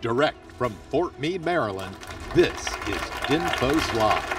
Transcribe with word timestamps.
Direct 0.00 0.52
from 0.52 0.72
Fort 0.90 1.18
Meade, 1.18 1.44
Maryland, 1.44 1.96
this 2.32 2.54
is 2.86 3.00
DINFOS 3.26 3.94
Live. 3.94 4.34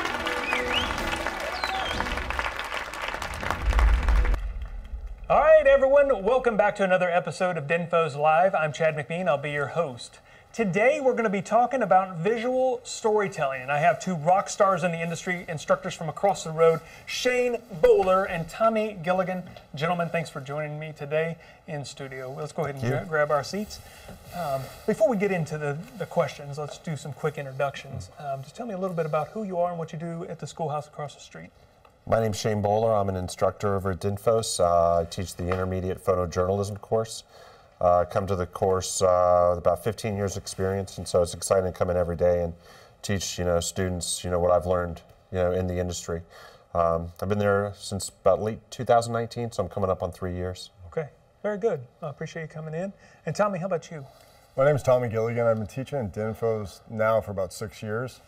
All 5.29 5.41
right, 5.41 5.67
everyone, 5.67 6.23
welcome 6.23 6.55
back 6.55 6.77
to 6.77 6.85
another 6.85 7.09
episode 7.09 7.57
of 7.57 7.67
DINFOS 7.67 8.15
Live. 8.15 8.55
I'm 8.55 8.71
Chad 8.71 8.95
McMeen, 8.95 9.27
I'll 9.27 9.37
be 9.37 9.51
your 9.51 9.67
host. 9.67 10.19
Today, 10.52 11.00
we're 11.00 11.12
going 11.12 11.26
to 11.26 11.29
be 11.29 11.44
talking 11.44 11.84
about 11.84 12.18
visual 12.18 12.81
storytelling, 12.84 13.62
and 13.62 13.72
I 13.72 13.78
have 13.78 13.99
two 13.99 14.16
rock 14.16 14.49
stars 14.49 14.84
in 14.84 14.92
the 14.92 14.99
industry, 14.99 15.46
instructors 15.48 15.94
from 15.94 16.09
across 16.09 16.44
the 16.44 16.49
road, 16.49 16.80
Shane 17.05 17.58
Bowler 17.84 18.26
and 18.26 18.49
Tommy 18.49 18.98
Gilligan. 19.04 19.44
Gentlemen, 19.76 20.09
thanks 20.09 20.27
for 20.31 20.41
joining 20.41 20.80
me 20.80 20.91
today 20.91 21.38
in 21.67 21.85
studio. 21.85 22.34
Let's 22.35 22.52
go 22.52 22.63
ahead 22.63 22.76
and 22.76 22.84
gra- 22.84 23.05
grab 23.08 23.30
our 23.30 23.44
seats. 23.44 23.80
Um, 24.35 24.62
before 24.88 25.08
we 25.08 25.17
get 25.17 25.31
into 25.31 25.59
the, 25.59 25.77
the 25.99 26.08
questions, 26.08 26.57
let's 26.57 26.79
do 26.79 26.98
some 26.98 27.13
quick 27.13 27.38
introductions. 27.38 28.09
Um, 28.18 28.41
just 28.41 28.55
tell 28.55 28.66
me 28.66 28.73
a 28.73 28.77
little 28.77 28.95
bit 28.95 29.05
about 29.05 29.27
who 29.29 29.43
you 29.43 29.59
are 29.59 29.70
and 29.70 29.77
what 29.77 29.93
you 29.93 29.99
do 29.99 30.26
at 30.26 30.40
the 30.40 30.48
schoolhouse 30.48 30.88
across 30.88 31.13
the 31.13 31.21
street. 31.21 31.52
My 32.07 32.20
name's 32.20 32.40
Shane 32.40 32.63
Bowler. 32.63 32.91
I'm 32.91 33.07
an 33.07 33.16
instructor 33.16 33.76
over 33.76 33.91
at 33.91 33.99
Dinfos. 33.99 34.59
Uh, 34.59 35.02
I 35.02 35.05
teach 35.05 35.35
the 35.35 35.48
intermediate 35.48 36.04
photojournalism 36.04 36.81
course. 36.81 37.23
Uh, 37.81 38.03
come 38.05 38.27
to 38.27 38.35
the 38.35 38.45
course 38.45 39.01
uh, 39.01 39.47
with 39.51 39.59
about 39.59 39.83
15 39.83 40.15
years 40.15 40.35
experience, 40.35 40.97
and 40.97 41.07
so 41.07 41.21
it's 41.21 41.33
exciting 41.33 41.71
to 41.71 41.77
come 41.77 41.89
in 41.89 41.95
every 41.95 42.17
day 42.17 42.43
and 42.43 42.53
teach 43.01 43.39
you 43.39 43.45
know 43.45 43.61
students 43.61 44.23
you 44.23 44.29
know 44.29 44.39
what 44.39 44.51
I've 44.51 44.65
learned 44.65 45.01
you 45.31 45.37
know 45.37 45.51
in 45.51 45.67
the 45.67 45.79
industry. 45.79 46.21
Um, 46.73 47.11
I've 47.21 47.29
been 47.29 47.39
there 47.39 47.73
since 47.77 48.09
about 48.09 48.41
late 48.41 48.59
2019, 48.70 49.53
so 49.53 49.63
I'm 49.63 49.70
coming 49.70 49.89
up 49.89 50.03
on 50.03 50.11
three 50.11 50.34
years. 50.34 50.71
Okay, 50.87 51.07
very 51.41 51.57
good. 51.57 51.79
I 52.01 52.09
appreciate 52.09 52.43
you 52.43 52.47
coming 52.49 52.73
in. 52.73 52.93
And 53.25 53.35
Tommy, 53.35 53.59
how 53.59 53.67
about 53.67 53.89
you? 53.89 54.05
My 54.57 54.65
name 54.65 54.75
is 54.75 54.84
Tommy 54.84 55.07
Gilligan. 55.07 55.48
I've 55.48 55.57
been 55.57 55.67
teaching 55.67 55.99
at 55.99 56.13
Dinfos 56.13 56.81
now 56.89 57.21
for 57.21 57.31
about 57.31 57.53
six 57.53 57.81
years. 57.81 58.20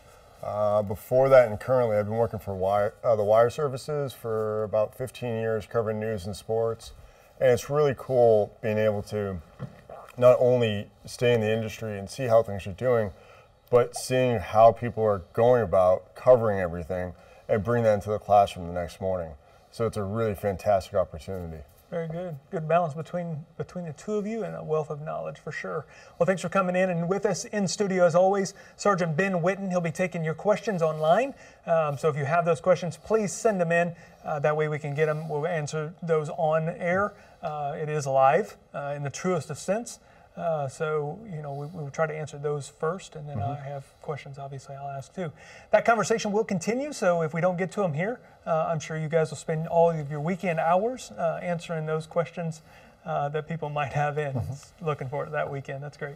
Uh, 0.41 0.81
before 0.81 1.29
that 1.29 1.49
and 1.49 1.59
currently, 1.59 1.97
I've 1.97 2.05
been 2.05 2.15
working 2.15 2.39
for 2.39 2.55
wire, 2.55 2.93
uh, 3.03 3.15
the 3.15 3.23
Wire 3.23 3.49
Services 3.49 4.11
for 4.13 4.63
about 4.63 4.95
15 4.95 5.29
years, 5.29 5.67
covering 5.67 5.99
news 5.99 6.25
and 6.25 6.35
sports. 6.35 6.93
And 7.41 7.49
it's 7.49 7.71
really 7.71 7.95
cool 7.97 8.55
being 8.61 8.77
able 8.77 9.01
to 9.03 9.41
not 10.15 10.37
only 10.39 10.87
stay 11.05 11.33
in 11.33 11.41
the 11.41 11.51
industry 11.51 11.97
and 11.97 12.07
see 12.07 12.27
how 12.27 12.43
things 12.43 12.67
are 12.67 12.73
doing, 12.73 13.11
but 13.71 13.95
seeing 13.95 14.37
how 14.39 14.71
people 14.71 15.03
are 15.03 15.23
going 15.33 15.63
about 15.63 16.13
covering 16.13 16.59
everything 16.59 17.13
and 17.49 17.63
bring 17.63 17.83
that 17.83 17.95
into 17.95 18.11
the 18.11 18.19
classroom 18.19 18.67
the 18.67 18.73
next 18.73 19.01
morning. 19.01 19.31
So 19.71 19.87
it's 19.87 19.97
a 19.97 20.03
really 20.03 20.35
fantastic 20.35 20.93
opportunity. 20.93 21.63
Very 21.91 22.07
good. 22.07 22.37
Good 22.51 22.69
balance 22.69 22.93
between 22.93 23.45
between 23.57 23.83
the 23.83 23.91
two 23.91 24.13
of 24.13 24.25
you 24.25 24.45
and 24.45 24.55
a 24.55 24.63
wealth 24.63 24.89
of 24.89 25.01
knowledge 25.01 25.39
for 25.39 25.51
sure. 25.51 25.85
Well, 26.17 26.25
thanks 26.25 26.41
for 26.41 26.47
coming 26.47 26.73
in 26.73 26.89
and 26.89 27.09
with 27.09 27.25
us 27.25 27.43
in 27.43 27.67
studio 27.67 28.05
as 28.05 28.15
always, 28.15 28.53
Sergeant 28.77 29.17
Ben 29.17 29.33
Whitten. 29.33 29.69
He'll 29.69 29.81
be 29.81 29.91
taking 29.91 30.23
your 30.23 30.33
questions 30.33 30.81
online. 30.81 31.33
Um, 31.65 31.97
so 31.97 32.07
if 32.07 32.15
you 32.15 32.23
have 32.23 32.45
those 32.45 32.61
questions, 32.61 32.95
please 32.95 33.33
send 33.33 33.59
them 33.59 33.73
in. 33.73 33.93
Uh, 34.23 34.39
that 34.39 34.55
way 34.55 34.69
we 34.69 34.79
can 34.79 34.95
get 34.95 35.07
them. 35.07 35.27
We'll 35.27 35.45
answer 35.45 35.93
those 36.01 36.29
on 36.29 36.69
air. 36.69 37.13
Uh, 37.43 37.75
it 37.77 37.89
is 37.89 38.07
live 38.07 38.55
uh, 38.73 38.93
in 38.95 39.03
the 39.03 39.09
truest 39.09 39.49
of 39.49 39.59
sense. 39.59 39.99
Uh, 40.37 40.67
so, 40.67 41.19
you 41.29 41.41
know, 41.41 41.53
we, 41.53 41.67
we 41.67 41.83
will 41.83 41.91
try 41.91 42.07
to 42.07 42.15
answer 42.15 42.37
those 42.37 42.69
first, 42.69 43.15
and 43.15 43.27
then 43.27 43.41
I 43.41 43.55
have 43.55 43.83
questions, 44.01 44.39
obviously, 44.39 44.75
I'll 44.75 44.87
ask 44.87 45.13
too. 45.13 45.31
That 45.71 45.83
conversation 45.83 46.31
will 46.31 46.45
continue, 46.45 46.93
so 46.93 47.21
if 47.21 47.33
we 47.33 47.41
don't 47.41 47.57
get 47.57 47.71
to 47.73 47.81
them 47.81 47.93
here, 47.93 48.21
uh, 48.45 48.67
I'm 48.69 48.79
sure 48.79 48.97
you 48.97 49.09
guys 49.09 49.29
will 49.29 49.37
spend 49.37 49.67
all 49.67 49.89
of 49.91 50.09
your 50.09 50.21
weekend 50.21 50.59
hours 50.59 51.11
uh, 51.17 51.39
answering 51.43 51.85
those 51.85 52.07
questions 52.07 52.61
uh, 53.05 53.27
that 53.29 53.47
people 53.47 53.69
might 53.69 53.91
have 53.91 54.17
in. 54.17 54.39
Looking 54.81 55.09
forward 55.09 55.25
to 55.25 55.31
that 55.31 55.51
weekend. 55.51 55.83
That's 55.83 55.97
great. 55.97 56.15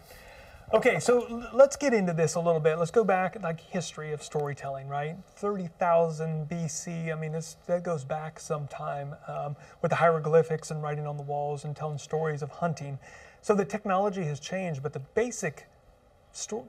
Okay, 0.73 1.00
so 1.00 1.25
l- 1.27 1.50
let's 1.53 1.75
get 1.75 1.94
into 1.94 2.13
this 2.13 2.35
a 2.35 2.39
little 2.39 2.59
bit. 2.59 2.79
Let's 2.79 2.91
go 2.91 3.03
back, 3.03 3.38
like 3.44 3.59
history 3.59 4.13
of 4.13 4.23
storytelling, 4.23 4.88
right? 4.88 5.16
30,000 5.35 6.50
BC. 6.50 7.11
I 7.16 7.19
mean, 7.19 7.33
this, 7.33 7.57
that 7.67 7.83
goes 7.83 8.03
back 8.03 8.39
some 8.39 8.68
time 8.68 9.13
um, 9.28 9.56
with 9.81 9.89
the 9.89 9.95
hieroglyphics 9.97 10.72
and 10.72 10.81
writing 10.81 11.06
on 11.06 11.18
the 11.18 11.23
walls 11.23 11.66
and 11.66 11.75
telling 11.75 11.97
stories 11.97 12.41
of 12.41 12.50
hunting. 12.50 12.97
So 13.45 13.53
the 13.53 13.63
technology 13.63 14.23
has 14.23 14.39
changed, 14.39 14.81
but 14.81 14.91
the 14.91 15.01
basic 15.13 15.67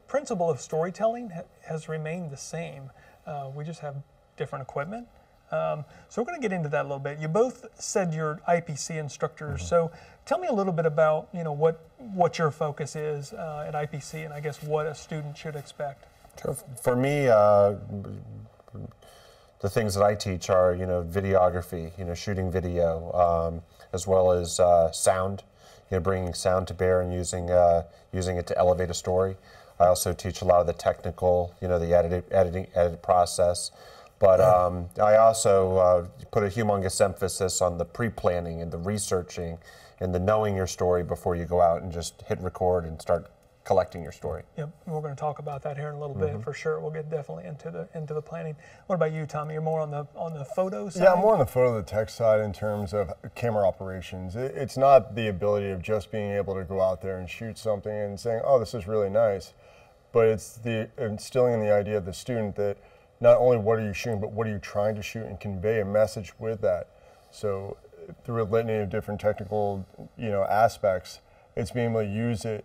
principle 0.09 0.51
of 0.51 0.61
storytelling 0.61 1.31
ha- 1.31 1.45
has 1.63 1.89
remained 1.89 2.31
the 2.31 2.37
same. 2.37 2.91
Uh, 3.27 3.49
we 3.55 3.65
just 3.65 3.81
have 3.81 3.97
different 4.37 4.63
equipment. 4.63 5.09
Um, 5.51 5.87
so 6.11 6.21
we're 6.21 6.27
going 6.27 6.39
to 6.39 6.47
get 6.47 6.55
into 6.55 6.69
that 6.69 6.83
a 6.83 6.83
little 6.83 6.99
bit. 6.99 7.19
You 7.19 7.29
both 7.29 7.65
said 7.81 8.13
you're 8.13 8.43
IPC 8.47 8.99
instructors, 8.99 9.67
so 9.67 9.91
tell 10.27 10.39
me 10.39 10.49
a 10.49 10.53
little 10.53 10.75
bit 10.75 10.85
about 10.85 11.31
you 11.33 11.45
know 11.45 11.53
what 11.53 11.81
what 11.97 12.37
your 12.37 12.51
focus 12.51 12.95
is 12.95 13.33
uh, 13.33 13.65
at 13.67 13.73
IPC, 13.73 14.27
and 14.27 14.35
I 14.35 14.41
guess 14.41 14.63
what 14.63 14.85
a 14.85 14.95
student 14.95 15.35
should 15.35 15.57
expect. 15.57 16.05
Sure. 16.43 16.59
For 16.83 16.95
me, 16.95 17.29
uh, 17.29 17.77
the 19.61 19.71
things 19.71 19.95
that 19.95 20.05
I 20.05 20.15
teach 20.15 20.51
are, 20.51 20.75
you 20.75 20.85
know, 20.85 21.03
videography, 21.03 21.97
you 21.99 22.05
know, 22.05 22.13
shooting 22.13 22.51
video, 22.53 23.11
um, 23.13 23.63
as 23.95 24.07
well 24.07 24.31
as 24.31 24.61
uh, 24.61 24.93
sound, 24.93 25.43
you 25.91 25.97
know, 25.97 26.01
bringing 26.01 26.35
sound 26.35 26.69
to 26.69 26.75
bear 26.75 27.01
and 27.01 27.13
using 27.13 27.51
uh, 27.51 27.83
using 28.13 28.37
it 28.37 28.47
to 28.49 28.59
elevate 28.59 28.91
a 28.91 28.95
story. 28.95 29.37
I 29.79 29.87
also 29.87 30.13
teach 30.13 30.41
a 30.41 30.45
lot 30.45 30.61
of 30.61 30.67
the 30.67 30.73
technical, 30.73 31.55
you 31.61 31.69
know, 31.69 31.79
the 31.79 31.95
editing, 31.95 32.23
editing, 32.31 32.67
edit 32.75 33.03
process. 33.03 33.71
But 34.19 34.41
um, 34.41 34.89
I 35.01 35.17
also 35.17 35.77
uh, 35.77 36.07
put 36.31 36.43
a 36.43 36.47
humongous 36.47 37.05
emphasis 37.05 37.61
on 37.61 37.77
the 37.77 37.85
pre-planning 37.85 38.63
and 38.63 38.73
the 38.73 38.79
researching 38.79 39.59
and 40.01 40.15
the 40.15 40.19
knowing 40.19 40.57
your 40.57 40.67
story 40.67 41.03
before 41.03 41.37
you 41.37 41.45
go 41.45 41.61
out 41.61 41.83
and 41.83 41.93
just 41.93 42.23
hit 42.23 42.41
record 42.41 42.85
and 42.85 43.01
start 43.01 43.31
collecting 43.67 44.01
your 44.01 44.13
story. 44.13 44.45
Yep, 44.57 44.71
and 44.87 44.95
we're 44.95 45.01
going 45.03 45.15
to 45.15 45.21
talk 45.21 45.41
about 45.41 45.61
that 45.65 45.77
here 45.77 45.89
in 45.89 45.97
a 45.97 46.01
little 46.01 46.15
Mm-hmm. 46.17 46.37
bit 46.37 46.45
for 46.45 46.53
sure. 46.55 46.79
We'll 46.81 46.93
get 46.93 47.11
definitely 47.11 47.45
into 47.47 47.71
the 47.71 47.89
into 47.99 48.15
the 48.15 48.23
planning. 48.23 48.55
What 48.87 48.95
about 48.95 49.13
you, 49.13 49.27
Tommy? 49.27 49.55
You're 49.55 49.63
more 49.63 49.81
on 49.81 49.91
the 49.91 50.07
on 50.15 50.33
the 50.33 50.45
photo 50.45 50.89
side. 50.89 51.03
Yeah, 51.03 51.13
I'm 51.13 51.19
more 51.21 51.33
on 51.33 51.41
the 51.41 51.47
photo, 51.47 51.77
the 51.77 51.83
tech 51.83 52.09
side 52.09 52.41
in 52.41 52.53
terms 52.53 52.95
of 52.95 53.13
camera 53.35 53.67
operations. 53.67 54.37
It, 54.37 54.55
it's 54.55 54.77
not 54.79 55.17
the 55.17 55.29
ability 55.29 55.71
of 55.71 55.83
just 55.83 56.11
being 56.13 56.31
able 56.31 56.55
to 56.55 56.65
go 56.65 56.81
out 56.81 57.03
there 57.03 57.19
and 57.19 57.29
shoot 57.29 57.59
something 57.59 57.93
and 57.93 58.19
saying, 58.19 58.41
"Oh, 58.45 58.59
this 58.61 58.73
is 58.73 58.87
really 58.87 59.11
nice," 59.11 59.53
but 60.13 60.29
it's 60.29 60.57
the 60.57 60.89
instilling 60.97 61.55
in 61.55 61.61
the 61.61 61.73
idea 61.73 61.99
of 61.99 62.05
the 62.07 62.15
student 62.15 62.55
that 62.57 62.79
not 63.21 63.37
only 63.39 63.57
what 63.57 63.79
are 63.81 63.85
you 63.85 63.93
shooting, 63.93 64.21
but 64.21 64.31
what 64.31 64.47
are 64.47 64.51
you 64.51 64.59
trying 64.61 64.95
to 64.95 65.03
shoot 65.03 65.25
and 65.27 65.41
convey 65.41 65.81
a 65.81 65.85
message 65.85 66.33
with 66.39 66.61
that. 66.61 66.89
So 67.33 67.77
through 68.25 68.43
a 68.43 68.45
litany 68.45 68.77
of 68.77 68.91
different 68.91 69.21
technical, 69.21 69.85
you 70.17 70.31
know, 70.31 70.45
aspects, 70.45 71.21
it's 71.57 71.73
being 71.73 71.91
able 71.91 72.03
to 72.03 72.07
use 72.09 72.45
it 72.45 72.65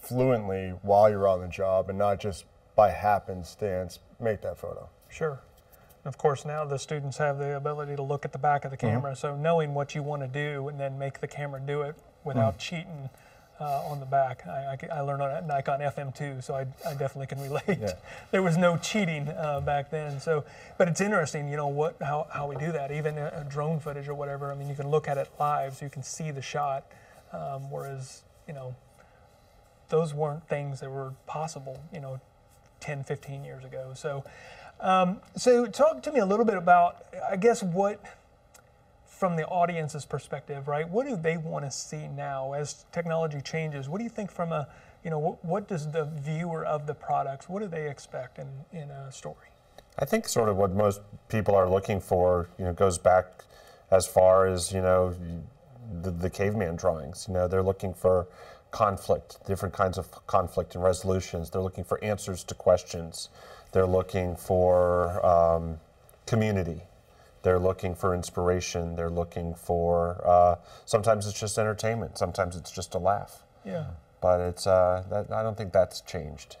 fluently 0.00 0.70
while 0.82 1.08
you're 1.10 1.28
on 1.28 1.40
the 1.40 1.48
job 1.48 1.88
and 1.88 1.98
not 1.98 2.20
just 2.20 2.44
by 2.76 2.90
happenstance 2.90 3.98
make 4.18 4.40
that 4.42 4.58
photo. 4.58 4.88
Sure. 5.08 5.40
And 6.04 6.06
of 6.12 6.16
course, 6.18 6.44
now 6.44 6.64
the 6.64 6.78
students 6.78 7.18
have 7.18 7.38
the 7.38 7.56
ability 7.56 7.96
to 7.96 8.02
look 8.02 8.24
at 8.24 8.32
the 8.32 8.38
back 8.38 8.64
of 8.64 8.70
the 8.70 8.76
Mm-hmm. 8.76 8.86
camera. 8.96 9.16
So 9.16 9.36
knowing 9.36 9.74
what 9.74 9.94
you 9.94 10.02
want 10.02 10.22
to 10.22 10.28
do 10.28 10.68
and 10.68 10.80
then 10.80 10.98
make 10.98 11.20
the 11.20 11.28
camera 11.28 11.60
do 11.64 11.82
it 11.82 11.94
without 12.24 12.54
Mm. 12.54 12.58
cheating 12.58 13.10
uh, 13.60 13.82
on 13.90 14.00
the 14.00 14.06
back. 14.06 14.46
I, 14.46 14.78
I, 14.90 14.98
I 14.98 15.00
learned 15.00 15.20
on 15.20 15.30
a 15.30 15.46
Nikon 15.46 15.80
FM2, 15.80 16.42
so 16.42 16.54
I, 16.54 16.60
I 16.88 16.94
definitely 16.94 17.26
can 17.26 17.42
relate. 17.42 17.78
Yeah. 17.78 17.92
there 18.30 18.42
was 18.42 18.56
no 18.56 18.78
cheating 18.78 19.28
uh, 19.28 19.60
back 19.60 19.90
then. 19.90 20.18
So, 20.18 20.44
but 20.78 20.88
it's 20.88 21.02
interesting, 21.02 21.46
you 21.50 21.58
know, 21.58 21.68
what 21.68 21.96
how, 22.00 22.26
how 22.32 22.46
we 22.46 22.56
do 22.56 22.72
that. 22.72 22.90
Even 22.90 23.18
a, 23.18 23.26
a 23.36 23.44
drone 23.44 23.78
footage 23.78 24.08
or 24.08 24.14
whatever. 24.14 24.50
I 24.50 24.54
mean, 24.54 24.68
you 24.68 24.74
can 24.74 24.88
look 24.90 25.08
at 25.08 25.18
it 25.18 25.28
live, 25.38 25.76
so 25.76 25.84
you 25.84 25.90
can 25.90 26.02
see 26.02 26.30
the 26.30 26.40
shot. 26.40 26.86
Um, 27.34 27.70
whereas, 27.70 28.22
you 28.48 28.54
know, 28.54 28.74
those 29.90 30.14
weren't 30.14 30.48
things 30.48 30.80
that 30.80 30.90
were 30.90 31.12
possible, 31.26 31.80
you 31.92 32.00
know, 32.00 32.20
10, 32.80 33.04
15 33.04 33.44
years 33.44 33.64
ago. 33.64 33.92
So, 33.94 34.24
um, 34.80 35.20
so 35.36 35.66
talk 35.66 36.02
to 36.04 36.12
me 36.12 36.20
a 36.20 36.26
little 36.26 36.46
bit 36.46 36.56
about, 36.56 37.04
I 37.30 37.36
guess, 37.36 37.62
what, 37.62 38.02
from 39.06 39.36
the 39.36 39.46
audience's 39.46 40.06
perspective, 40.06 40.66
right? 40.66 40.88
What 40.88 41.06
do 41.06 41.14
they 41.14 41.36
want 41.36 41.66
to 41.66 41.70
see 41.70 42.08
now 42.08 42.54
as 42.54 42.86
technology 42.90 43.42
changes? 43.42 43.88
What 43.88 43.98
do 43.98 44.04
you 44.04 44.10
think 44.10 44.32
from 44.32 44.50
a, 44.50 44.66
you 45.04 45.10
know, 45.10 45.18
what, 45.18 45.44
what 45.44 45.68
does 45.68 45.90
the 45.90 46.06
viewer 46.06 46.64
of 46.64 46.86
the 46.86 46.94
products, 46.94 47.48
what 47.48 47.60
do 47.60 47.68
they 47.68 47.90
expect 47.90 48.38
in, 48.38 48.48
in 48.72 48.90
a 48.90 49.12
story? 49.12 49.48
I 49.98 50.06
think 50.06 50.26
sort 50.26 50.48
of 50.48 50.56
what 50.56 50.72
most 50.72 51.02
people 51.28 51.54
are 51.54 51.68
looking 51.68 52.00
for, 52.00 52.48
you 52.58 52.64
know, 52.64 52.72
goes 52.72 52.96
back 52.96 53.26
as 53.90 54.06
far 54.06 54.46
as 54.46 54.72
you 54.72 54.80
know 54.80 55.14
the, 56.02 56.10
the 56.10 56.30
caveman 56.30 56.76
drawings. 56.76 57.26
You 57.28 57.34
know, 57.34 57.48
they're 57.48 57.62
looking 57.62 57.92
for 57.92 58.26
conflict, 58.70 59.38
different 59.46 59.74
kinds 59.74 59.98
of 59.98 60.26
conflict 60.26 60.74
and 60.74 60.84
resolutions. 60.84 61.50
They're 61.50 61.62
looking 61.62 61.84
for 61.84 62.02
answers 62.02 62.44
to 62.44 62.54
questions. 62.54 63.28
They're 63.72 63.86
looking 63.86 64.36
for 64.36 65.24
um, 65.24 65.78
community. 66.26 66.82
They're 67.42 67.58
looking 67.58 67.94
for 67.94 68.14
inspiration. 68.14 68.96
They're 68.96 69.10
looking 69.10 69.54
for 69.54 70.20
uh, 70.26 70.56
sometimes 70.84 71.26
it's 71.26 71.38
just 71.38 71.58
entertainment. 71.58 72.18
Sometimes 72.18 72.56
it's 72.56 72.70
just 72.70 72.94
a 72.94 72.98
laugh. 72.98 73.42
Yeah. 73.64 73.86
But 74.20 74.40
it's 74.40 74.66
uh, 74.66 75.04
that, 75.10 75.32
I 75.32 75.42
don't 75.42 75.56
think 75.56 75.72
that's 75.72 76.00
changed. 76.02 76.56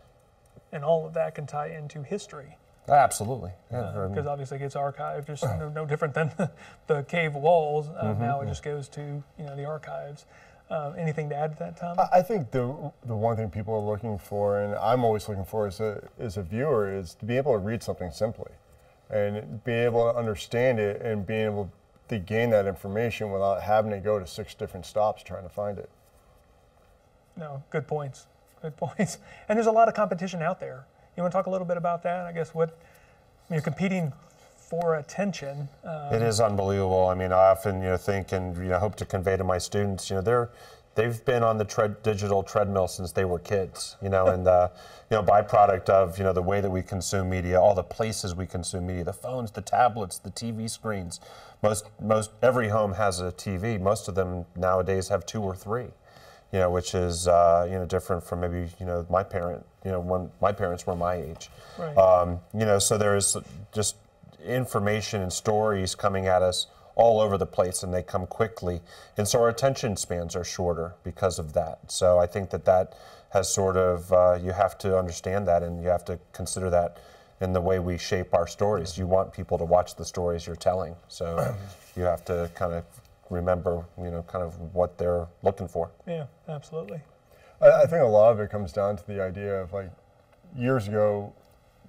And 0.72 0.84
all 0.84 1.06
of 1.06 1.12
that 1.14 1.34
can 1.34 1.46
tie 1.46 1.68
into 1.68 2.02
history. 2.02 2.56
Absolutely. 2.88 3.50
Yeah, 3.70 3.90
I 3.90 3.98
mean- 4.06 4.14
because 4.14 4.26
obviously 4.26 4.56
it 4.56 4.60
gets 4.60 4.74
archived, 4.74 5.26
just 5.26 5.42
no, 5.58 5.68
no 5.68 5.84
different 5.84 6.14
than 6.14 6.32
the, 6.86 7.02
cave 7.02 7.34
walls. 7.34 7.88
Uh, 7.88 8.14
Now 8.18 8.40
it 8.40 8.46
just 8.46 8.62
goes 8.62 8.88
to 8.90 9.22
you 9.38 9.44
know 9.44 9.54
the 9.56 9.64
archives. 9.64 10.24
Um, 10.70 10.94
anything 10.96 11.28
to 11.30 11.34
add 11.34 11.52
to 11.52 11.58
that, 11.58 11.76
Tom? 11.76 11.96
I- 12.12 12.22
think 12.22 12.52
the 12.52 12.92
the 13.04 13.16
one 13.16 13.36
thing 13.36 13.50
people 13.50 13.74
are 13.74 13.80
looking 13.80 14.18
for, 14.18 14.60
and 14.60 14.74
I'm 14.76 15.04
always 15.04 15.28
looking 15.28 15.44
for 15.44 15.66
as 15.66 15.80
a 15.80 16.08
as 16.18 16.36
a 16.36 16.42
viewer, 16.42 16.92
is 16.92 17.14
to 17.16 17.24
be 17.24 17.36
able 17.36 17.52
to 17.52 17.58
read 17.58 17.82
something 17.82 18.10
simply, 18.12 18.52
and 19.10 19.64
be 19.64 19.72
able 19.72 20.12
to 20.12 20.16
understand 20.16 20.78
it, 20.78 21.02
and 21.02 21.26
being 21.26 21.46
able 21.46 21.72
to 22.08 22.18
gain 22.18 22.50
that 22.50 22.66
information 22.66 23.32
without 23.32 23.62
having 23.62 23.90
to 23.90 23.98
go 23.98 24.18
to 24.20 24.26
six 24.26 24.54
different 24.54 24.86
stops 24.86 25.22
trying 25.24 25.42
to 25.42 25.48
find 25.48 25.78
it. 25.78 25.90
No, 27.36 27.62
good 27.70 27.86
points. 27.88 28.26
Good 28.62 28.76
points. 28.84 29.18
And 29.48 29.56
there's 29.56 29.66
a 29.66 29.72
lot 29.72 29.88
of 29.88 29.94
competition 29.94 30.40
out 30.42 30.60
there. 30.60 30.86
You 31.16 31.22
want 31.22 31.32
to 31.32 31.36
talk 31.38 31.46
a 31.46 31.50
little 31.50 31.66
bit 31.66 31.76
about 31.76 32.02
that? 32.04 32.26
I 32.26 32.32
guess 32.32 32.54
what 32.54 32.76
you're 33.50 33.60
competing 33.60 34.12
for 34.70 34.94
attention. 34.94 35.68
Uh, 35.84 36.10
It 36.12 36.22
is 36.22 36.40
unbelievable. 36.40 37.08
I 37.08 37.14
mean, 37.14 37.32
I 37.32 37.48
often 37.50 37.82
you 37.82 37.88
know 37.90 37.96
think 37.96 38.30
and 38.32 38.56
you 38.56 38.70
know 38.70 38.78
hope 38.78 38.94
to 38.96 39.04
convey 39.04 39.36
to 39.36 39.44
my 39.44 39.58
students, 39.58 40.08
you 40.08 40.16
know, 40.16 40.22
they're 40.22 40.50
they've 40.94 41.24
been 41.24 41.42
on 41.42 41.58
the 41.58 41.64
tread, 41.64 42.02
digital 42.02 42.42
treadmill 42.42 42.86
since 42.88 43.12
they 43.12 43.24
were 43.24 43.38
kids, 43.38 43.96
you 44.02 44.08
know, 44.08 44.28
and 44.28 44.46
uh, 44.46 44.68
you 45.10 45.16
know 45.16 45.22
byproduct 45.24 45.88
of 45.88 46.18
you 46.18 46.24
know 46.24 46.32
the 46.32 46.42
way 46.42 46.60
that 46.60 46.70
we 46.70 46.82
consume 46.82 47.28
media, 47.28 47.60
all 47.60 47.74
the 47.74 47.82
places 47.82 48.34
we 48.34 48.46
consume 48.46 48.86
media, 48.86 49.02
the 49.02 49.12
phones, 49.12 49.50
the 49.50 49.60
tablets, 49.60 50.18
the 50.18 50.30
TV 50.30 50.70
screens. 50.70 51.20
Most 51.62 51.90
most 52.00 52.30
every 52.40 52.68
home 52.68 52.94
has 52.94 53.20
a 53.20 53.32
TV. 53.32 53.80
Most 53.80 54.06
of 54.08 54.14
them 54.14 54.46
nowadays 54.54 55.08
have 55.08 55.26
two 55.26 55.42
or 55.42 55.56
three. 55.56 55.88
You 56.52 56.58
know, 56.58 56.70
which 56.70 56.94
is 56.94 57.28
uh, 57.28 57.66
you 57.70 57.76
know 57.78 57.86
different 57.86 58.22
from 58.24 58.40
maybe 58.40 58.68
you 58.78 58.86
know 58.86 59.06
my 59.10 59.22
parent, 59.22 59.64
you 59.84 59.90
know, 59.90 60.00
when 60.00 60.30
my 60.40 60.52
parents 60.52 60.86
were 60.86 60.96
my 60.96 61.14
age. 61.14 61.48
Right. 61.78 61.96
Um, 61.96 62.40
you 62.52 62.66
know, 62.66 62.78
so 62.80 62.98
there's 62.98 63.36
just 63.72 63.94
information 64.44 65.22
and 65.22 65.32
stories 65.32 65.94
coming 65.94 66.26
at 66.26 66.42
us 66.42 66.66
all 66.94 67.20
over 67.20 67.38
the 67.38 67.46
place 67.46 67.82
and 67.82 67.94
they 67.94 68.02
come 68.02 68.26
quickly. 68.26 68.80
And 69.16 69.26
so 69.26 69.40
our 69.40 69.48
attention 69.48 69.96
spans 69.96 70.36
are 70.36 70.44
shorter 70.44 70.94
because 71.02 71.38
of 71.38 71.52
that. 71.54 71.90
So 71.90 72.18
I 72.18 72.26
think 72.26 72.50
that 72.50 72.64
that 72.64 72.94
has 73.30 73.52
sort 73.52 73.76
of, 73.76 74.12
uh, 74.12 74.38
you 74.42 74.52
have 74.52 74.76
to 74.78 74.98
understand 74.98 75.46
that 75.48 75.62
and 75.62 75.82
you 75.82 75.88
have 75.88 76.04
to 76.06 76.18
consider 76.32 76.68
that 76.70 76.98
in 77.40 77.52
the 77.52 77.60
way 77.60 77.78
we 77.78 77.96
shape 77.96 78.34
our 78.34 78.46
stories. 78.46 78.98
You 78.98 79.06
want 79.06 79.32
people 79.32 79.56
to 79.58 79.64
watch 79.64 79.96
the 79.96 80.04
stories 80.04 80.46
you're 80.46 80.56
telling. 80.56 80.94
So 81.08 81.56
you 81.96 82.02
have 82.02 82.24
to 82.26 82.50
kind 82.54 82.74
of 82.74 82.84
remember, 83.30 83.84
you 83.96 84.10
know, 84.10 84.22
kind 84.22 84.44
of 84.44 84.58
what 84.74 84.98
they're 84.98 85.26
looking 85.42 85.68
for. 85.68 85.90
yeah, 86.06 86.26
absolutely. 86.48 87.00
I, 87.60 87.82
I 87.82 87.86
think 87.86 88.02
a 88.02 88.06
lot 88.06 88.32
of 88.32 88.40
it 88.40 88.50
comes 88.50 88.72
down 88.72 88.96
to 88.96 89.06
the 89.06 89.22
idea 89.22 89.62
of 89.62 89.72
like 89.72 89.90
years 90.56 90.88
ago, 90.88 91.32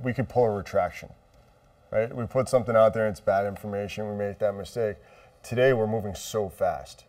we 0.02 0.14
could 0.14 0.30
pull 0.30 0.46
a 0.46 0.50
retraction, 0.50 1.10
right? 1.92 2.16
We 2.16 2.26
put 2.26 2.50
something 2.50 2.76
out 2.76 2.94
there, 2.94 3.06
and 3.06 3.14
it's 3.14 3.20
bad 3.20 3.46
information, 3.46 4.10
we 4.10 4.16
make 4.16 4.40
that 4.40 4.56
mistake. 4.56 4.98
Today, 5.44 5.74
we're 5.74 5.88
moving 5.88 6.16
so 6.16 6.50
fast, 6.50 7.06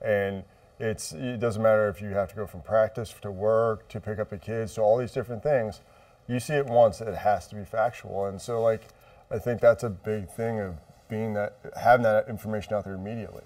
and 0.00 0.44
it's 0.78 1.12
it 1.12 1.38
doesn't 1.38 1.62
matter 1.62 1.88
if 1.88 2.00
you 2.00 2.08
have 2.08 2.28
to 2.30 2.34
go 2.34 2.46
from 2.46 2.62
practice 2.62 3.14
to 3.22 3.30
work 3.30 3.88
to 3.88 4.00
pick 4.00 4.18
up 4.18 4.30
the 4.30 4.38
kids 4.38 4.74
to 4.74 4.80
all 4.80 4.98
these 4.98 5.12
different 5.12 5.42
things. 5.42 5.80
You 6.26 6.40
see 6.40 6.54
it 6.54 6.66
once, 6.66 7.00
it 7.00 7.14
has 7.14 7.46
to 7.48 7.54
be 7.54 7.64
factual, 7.64 8.26
and 8.26 8.40
so 8.40 8.62
like 8.62 8.82
I 9.30 9.38
think 9.38 9.60
that's 9.60 9.84
a 9.84 9.90
big 9.90 10.28
thing 10.28 10.60
of 10.60 10.76
being 11.08 11.34
that 11.34 11.56
having 11.80 12.04
that 12.04 12.28
information 12.28 12.74
out 12.74 12.84
there 12.84 12.94
immediately. 12.94 13.44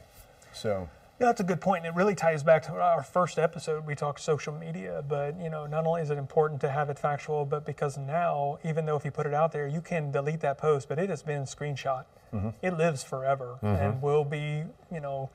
So. 0.52 0.88
Yeah, 1.18 1.26
that's 1.26 1.40
a 1.40 1.44
good. 1.44 1.62
And 1.64 1.86
it 1.86 1.94
really 1.94 2.14
ties 2.14 2.42
back 2.42 2.62
to 2.64 2.72
our 2.72 3.02
first 3.02 3.38
episode. 3.38 3.86
We 3.86 3.94
talked 3.94 4.20
social 4.20 4.52
media, 4.52 5.02
but 5.08 5.40
you 5.40 5.48
know, 5.48 5.66
not 5.66 5.86
only 5.86 6.02
is 6.02 6.10
it 6.10 6.18
important 6.18 6.60
to 6.60 6.70
have 6.70 6.90
it 6.90 6.98
factual, 6.98 7.46
but 7.46 7.64
because 7.64 7.96
now, 7.96 8.58
even 8.64 8.84
though 8.84 8.96
if 8.96 9.04
you 9.04 9.10
put 9.10 9.26
it 9.26 9.32
out 9.32 9.50
there, 9.50 9.66
you 9.66 9.80
can 9.80 10.10
delete 10.10 10.40
that 10.40 10.58
post, 10.58 10.88
but 10.88 10.98
it 10.98 11.08
has 11.08 11.22
been 11.22 11.42
screenshot. 11.42 12.04
Mm-hmm. 12.34 12.50
It 12.60 12.76
lives 12.76 13.02
forever 13.02 13.58
mm-hmm. 13.62 13.66
and 13.66 14.02
will 14.02 14.24
be, 14.24 14.64
you 14.92 15.00
know, 15.00 15.30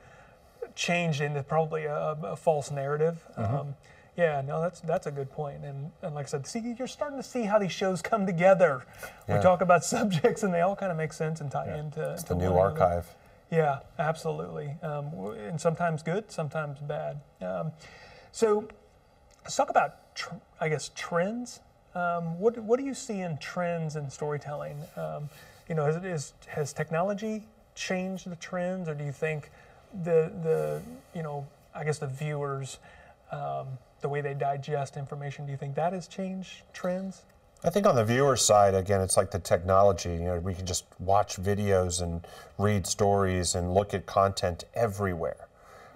changed 0.76 1.20
into 1.20 1.42
probably 1.42 1.84
a, 1.84 2.16
a 2.22 2.36
false 2.36 2.70
narrative. 2.70 3.24
Mm-hmm. 3.36 3.54
Um, 3.54 3.74
yeah, 4.16 4.42
no, 4.46 4.60
that's 4.60 4.80
that's 4.80 5.06
a 5.06 5.10
good. 5.10 5.28
And, 5.38 5.90
and 6.02 6.14
like 6.14 6.26
I 6.26 6.28
said, 6.28 6.46
see, 6.46 6.74
you're 6.78 6.86
starting 6.86 7.18
to 7.18 7.24
see 7.24 7.42
how 7.42 7.58
these 7.58 7.72
shows 7.72 8.02
come 8.02 8.26
together. 8.26 8.84
We 9.26 9.40
talk 9.40 9.62
about 9.62 9.84
subjects, 9.96 10.42
and 10.42 10.52
they 10.52 10.60
all 10.60 10.76
kind 10.76 10.92
of 10.92 10.98
make 10.98 11.12
sense 11.12 11.40
and 11.40 11.50
tie 11.50 11.76
into 11.78 12.12
It's 12.12 12.22
the 12.22 12.34
new 12.34 12.52
archive. 12.52 13.06
another. 13.06 13.21
Yeah, 13.52 13.80
absolutely. 13.98 14.76
Um, 14.82 15.12
and 15.36 15.60
sometimes 15.60 16.02
good, 16.02 16.32
sometimes 16.32 16.78
bad. 16.80 17.20
Um, 17.42 17.72
so 18.32 18.66
let's 19.44 19.54
talk 19.54 19.68
about, 19.68 19.98
I 20.58 20.70
guess, 20.70 20.90
trends. 20.94 21.60
Um, 21.94 22.38
what, 22.40 22.56
what 22.58 22.78
do 22.78 22.86
you 22.86 22.94
see 22.94 23.20
in 23.20 23.36
trends 23.36 23.94
in 23.94 24.08
storytelling? 24.08 24.78
Um, 24.96 25.28
you 25.68 25.74
know, 25.74 25.84
is, 25.84 26.02
is, 26.02 26.32
has 26.46 26.72
technology 26.72 27.42
changed 27.74 28.30
the 28.30 28.36
trends, 28.36 28.88
or 28.88 28.94
do 28.94 29.04
you 29.04 29.12
think 29.12 29.50
the, 30.02 30.32
the 30.42 30.80
you 31.14 31.22
know, 31.22 31.46
I 31.74 31.84
guess 31.84 31.98
the 31.98 32.06
viewers, 32.06 32.78
um, 33.32 33.66
the 34.00 34.08
way 34.08 34.22
they 34.22 34.32
digest 34.32 34.96
information, 34.96 35.44
do 35.44 35.52
you 35.52 35.58
think 35.58 35.74
that 35.74 35.92
has 35.92 36.08
changed 36.08 36.62
trends? 36.72 37.22
I 37.64 37.70
think 37.70 37.86
on 37.86 37.94
the 37.94 38.04
viewer 38.04 38.36
side, 38.36 38.74
again, 38.74 39.00
it's 39.00 39.16
like 39.16 39.30
the 39.30 39.38
technology. 39.38 40.10
You 40.10 40.24
know, 40.24 40.38
we 40.38 40.54
can 40.54 40.66
just 40.66 40.84
watch 40.98 41.36
videos 41.36 42.02
and 42.02 42.26
read 42.58 42.86
stories 42.86 43.54
and 43.54 43.72
look 43.72 43.94
at 43.94 44.06
content 44.06 44.64
everywhere. 44.74 45.48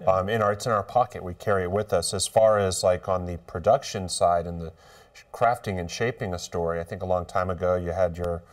Um, 0.07 0.29
in 0.29 0.41
our, 0.41 0.53
it's 0.53 0.65
in 0.65 0.71
our 0.71 0.83
pocket. 0.83 1.23
We 1.23 1.33
carry 1.33 1.63
it 1.63 1.71
with 1.71 1.91
us. 1.91 2.13
As 2.13 2.27
far 2.27 2.59
as 2.59 2.83
like 2.83 3.09
on 3.09 3.25
the 3.25 3.37
production 3.39 4.07
side 4.07 4.45
and 4.45 4.61
the 4.61 4.71
crafting 5.33 5.79
and 5.79 5.89
shaping 5.89 6.33
a 6.33 6.39
story, 6.39 6.79
I 6.79 6.83
think 6.83 7.01
a 7.01 7.05
long 7.05 7.25
time 7.25 7.49
ago 7.49 7.75
you 7.75 7.91
had 7.91 8.15
your, 8.15 8.43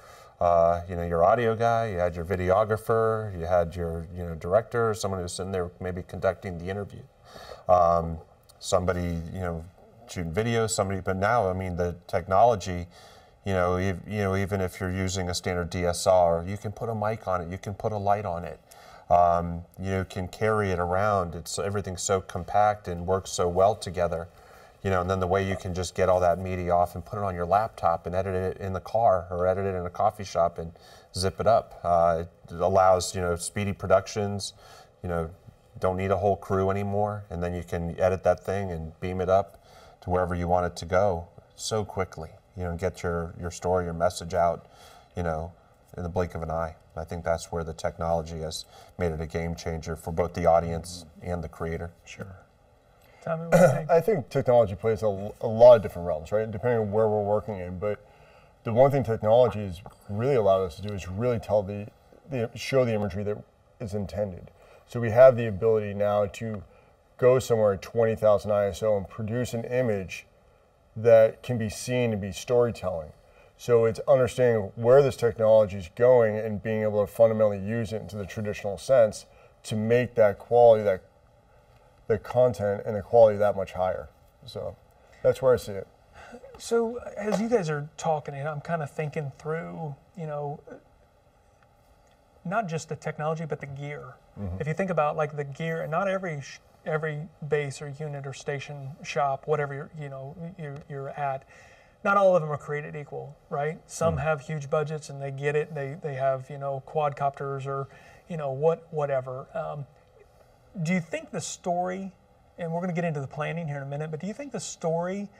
uh, 0.40 0.80
you 0.88 0.96
know, 0.96 1.06
your 1.06 1.22
audio 1.22 1.54
guy, 1.54 1.90
you 1.90 1.98
had 1.98 2.16
your 2.16 2.24
videographer, 2.24 3.38
you 3.38 3.44
had 3.44 3.76
your, 3.76 4.06
you 4.16 4.24
know, 4.24 4.34
director, 4.34 4.94
someone 4.94 5.20
who's 5.20 5.34
sitting 5.34 5.52
there 5.52 5.70
maybe 5.80 6.02
conducting 6.02 6.58
the 6.58 6.68
interview 6.70 7.02
um, 7.68 8.18
somebody 8.58 9.20
you 9.32 9.40
know 9.40 9.64
shooting 10.10 10.32
video, 10.32 10.66
somebody. 10.66 11.00
But 11.00 11.16
now, 11.16 11.48
I 11.48 11.52
mean, 11.52 11.76
the 11.76 11.96
technology, 12.06 12.86
you 13.44 13.52
know, 13.52 13.76
ev- 13.76 14.02
you 14.06 14.18
know, 14.18 14.36
even 14.36 14.60
if 14.60 14.80
you're 14.80 14.92
using 14.92 15.28
a 15.28 15.34
standard 15.34 15.70
DSLR, 15.70 16.48
you 16.48 16.56
can 16.56 16.72
put 16.72 16.88
a 16.88 16.94
mic 16.94 17.26
on 17.28 17.40
it, 17.40 17.50
you 17.50 17.58
can 17.58 17.74
put 17.74 17.92
a 17.92 17.98
light 17.98 18.24
on 18.24 18.44
it. 18.44 18.60
Um, 19.10 19.64
you 19.78 20.06
can 20.08 20.28
carry 20.28 20.70
it 20.70 20.78
around. 20.78 21.34
It's 21.34 21.58
everything's 21.58 22.02
so 22.02 22.20
compact 22.20 22.88
and 22.88 23.06
works 23.06 23.30
so 23.30 23.48
well 23.48 23.74
together. 23.74 24.28
You 24.82 24.90
know, 24.90 25.00
and 25.00 25.08
then 25.08 25.20
the 25.20 25.26
way 25.26 25.46
you 25.46 25.56
can 25.56 25.74
just 25.74 25.94
get 25.94 26.08
all 26.08 26.20
that 26.20 26.38
media 26.38 26.72
off 26.74 26.94
and 26.94 27.04
put 27.04 27.18
it 27.18 27.22
on 27.22 27.34
your 27.34 27.46
laptop 27.46 28.06
and 28.06 28.14
edit 28.14 28.34
it 28.34 28.56
in 28.58 28.74
the 28.74 28.80
car 28.80 29.26
or 29.30 29.46
edit 29.46 29.64
it 29.64 29.74
in 29.74 29.86
a 29.86 29.90
coffee 29.90 30.24
shop 30.24 30.58
and 30.58 30.72
zip 31.14 31.40
it 31.40 31.46
up. 31.46 31.80
Uh, 31.82 32.24
it 32.50 32.54
allows 32.54 33.14
you 33.14 33.20
know 33.20 33.36
speedy 33.36 33.72
productions. 33.72 34.52
You 35.02 35.08
know, 35.08 35.30
don't 35.78 35.96
need 35.96 36.10
a 36.10 36.16
whole 36.16 36.36
crew 36.36 36.70
anymore, 36.70 37.24
and 37.30 37.42
then 37.42 37.54
you 37.54 37.62
can 37.62 37.98
edit 37.98 38.24
that 38.24 38.44
thing 38.44 38.70
and 38.70 38.98
beam 39.00 39.20
it 39.20 39.28
up 39.28 39.63
to 40.04 40.10
wherever 40.10 40.34
you 40.34 40.46
want 40.46 40.66
it 40.66 40.76
to 40.76 40.86
go 40.86 41.28
so 41.56 41.84
quickly. 41.84 42.30
You 42.56 42.64
know, 42.64 42.76
get 42.76 43.02
your 43.02 43.34
your 43.40 43.50
story, 43.50 43.84
your 43.84 43.94
message 43.94 44.34
out. 44.34 44.66
You 45.16 45.22
know, 45.22 45.52
in 45.96 46.02
the 46.02 46.08
blink 46.08 46.34
of 46.34 46.42
an 46.42 46.50
eye. 46.50 46.76
I 46.96 47.04
think 47.04 47.24
that's 47.24 47.50
where 47.50 47.64
the 47.64 47.72
technology 47.72 48.38
has 48.40 48.64
made 48.98 49.12
it 49.12 49.20
a 49.20 49.26
game 49.26 49.54
changer 49.54 49.96
for 49.96 50.12
both 50.12 50.34
the 50.34 50.46
audience 50.46 51.06
and 51.22 51.42
the 51.42 51.48
creator. 51.48 51.90
Sure. 52.04 52.36
Tommy, 53.24 53.46
what 53.46 53.52
do 53.52 53.58
you 53.58 53.66
think? 53.68 53.90
I 53.90 54.00
think 54.00 54.28
technology 54.28 54.74
plays 54.74 55.02
a, 55.02 55.32
a 55.40 55.46
lot 55.46 55.76
of 55.76 55.82
different 55.82 56.06
realms, 56.06 56.30
right? 56.30 56.48
Depending 56.48 56.80
on 56.80 56.92
where 56.92 57.08
we're 57.08 57.24
working 57.24 57.58
in. 57.58 57.78
But 57.78 58.04
the 58.64 58.72
one 58.72 58.90
thing 58.90 59.02
technology 59.02 59.60
has 59.60 59.80
really 60.08 60.36
allowed 60.36 60.62
us 60.62 60.76
to 60.76 60.82
do 60.82 60.94
is 60.94 61.08
really 61.08 61.38
tell 61.38 61.62
the, 61.62 61.88
the 62.30 62.50
show 62.54 62.84
the 62.84 62.94
imagery 62.94 63.24
that 63.24 63.42
is 63.80 63.94
intended. 63.94 64.50
So 64.86 65.00
we 65.00 65.10
have 65.10 65.36
the 65.36 65.48
ability 65.48 65.94
now 65.94 66.26
to 66.26 66.62
go 67.24 67.38
somewhere 67.38 67.72
at 67.72 67.80
20,000 67.80 68.50
ISO 68.50 68.98
and 68.98 69.08
produce 69.08 69.54
an 69.54 69.64
image 69.64 70.26
that 70.94 71.42
can 71.42 71.56
be 71.56 71.70
seen 71.70 72.12
and 72.12 72.20
be 72.20 72.30
storytelling. 72.30 73.12
So 73.56 73.86
it's 73.86 73.98
understanding 74.06 74.72
where 74.76 75.02
this 75.02 75.16
technology 75.16 75.78
is 75.78 75.88
going 75.96 76.36
and 76.36 76.62
being 76.62 76.82
able 76.82 77.00
to 77.00 77.10
fundamentally 77.10 77.58
use 77.58 77.94
it 77.94 78.02
into 78.02 78.16
the 78.16 78.26
traditional 78.26 78.76
sense 78.76 79.24
to 79.62 79.74
make 79.74 80.16
that 80.16 80.38
quality, 80.38 80.84
that 80.84 81.02
the 82.08 82.18
content 82.18 82.82
and 82.84 82.94
the 82.94 83.00
quality 83.00 83.38
that 83.38 83.56
much 83.56 83.72
higher. 83.72 84.10
So 84.44 84.76
that's 85.22 85.40
where 85.40 85.54
I 85.54 85.56
see 85.56 85.72
it. 85.72 85.88
So 86.58 86.98
as 87.16 87.40
you 87.40 87.48
guys 87.48 87.70
are 87.70 87.88
talking, 87.96 88.34
and 88.34 88.46
I'm 88.46 88.60
kind 88.60 88.82
of 88.82 88.90
thinking 88.90 89.32
through, 89.38 89.94
you 90.14 90.26
know, 90.26 90.60
not 92.44 92.68
just 92.68 92.90
the 92.90 92.96
technology, 92.96 93.46
but 93.46 93.60
the 93.60 93.66
gear. 93.66 94.12
Mm-hmm. 94.38 94.60
If 94.60 94.66
you 94.66 94.74
think 94.74 94.90
about 94.90 95.16
like 95.16 95.38
the 95.38 95.44
gear, 95.44 95.80
and 95.80 95.90
not 95.90 96.06
every 96.06 96.42
sh- 96.42 96.58
every 96.86 97.28
base 97.48 97.80
or 97.80 97.88
unit 97.98 98.26
or 98.26 98.32
station 98.32 98.90
shop, 99.02 99.46
whatever 99.46 99.74
you're, 99.74 99.90
you 100.00 100.08
know 100.08 100.36
you're, 100.58 100.76
you're 100.88 101.08
at, 101.10 101.46
not 102.04 102.16
all 102.16 102.36
of 102.36 102.42
them 102.42 102.52
are 102.52 102.58
created 102.58 102.94
equal, 102.94 103.36
right? 103.48 103.78
Some 103.86 104.18
have 104.18 104.42
huge 104.42 104.68
budgets 104.68 105.08
and 105.08 105.20
they 105.20 105.30
get 105.30 105.56
it. 105.56 105.74
They 105.74 105.96
they 106.02 106.14
have 106.14 106.48
you 106.50 106.58
know 106.58 106.82
quadcopters 106.86 107.66
or 107.66 107.88
you 108.28 108.36
know 108.36 108.52
what 108.52 108.86
whatever. 108.92 109.46
Um, 109.54 109.86
do 110.82 110.92
you 110.92 111.00
think 111.00 111.30
the 111.30 111.40
story, 111.40 112.12
and 112.58 112.72
we're 112.72 112.80
going 112.80 112.94
to 112.94 112.94
get 112.94 113.04
into 113.04 113.20
the 113.20 113.26
planning 113.26 113.66
here 113.66 113.78
in 113.78 113.82
a 113.82 113.86
minute, 113.86 114.10
but 114.10 114.20
do 114.20 114.26
you 114.26 114.34
think 114.34 114.52
the 114.52 114.60
story 114.60 115.30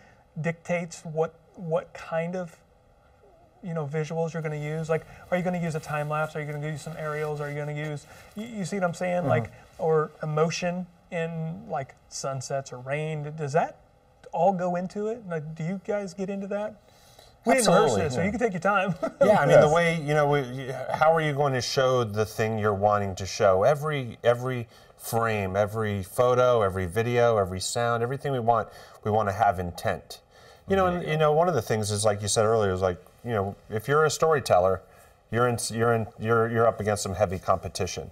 dictates 0.41 1.03
what 1.05 1.35
what 1.57 1.93
kind 1.93 2.35
of 2.35 2.57
you 3.63 3.75
know 3.75 3.87
visuals 3.87 4.33
you're 4.33 4.43
going 4.43 4.59
to 4.59 4.67
use? 4.67 4.89
Like, 4.89 5.07
are 5.31 5.37
you 5.37 5.43
going 5.43 5.59
to 5.59 5.65
use 5.65 5.75
a 5.75 5.81
time 5.81 6.09
lapse? 6.09 6.35
Are 6.35 6.41
you 6.41 6.47
going 6.47 6.61
to 6.63 6.71
use 6.71 6.83
some 6.83 6.97
aerials? 6.97 7.41
Are 7.41 7.49
you 7.49 7.55
going 7.57 7.75
to 7.75 7.81
use 7.81 8.07
you, 8.37 8.47
you 8.47 8.65
see 8.65 8.77
what 8.77 8.85
I'm 8.85 8.95
saying? 8.95 9.27
Like, 9.27 9.51
or 9.79 10.13
emotion? 10.23 10.87
In 11.11 11.69
like 11.69 11.95
sunsets 12.09 12.73
or 12.73 12.79
rain? 12.79 13.33
Does 13.37 13.53
that 13.53 13.79
all 14.33 14.53
go 14.53 14.77
into 14.77 15.07
it? 15.09 15.27
Like, 15.29 15.55
do 15.55 15.65
you 15.65 15.81
guys 15.87 16.15
get 16.15 16.29
into 16.29 16.47
that? 16.49 16.81
We 17.47 17.55
didn't 17.55 17.69
rehearse 17.69 17.83
Absolutely, 17.83 18.05
this, 18.05 18.15
so 18.15 18.23
you 18.23 18.31
can 18.31 18.41
take 18.41 18.53
your 18.53 18.61
time. 18.61 18.95
Yeah, 19.25 19.39
I 19.39 19.47
mean 19.47 19.61
the 19.61 19.69
way 19.69 20.01
you 20.01 20.15
know, 20.15 20.29
we, 20.29 20.73
how 20.93 21.15
are 21.15 21.21
you 21.21 21.35
going 21.35 21.53
to 21.53 21.61
show 21.61 22.05
the 22.05 22.25
thing 22.25 22.59
you're 22.59 22.75
wanting 22.75 23.15
to 23.17 23.27
show? 23.27 23.65
Every 23.65 24.19
every 24.25 24.67
frame, 24.97 25.55
every 25.55 26.03
photo, 26.03 26.63
every 26.63 26.87
video, 26.87 27.37
every 27.37 27.61
sound, 27.61 28.03
everything 28.03 28.33
we 28.33 28.41
want, 28.41 28.69
we 29.05 29.11
want 29.11 29.29
to 29.29 29.33
have 29.35 29.59
intent. 29.59 30.21
You 30.69 30.77
know, 30.77 30.87
and 30.87 31.03
mm-hmm. 31.03 31.11
you 31.11 31.19
know, 31.19 31.33
one 31.33 31.49
of 31.49 31.55
the 31.55 31.61
things 31.61 31.91
is 31.91 32.05
like 32.05 32.23
you 32.23 32.29
said 32.29 32.47
earlier 32.47 32.73
is 32.73 32.81
like 32.81 32.99
you 33.25 33.33
know, 33.33 33.57
if 33.69 33.89
you're 33.89 34.05
a 34.05 34.11
storyteller, 34.11 34.81
you're 35.31 35.49
in 35.49 35.59
you're 35.71 35.93
in 35.93 36.07
you're 36.19 36.51
you're 36.51 36.67
up 36.67 36.81
against 36.81 37.03
some 37.03 37.15
heavy 37.15 37.39
competition. 37.39 38.11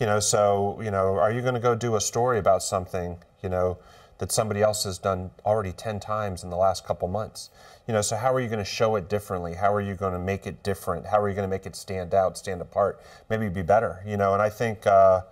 You 0.00 0.06
know, 0.06 0.18
so 0.18 0.80
you 0.82 0.90
know, 0.90 1.16
are 1.18 1.30
you 1.30 1.42
going 1.42 1.54
to 1.54 1.60
go 1.60 1.76
do 1.76 1.94
a 1.94 2.00
story 2.00 2.38
about 2.38 2.62
something? 2.62 3.18
You 3.42 3.50
know. 3.50 3.78
That 4.18 4.30
somebody 4.30 4.60
else 4.60 4.84
has 4.84 4.98
done 4.98 5.30
already 5.46 5.72
10 5.72 5.98
times 5.98 6.44
in 6.44 6.50
the 6.50 6.56
last 6.58 6.84
couple 6.84 7.08
months. 7.08 7.48
You 7.88 7.94
know, 7.94 8.02
so 8.02 8.16
how 8.16 8.34
are 8.34 8.40
you 8.40 8.48
going 8.48 8.58
to 8.58 8.66
show 8.66 8.94
it 8.96 9.08
differently? 9.08 9.54
How 9.54 9.72
are 9.72 9.80
you 9.80 9.94
going 9.94 10.12
to 10.12 10.18
make 10.18 10.46
it 10.46 10.62
different? 10.62 11.06
How 11.06 11.18
are 11.22 11.28
you 11.30 11.34
going 11.34 11.48
to 11.48 11.50
make 11.50 11.64
it 11.64 11.74
stand 11.74 12.12
out, 12.12 12.36
stand 12.36 12.60
apart, 12.60 13.00
maybe 13.30 13.48
be 13.48 13.62
better? 13.62 14.02
You 14.06 14.18
know, 14.18 14.34
and 14.34 14.42
I 14.42 14.50
think 14.50 14.86
uh, 14.86 15.22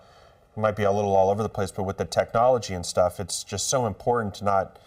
it 0.56 0.58
might 0.58 0.74
be 0.74 0.84
a 0.84 0.90
little 0.90 1.14
all 1.14 1.28
over 1.28 1.42
the 1.42 1.50
place, 1.50 1.70
but 1.70 1.82
with 1.82 1.98
the 1.98 2.06
technology 2.06 2.72
and 2.72 2.86
stuff, 2.86 3.20
it's 3.20 3.44
just 3.44 3.68
so 3.68 3.84
important 3.84 4.36
to 4.36 4.44
not, 4.44 4.78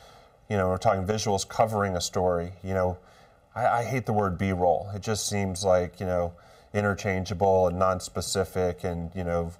you 0.49 0.57
know, 0.57 0.69
we're 0.69 0.77
talking 0.77 1.05
visuals 1.05 1.47
covering 1.47 1.95
a 1.95 2.01
story. 2.01 2.53
You 2.63 2.73
know, 2.73 2.97
I, 3.55 3.67
I 3.67 3.83
hate 3.83 4.07
the 4.07 4.13
word 4.13 4.37
B-roll. 4.37 4.89
It 4.95 5.03
just 5.03 5.27
seems 5.27 5.63
like 5.63 5.99
you 5.99 6.07
know 6.07 6.33
interchangeable 6.73 7.67
and 7.67 7.77
non-specific, 7.77 8.83
and 8.83 9.11
you 9.13 9.23
know 9.23 9.53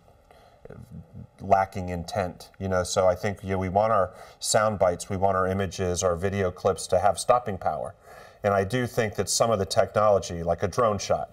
lacking 1.39 1.89
intent. 1.89 2.49
You 2.59 2.67
know, 2.69 2.83
so 2.83 3.07
I 3.07 3.15
think 3.15 3.43
you 3.43 3.51
know, 3.51 3.57
we 3.57 3.69
want 3.69 3.91
our 3.91 4.11
sound 4.39 4.79
bites, 4.79 5.09
we 5.09 5.17
want 5.17 5.37
our 5.37 5.47
images, 5.47 6.03
our 6.03 6.15
video 6.15 6.51
clips 6.51 6.87
to 6.87 6.99
have 6.99 7.19
stopping 7.19 7.57
power. 7.57 7.95
And 8.43 8.53
I 8.53 8.63
do 8.63 8.87
think 8.87 9.15
that 9.15 9.29
some 9.29 9.51
of 9.51 9.59
the 9.59 9.65
technology, 9.65 10.43
like 10.43 10.63
a 10.63 10.67
drone 10.67 10.97
shot, 10.97 11.31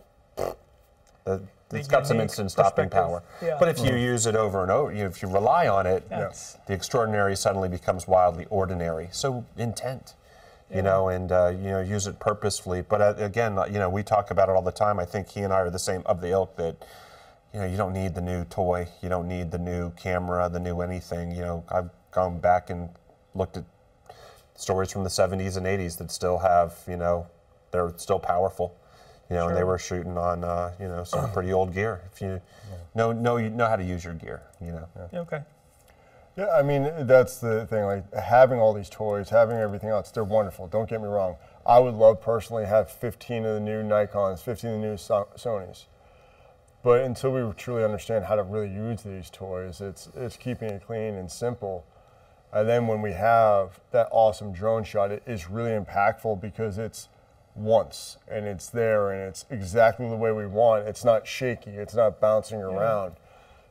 the, 1.24 1.42
it's 1.72 1.88
got 1.88 2.06
some 2.06 2.20
instant 2.20 2.50
stopping 2.50 2.88
power. 2.88 3.22
Yeah. 3.42 3.56
But 3.58 3.68
if 3.68 3.84
you 3.84 3.94
use 3.96 4.26
it 4.26 4.34
over 4.34 4.62
and 4.62 4.70
over, 4.70 4.92
you 4.92 5.00
know, 5.00 5.06
if 5.06 5.20
you 5.20 5.28
rely 5.28 5.68
on 5.68 5.86
it, 5.86 6.08
That's- 6.08 6.56
the 6.66 6.72
extraordinary 6.72 7.36
suddenly 7.36 7.68
becomes 7.68 8.08
wildly 8.08 8.46
ordinary. 8.48 9.08
So 9.12 9.44
intent, 9.56 10.14
you 10.74 10.82
know, 10.82 11.08
and 11.08 11.30
uh, 11.30 11.52
you 11.54 11.70
know, 11.70 11.80
use 11.80 12.06
it 12.06 12.18
purposefully. 12.20 12.82
But 12.82 13.00
uh, 13.00 13.14
again, 13.18 13.58
uh, 13.58 13.66
you 13.66 13.78
know, 13.78 13.90
we 13.90 14.02
talk 14.02 14.30
about 14.30 14.48
it 14.48 14.52
all 14.52 14.62
the 14.62 14.72
time. 14.72 14.98
I 14.98 15.04
think 15.04 15.28
he 15.28 15.40
and 15.40 15.52
I 15.52 15.60
are 15.60 15.70
the 15.70 15.78
same 15.78 16.02
of 16.06 16.20
the 16.20 16.28
ilk 16.30 16.56
that 16.56 16.76
you 17.58 17.64
know, 17.64 17.70
you 17.70 17.76
don't 17.76 17.92
need 17.92 18.14
the 18.14 18.20
new 18.20 18.44
toy, 18.44 18.86
you 19.02 19.08
don't 19.08 19.26
need 19.26 19.50
the 19.50 19.58
new 19.58 19.90
camera, 19.92 20.48
the 20.48 20.60
new 20.60 20.80
anything. 20.80 21.32
You 21.32 21.42
know, 21.42 21.64
I've 21.68 21.90
gone 22.12 22.38
back 22.38 22.70
and 22.70 22.88
looked 23.34 23.56
at 23.56 23.64
stories 24.54 24.92
from 24.92 25.02
the 25.02 25.10
70s 25.10 25.56
and 25.56 25.66
80s 25.66 25.98
that 25.98 26.12
still 26.12 26.38
have, 26.38 26.76
you 26.86 26.96
know, 26.96 27.26
they're 27.72 27.92
still 27.96 28.20
powerful. 28.20 28.76
You 29.28 29.36
know, 29.36 29.48
and 29.48 29.56
they 29.56 29.64
were 29.64 29.76
shooting 29.76 30.16
on, 30.16 30.44
uh, 30.44 30.72
you 30.80 30.86
know, 30.86 31.02
some 31.02 31.30
pretty 31.32 31.52
old 31.52 31.74
gear. 31.74 32.00
If 32.12 32.22
you 32.22 32.40
know, 32.94 33.10
know, 33.12 33.38
you 33.38 33.50
know 33.50 33.66
how 33.66 33.76
to 33.76 33.84
use 33.84 34.04
your 34.04 34.14
gear, 34.14 34.42
you 34.60 34.70
know. 34.70 34.88
okay. 35.12 35.42
Yeah, 36.36 36.50
I 36.50 36.62
mean 36.62 36.88
that's 37.00 37.38
the 37.38 37.66
thing. 37.66 37.84
Like 37.84 38.14
having 38.14 38.60
all 38.60 38.72
these 38.72 38.88
toys, 38.88 39.28
having 39.28 39.56
everything 39.56 39.88
else, 39.88 40.12
they're 40.12 40.22
wonderful. 40.22 40.68
Don't 40.68 40.88
get 40.88 41.02
me 41.02 41.08
wrong. 41.08 41.36
I 41.66 41.80
would 41.80 41.94
love 41.94 42.20
personally 42.22 42.64
have 42.66 42.88
15 42.88 43.44
of 43.44 43.54
the 43.54 43.60
new 43.60 43.82
Nikon's, 43.82 44.40
15 44.42 44.70
of 44.70 44.80
the 44.80 44.86
new 44.86 44.96
so- 44.96 45.28
Sony's. 45.36 45.86
But 46.82 47.02
until 47.02 47.32
we 47.32 47.52
truly 47.54 47.84
understand 47.84 48.26
how 48.26 48.36
to 48.36 48.42
really 48.42 48.72
use 48.72 49.02
these 49.02 49.30
toys, 49.30 49.80
it's 49.80 50.08
it's 50.16 50.36
keeping 50.36 50.70
it 50.70 50.86
clean 50.86 51.14
and 51.14 51.30
simple. 51.30 51.84
And 52.52 52.68
then 52.68 52.86
when 52.86 53.02
we 53.02 53.12
have 53.12 53.80
that 53.90 54.08
awesome 54.10 54.52
drone 54.52 54.84
shot, 54.84 55.10
it 55.10 55.22
is 55.26 55.50
really 55.50 55.72
impactful 55.72 56.40
because 56.40 56.78
it's 56.78 57.08
once 57.54 58.16
and 58.28 58.46
it's 58.46 58.68
there 58.68 59.10
and 59.10 59.28
it's 59.28 59.44
exactly 59.50 60.08
the 60.08 60.16
way 60.16 60.32
we 60.32 60.46
want. 60.46 60.86
It's 60.86 61.04
not 61.04 61.26
shaky. 61.26 61.72
It's 61.72 61.94
not 61.94 62.20
bouncing 62.20 62.62
around. 62.62 63.16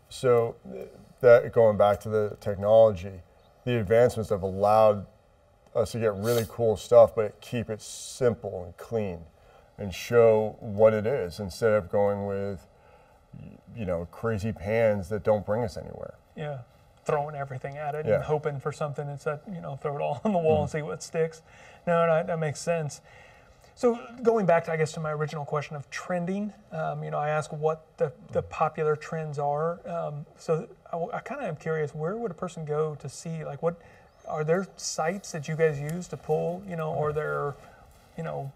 So 0.10 0.56
that 1.22 1.52
going 1.52 1.78
back 1.78 2.00
to 2.02 2.10
the 2.10 2.38
technology, 2.40 3.22
the 3.66 3.80
advancements 3.80 4.30
have 4.30 4.44
allowed 4.44 5.06
us 5.76 5.92
to 5.94 6.00
get 6.00 6.14
really 6.16 6.46
cool 6.50 6.78
stuff, 6.78 7.16
but 7.16 7.40
keep 7.42 7.70
it 7.70 7.82
simple 7.82 8.64
and 8.64 8.76
clean, 8.78 9.20
and 9.78 9.94
show 9.94 10.56
what 10.60 10.94
it 10.94 11.06
is 11.06 11.40
instead 11.40 11.74
of 11.74 11.90
going 11.90 12.26
with, 12.26 12.66
you 13.76 13.86
know, 13.86 14.08
crazy 14.12 14.52
pans 14.52 15.10
that 15.10 15.24
don't 15.24 15.46
bring 15.46 15.64
us 15.64 15.78
anywhere. 15.78 16.16
Yeah, 16.36 16.60
throwing 17.06 17.36
everything 17.36 17.78
at 17.78 17.96
it 17.96 18.06
Yeah. 18.06 18.16
and 18.16 18.24
hoping 18.24 18.60
for 18.60 18.72
something 18.72 19.08
instead, 19.10 19.40
you 19.52 19.62
know, 19.62 19.76
throw 19.76 19.96
it 19.98 20.02
all 20.02 20.22
on 20.26 20.34
the 20.34 20.40
wall 20.40 20.62
and 20.62 20.70
see 20.70 20.82
what 20.82 21.04
sticks. 21.04 21.42
No, 21.86 22.06
no, 22.06 22.24
that 22.24 22.40
makes 22.40 22.60
sense. 22.60 23.02
So 23.76 24.00
going 24.24 24.48
back, 24.48 24.66
to, 24.66 24.72
I 24.72 24.78
guess, 24.78 24.92
to 24.94 25.00
my 25.00 25.12
original 25.12 25.46
question 25.46 25.76
of 25.76 25.88
trending, 25.92 26.52
um, 26.72 27.04
you 27.04 27.12
know, 27.12 27.20
I 27.20 27.30
ask 27.30 27.54
what 27.54 27.86
the, 27.98 28.12
the 28.32 28.42
popular 28.42 28.96
trends 28.96 29.38
are. 29.38 29.80
Um, 29.88 30.26
so 30.40 30.68
I, 30.92 31.20
kind 31.20 31.42
of 31.42 31.48
am 31.48 31.56
curious, 31.58 31.94
where 31.94 32.18
would 32.18 32.32
a 32.32 32.34
person 32.34 32.66
go 32.66 32.96
to 32.96 33.08
see, 33.08 33.46
like, 33.46 33.62
what 33.62 33.76
are 34.28 34.44
there 34.44 34.68
sites 34.78 35.32
that 35.32 35.48
you 35.48 35.56
guys 35.56 35.80
use 35.80 36.08
to 36.08 36.18
pull, 36.18 36.64
you 36.68 36.76
know, 36.76 36.92
or 36.92 37.14
there, 37.14 37.54
you 38.18 38.24
know, 38.24 38.52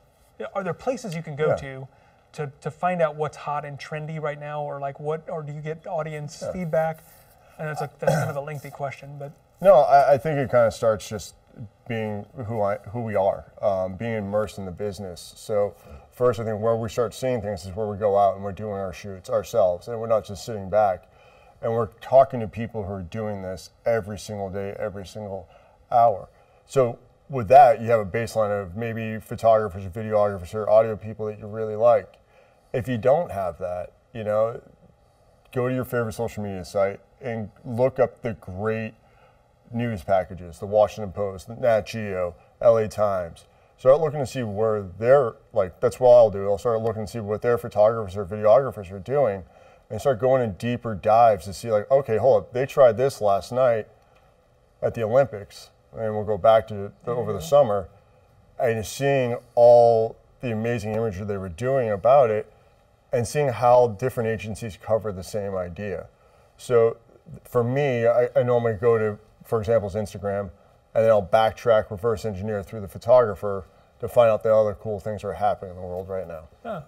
are 0.55 0.63
there 0.63 0.73
places 0.73 1.15
you 1.15 1.21
can 1.21 1.35
go 1.35 1.49
Yeah. 1.49 1.55
to? 1.55 1.87
To, 2.33 2.51
to 2.61 2.71
find 2.71 3.01
out 3.01 3.15
what's 3.15 3.35
hot 3.35 3.65
and 3.65 3.77
trendy 3.77 4.21
right 4.21 4.39
now, 4.39 4.63
or 4.63 4.79
like 4.79 4.99
what, 4.99 5.29
or 5.29 5.43
do 5.43 5.51
you 5.51 5.59
get 5.59 5.85
audience 5.85 6.43
feedback? 6.53 7.03
And 7.59 7.69
it's 7.69 7.81
like 7.81 7.99
that's 7.99 8.15
kind 8.15 8.29
of 8.29 8.37
a 8.37 8.41
lengthy 8.41 8.69
question, 8.69 9.17
but 9.19 9.33
No, 9.61 9.75
I, 9.75 10.13
I 10.13 10.17
think 10.17 10.39
it 10.39 10.49
kind 10.49 10.65
of 10.65 10.73
starts 10.73 11.07
just 11.07 11.35
being 11.87 12.25
who 12.47 12.61
I 12.61 12.77
who 12.89 13.01
we 13.01 13.15
are, 13.15 13.51
um, 13.61 13.95
being 13.95 14.13
immersed 14.13 14.57
in 14.57 14.65
the 14.65 14.71
business. 14.71 15.33
So 15.35 15.75
first, 16.09 16.39
I 16.39 16.45
think 16.45 16.61
where 16.61 16.75
we 16.75 16.89
start 16.89 17.13
seeing 17.13 17.41
things 17.41 17.65
is 17.65 17.75
where 17.75 17.87
we 17.87 17.97
go 17.97 18.17
out 18.17 18.35
and 18.35 18.43
we're 18.43 18.53
doing 18.53 18.73
our 18.73 18.93
shoots 18.93 19.29
ourselves, 19.29 19.87
and 19.87 19.99
we're 19.99 20.07
not 20.07 20.25
just 20.25 20.45
sitting 20.45 20.69
back, 20.69 21.11
and 21.61 21.71
we're 21.71 21.87
talking 22.01 22.39
to 22.39 22.47
people 22.47 22.83
who 22.83 22.93
are 22.93 23.03
doing 23.03 23.41
this 23.41 23.69
every 23.85 24.17
single 24.17 24.49
day, 24.49 24.75
every 24.79 25.05
single 25.05 25.47
hour. 25.91 26.29
So 26.65 26.97
with 27.29 27.47
that, 27.49 27.81
you 27.81 27.89
have 27.91 27.99
a 27.99 28.05
baseline 28.05 28.51
of 28.61 28.75
maybe 28.75 29.19
photographers, 29.19 29.85
or 29.85 29.89
videographers, 29.89 30.55
or 30.55 30.69
audio 30.69 30.95
people 30.95 31.27
that 31.27 31.37
you 31.37 31.45
really 31.45 31.75
like. 31.75 32.13
If 32.73 32.87
you 32.87 32.97
don't 32.97 33.31
have 33.31 33.57
that, 33.59 33.93
you 34.13 34.23
know, 34.23 34.61
go 35.53 35.67
to 35.67 35.73
your 35.73 35.85
favorite 35.85 36.13
social 36.13 36.43
media 36.43 36.63
site 36.63 36.99
and 37.19 37.49
look 37.65 37.99
up 37.99 38.21
the 38.21 38.33
great 38.33 38.93
news 39.73 40.03
packages, 40.03 40.59
the 40.59 40.65
Washington 40.65 41.11
Post, 41.11 41.47
the 41.47 41.55
Nat 41.55 41.85
Geo, 41.85 42.35
LA 42.61 42.87
Times. 42.87 43.45
Start 43.77 43.99
looking 43.99 44.19
to 44.19 44.27
see 44.27 44.43
where 44.43 44.83
they're 44.99 45.33
like. 45.53 45.79
That's 45.79 45.99
what 45.99 46.11
I'll 46.11 46.29
do. 46.29 46.47
I'll 46.47 46.59
start 46.59 46.81
looking 46.81 47.05
to 47.05 47.11
see 47.11 47.19
what 47.19 47.41
their 47.41 47.57
photographers 47.57 48.15
or 48.15 48.25
videographers 48.25 48.91
are 48.91 48.99
doing, 48.99 49.43
and 49.89 49.99
start 49.99 50.19
going 50.19 50.43
in 50.43 50.53
deeper 50.53 50.93
dives 50.93 51.45
to 51.45 51.53
see 51.53 51.71
like, 51.71 51.89
okay, 51.89 52.17
hold 52.17 52.43
up, 52.43 52.53
they 52.53 52.65
tried 52.65 52.97
this 52.97 53.21
last 53.21 53.51
night 53.51 53.87
at 54.83 54.93
the 54.93 55.03
Olympics, 55.03 55.71
and 55.97 56.13
we'll 56.13 56.23
go 56.23 56.37
back 56.37 56.67
to 56.67 56.91
the, 57.05 57.11
over 57.11 57.33
the 57.33 57.39
mm-hmm. 57.39 57.47
summer, 57.47 57.89
and 58.59 58.85
seeing 58.85 59.35
all 59.55 60.15
the 60.41 60.51
amazing 60.51 60.93
imagery 60.93 61.25
they 61.25 61.37
were 61.37 61.49
doing 61.49 61.89
about 61.89 62.29
it, 62.29 62.50
and 63.11 63.27
seeing 63.27 63.49
how 63.49 63.89
different 63.99 64.29
agencies 64.29 64.77
cover 64.81 65.11
the 65.11 65.23
same 65.23 65.55
idea. 65.55 66.07
So 66.57 66.97
for 67.43 67.63
me, 67.63 68.07
I, 68.07 68.29
I 68.35 68.43
normally 68.43 68.73
go 68.73 68.97
to, 68.97 69.17
for 69.43 69.59
example, 69.59 69.89
Instagram, 69.89 70.49
and 70.93 71.03
then 71.03 71.09
I'll 71.09 71.25
backtrack, 71.25 71.91
reverse 71.91 72.25
engineer 72.25 72.63
through 72.63 72.81
the 72.81 72.87
photographer 72.87 73.65
to 73.99 74.07
find 74.07 74.29
out 74.29 74.43
the 74.43 74.53
other 74.53 74.73
cool 74.73 74.99
things 74.99 75.21
that 75.21 75.27
are 75.29 75.33
happening 75.33 75.71
in 75.75 75.81
the 75.81 75.87
world 75.87 76.09
right 76.09 76.27
now. 76.27 76.83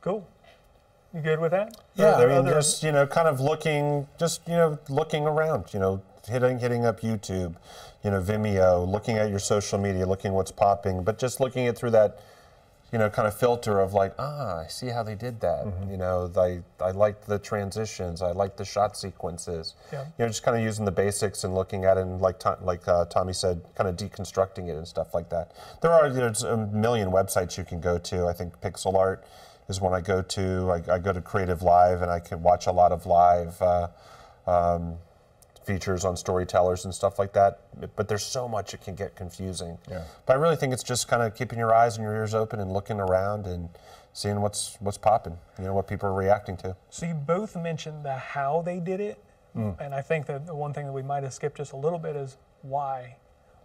cool. 0.00 0.26
You 1.14 1.20
good 1.22 1.40
with 1.40 1.52
that? 1.52 1.74
Yeah, 1.94 2.16
I 2.16 2.26
mean, 2.26 2.36
other- 2.36 2.52
just 2.52 2.82
you 2.82 2.92
know, 2.92 3.06
kind 3.06 3.28
of 3.28 3.40
looking, 3.40 4.06
just 4.18 4.46
you 4.46 4.54
know, 4.56 4.78
looking 4.90 5.26
around. 5.26 5.72
You 5.72 5.80
know, 5.80 6.02
hitting 6.26 6.58
hitting 6.58 6.84
up 6.84 7.00
YouTube, 7.00 7.56
you 8.04 8.10
know, 8.10 8.20
Vimeo, 8.20 8.86
looking 8.86 9.16
at 9.16 9.30
your 9.30 9.38
social 9.38 9.78
media, 9.78 10.06
looking 10.06 10.32
what's 10.32 10.52
popping, 10.52 11.02
but 11.02 11.18
just 11.18 11.40
looking 11.40 11.64
it 11.64 11.78
through 11.78 11.90
that, 11.92 12.20
you 12.92 12.98
know, 12.98 13.10
kind 13.10 13.28
of 13.28 13.38
filter 13.38 13.80
of 13.80 13.92
like, 13.92 14.14
ah, 14.18 14.60
I 14.60 14.66
see 14.68 14.88
how 14.88 15.02
they 15.02 15.14
did 15.14 15.40
that. 15.40 15.66
Mm-hmm. 15.66 15.90
You 15.90 15.96
know, 15.98 16.30
I 16.36 16.60
I 16.82 16.92
liked 16.92 17.26
the 17.26 17.38
transitions, 17.38 18.22
I 18.22 18.32
liked 18.32 18.56
the 18.56 18.64
shot 18.64 18.96
sequences. 18.96 19.74
Yeah. 19.92 20.04
You 20.04 20.24
know, 20.24 20.28
just 20.28 20.42
kind 20.42 20.56
of 20.56 20.62
using 20.62 20.84
the 20.84 20.92
basics 20.92 21.44
and 21.44 21.54
looking 21.54 21.84
at 21.84 21.98
it, 21.98 22.02
and 22.02 22.20
like 22.20 22.42
like 22.62 22.88
uh, 22.88 23.04
Tommy 23.06 23.34
said, 23.34 23.60
kind 23.74 23.88
of 23.88 23.96
deconstructing 23.96 24.68
it 24.68 24.76
and 24.76 24.88
stuff 24.88 25.12
like 25.12 25.28
that. 25.30 25.52
There 25.82 25.92
are 25.92 26.08
there's 26.08 26.42
a 26.42 26.56
million 26.56 27.10
websites 27.10 27.58
you 27.58 27.64
can 27.64 27.80
go 27.80 27.98
to. 27.98 28.26
I 28.26 28.32
think 28.32 28.58
Pixel 28.60 28.94
Art 28.94 29.24
is 29.68 29.80
one 29.80 29.92
I 29.92 30.00
go 30.00 30.22
to. 30.22 30.70
I, 30.70 30.94
I 30.94 30.98
go 30.98 31.12
to 31.12 31.20
Creative 31.20 31.62
Live 31.62 32.00
and 32.00 32.10
I 32.10 32.20
can 32.20 32.42
watch 32.42 32.66
a 32.66 32.72
lot 32.72 32.92
of 32.92 33.04
live 33.04 33.60
uh, 33.60 33.88
um, 34.46 34.96
features 35.68 36.04
on 36.04 36.16
storytellers 36.16 36.84
and 36.86 36.94
stuff 36.94 37.18
like 37.18 37.32
that. 37.34 37.60
But 37.96 38.08
there's 38.08 38.24
so 38.24 38.48
much 38.48 38.72
it 38.74 38.80
can 38.82 38.94
get 38.94 39.14
confusing. 39.14 39.76
Yeah. 39.88 40.04
But 40.24 40.32
I 40.32 40.36
really 40.40 40.56
think 40.56 40.72
it's 40.72 40.82
just 40.82 41.08
kind 41.08 41.22
of 41.22 41.34
keeping 41.34 41.58
your 41.58 41.74
eyes 41.74 41.96
and 41.96 42.04
your 42.04 42.14
ears 42.14 42.34
open 42.34 42.58
and 42.58 42.72
looking 42.72 42.98
around 42.98 43.46
and 43.46 43.68
seeing 44.14 44.40
what's 44.40 44.76
what's 44.80 44.96
popping. 44.98 45.36
You 45.58 45.66
know 45.66 45.74
what 45.74 45.86
people 45.86 46.08
are 46.08 46.14
reacting 46.14 46.56
to. 46.58 46.74
So 46.90 47.06
you 47.06 47.14
both 47.14 47.54
mentioned 47.54 48.04
the 48.04 48.14
how 48.16 48.62
they 48.62 48.80
did 48.80 49.00
it, 49.00 49.18
And 49.54 49.92
I 49.94 50.02
think 50.02 50.26
that 50.26 50.46
the 50.46 50.54
one 50.54 50.72
thing 50.72 50.86
that 50.86 50.92
we 50.92 51.02
might 51.02 51.22
have 51.24 51.34
skipped 51.34 51.56
just 51.58 51.72
a 51.72 51.76
little 51.76 51.98
bit 51.98 52.16
is 52.16 52.36
why. 52.62 53.16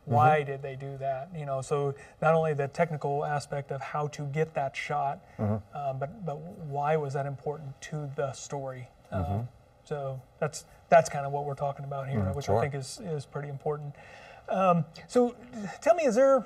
Why 0.05 0.39
Mm-hmm. 0.41 0.51
did 0.51 0.62
they 0.67 0.75
do 0.75 0.98
that? 0.98 1.29
You 1.39 1.45
know, 1.45 1.62
so 1.62 1.93
not 2.22 2.33
only 2.33 2.53
the 2.53 2.67
technical 2.67 3.24
aspect 3.24 3.72
of 3.72 3.79
how 3.81 4.07
to 4.17 4.24
get 4.39 4.53
that 4.55 4.75
shot, 4.75 5.15
Mm-hmm. 5.39 5.77
um, 5.79 5.93
but 6.01 6.10
but 6.25 6.38
why 6.75 6.98
was 6.98 7.13
that 7.13 7.25
important 7.25 7.69
to 7.89 8.10
the 8.19 8.33
story? 8.33 8.89
Mm-hmm. 9.13 9.33
Um, 9.33 9.48
so 9.85 10.21
that's 10.39 10.65
that's 10.89 11.09
kind 11.09 11.25
of 11.25 11.31
what 11.31 11.45
we're 11.45 11.55
talking 11.55 11.85
about 11.85 12.07
here, 12.07 12.31
which 12.33 12.49
I 12.49 12.53
Mm, 12.53 12.61
think 12.61 12.75
is 12.75 12.99
is 13.05 13.25
pretty 13.25 13.49
important. 13.49 13.93
Um, 14.49 14.85
so 15.07 15.35
tell 15.81 15.95
me, 15.95 16.03
is 16.03 16.15
there? 16.15 16.45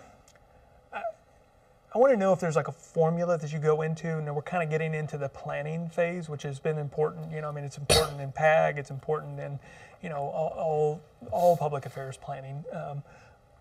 I 1.95 1.99
want 1.99 2.11
to 2.13 2.17
know 2.17 2.33
if 2.33 2.39
there's 2.39 2.55
like 2.55 2.67
a 2.67 2.73
formula 2.73 3.37
that 3.37 3.51
you 3.51 3.59
go 3.59 3.81
into, 3.81 4.17
and 4.17 4.35
we're 4.35 4.41
kind 4.41 4.61
of 4.61 4.69
getting 4.69 4.93
into 4.93 5.17
the 5.17 5.29
planning 5.29 5.89
phase, 5.89 6.29
which 6.29 6.43
has 6.43 6.59
been 6.59 6.77
important. 6.77 7.31
You 7.31 7.41
know, 7.41 7.49
I 7.49 7.51
mean, 7.51 7.63
it's 7.63 7.77
important 7.77 8.19
in 8.21 8.31
PAG, 8.31 8.77
it's 8.77 8.91
important 8.91 9.39
in, 9.39 9.57
you 10.03 10.09
know, 10.09 10.17
all 10.17 10.53
all, 10.57 11.01
all 11.31 11.57
public 11.57 11.85
affairs 11.85 12.17
planning. 12.17 12.63
Um, 12.71 13.03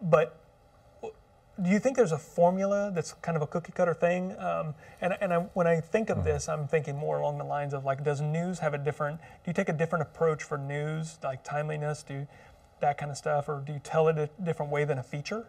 but 0.03 0.39
do 1.63 1.71
you 1.71 1.79
think 1.79 1.97
there's 1.97 2.13
a 2.13 2.19
formula 2.19 2.93
that's 2.95 3.15
kind 3.15 3.37
of 3.37 3.43
a 3.43 3.47
cookie 3.47 3.73
cutter 3.73 3.95
thing? 3.95 4.37
Um, 4.39 4.75
and 5.01 5.17
and 5.21 5.33
I, 5.33 5.39
when 5.55 5.67
I 5.67 5.81
think 5.81 6.11
of 6.11 6.25
this, 6.25 6.49
I'm 6.49 6.69
thinking 6.69 6.97
more 6.97 7.19
along 7.19 7.39
the 7.39 7.45
lines 7.45 7.73
of 7.73 7.85
like, 7.85 8.05
does 8.05 8.21
news 8.21 8.59
have 8.59 8.75
a 8.75 8.79
different? 8.79 9.21
Do 9.21 9.49
you 9.49 9.53
take 9.55 9.69
a 9.69 9.73
different 9.73 10.03
approach 10.03 10.43
for 10.43 10.59
news, 10.59 11.19
like 11.23 11.43
timeliness, 11.45 12.03
do 12.03 12.27
that 12.81 12.99
kind 12.99 13.11
of 13.11 13.17
stuff, 13.17 13.49
or 13.49 13.63
do 13.67 13.73
you 13.73 13.81
tell 13.83 14.09
it 14.09 14.19
a 14.19 14.29
different 14.43 14.71
way 14.71 14.85
than 14.85 14.99
a 14.99 15.03
feature? 15.03 15.47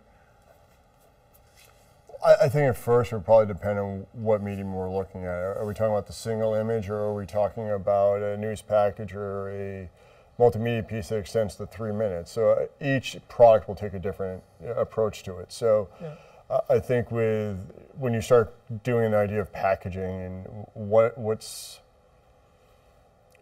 I, 2.26 2.46
I 2.46 2.50
think 2.50 2.70
at 2.70 2.78
first 2.78 3.12
it 3.12 3.16
would 3.16 3.26
probably 3.26 3.54
depend 3.54 3.78
on 3.78 4.08
what 4.14 4.42
medium 4.42 4.74
we're 4.74 4.92
looking 4.92 5.26
at. 5.26 5.58
Are 5.58 5.66
we 5.66 5.74
talking 5.74 5.92
about 5.92 6.08
the 6.08 6.14
single 6.14 6.54
image, 6.54 6.90
or 6.90 6.96
are 6.96 7.14
we 7.14 7.26
talking 7.26 7.70
about 7.70 8.22
a 8.22 8.38
news 8.38 8.62
package 8.62 9.14
or 9.14 9.50
a 9.50 9.90
multimedia 10.39 10.88
piece 10.88 11.10
that 11.10 11.17
extends 11.17 11.56
to 11.56 11.65
three 11.65 11.91
minutes? 11.91 12.32
So 12.32 12.51
uh, 12.51 12.65
each 12.84 13.17
product 13.27 13.67
will 13.67 13.75
take 13.75 13.94
a 13.94 14.00
different 14.00 14.44
uh, 14.65 14.74
approach 14.75 15.24
to 15.24 15.38
it. 15.39 15.51
So 15.51 15.89
Yeah. 16.01 16.13
I- 16.50 16.75
I 16.75 16.79
think 16.79 17.12
with 17.12 17.58
when 17.98 18.13
you 18.13 18.22
start 18.22 18.53
doing 18.84 19.06
an 19.06 19.13
idea 19.15 19.41
of 19.41 19.51
packaging 19.51 20.22
and 20.22 20.67
what 20.74 21.17
what's 21.17 21.79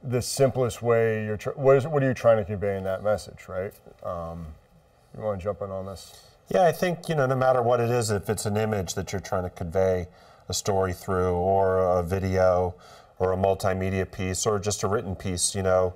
the 0.04 0.22
simplest 0.22 0.82
way 0.82 1.26
you're 1.26 1.38
tr- 1.38 1.50
what 1.56 1.78
is 1.78 1.88
what 1.88 2.04
are 2.04 2.08
you 2.08 2.14
trying 2.14 2.38
to 2.38 2.46
convey 2.46 2.78
in 2.78 2.84
that 2.84 3.04
message, 3.04 3.48
right? 3.48 3.74
Um, 4.04 4.48
you 5.18 5.24
want 5.24 5.40
to 5.40 5.44
jump 5.44 5.62
in 5.62 5.72
on 5.72 5.86
this? 5.86 6.14
Yeah, 6.50 6.66
I 6.66 6.72
think 6.72 7.10
you 7.10 7.16
know, 7.16 7.26
no 7.26 7.36
matter 7.36 7.62
what 7.62 7.80
it 7.80 7.90
is, 7.90 8.12
if 8.12 8.30
it's 8.30 8.46
an 8.46 8.56
image 8.58 8.94
that 8.94 9.12
you're 9.12 9.22
trying 9.22 9.44
to 9.44 9.50
convey 9.50 10.08
a 10.48 10.54
story 10.54 10.94
through, 10.94 11.34
or 11.34 11.80
a 11.80 12.04
video, 12.04 12.76
or 13.18 13.34
a 13.34 13.38
multimedia 13.38 14.10
piece, 14.10 14.46
or 14.46 14.60
just 14.60 14.84
a 14.84 14.88
written 14.88 15.16
piece, 15.16 15.56
you 15.56 15.64
know, 15.64 15.96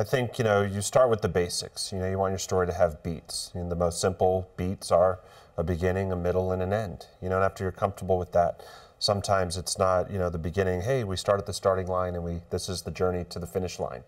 I 0.00 0.02
think 0.02 0.38
you 0.38 0.44
know 0.44 0.62
you 0.62 0.80
start 0.80 1.10
with 1.10 1.20
the 1.20 1.28
basics. 1.28 1.92
You 1.92 1.98
know, 1.98 2.08
you 2.08 2.16
want 2.18 2.32
your 2.32 2.38
story 2.38 2.66
to 2.66 2.72
have 2.72 3.02
beats, 3.02 3.50
and 3.52 3.70
the 3.70 3.76
most 3.76 4.00
simple 4.00 4.48
beats 4.56 4.90
are 4.90 5.20
a 5.58 5.62
beginning, 5.62 6.10
a 6.10 6.16
middle, 6.16 6.52
and 6.52 6.62
an 6.62 6.72
end. 6.72 7.04
You 7.20 7.28
know, 7.28 7.36
and 7.36 7.44
after 7.44 7.64
you're 7.64 7.70
comfortable 7.70 8.16
with 8.18 8.32
that, 8.32 8.62
sometimes 8.98 9.58
it's 9.58 9.76
not 9.78 10.10
you 10.10 10.18
know 10.18 10.30
the 10.30 10.38
beginning. 10.38 10.80
Hey, 10.80 11.04
we 11.04 11.16
start 11.18 11.38
at 11.38 11.44
the 11.44 11.52
starting 11.52 11.86
line, 11.86 12.14
and 12.14 12.24
we 12.24 12.40
this 12.48 12.70
is 12.70 12.80
the 12.80 12.90
journey 12.90 13.26
to 13.28 13.38
the 13.38 13.46
finish 13.46 13.78
line. 13.78 14.02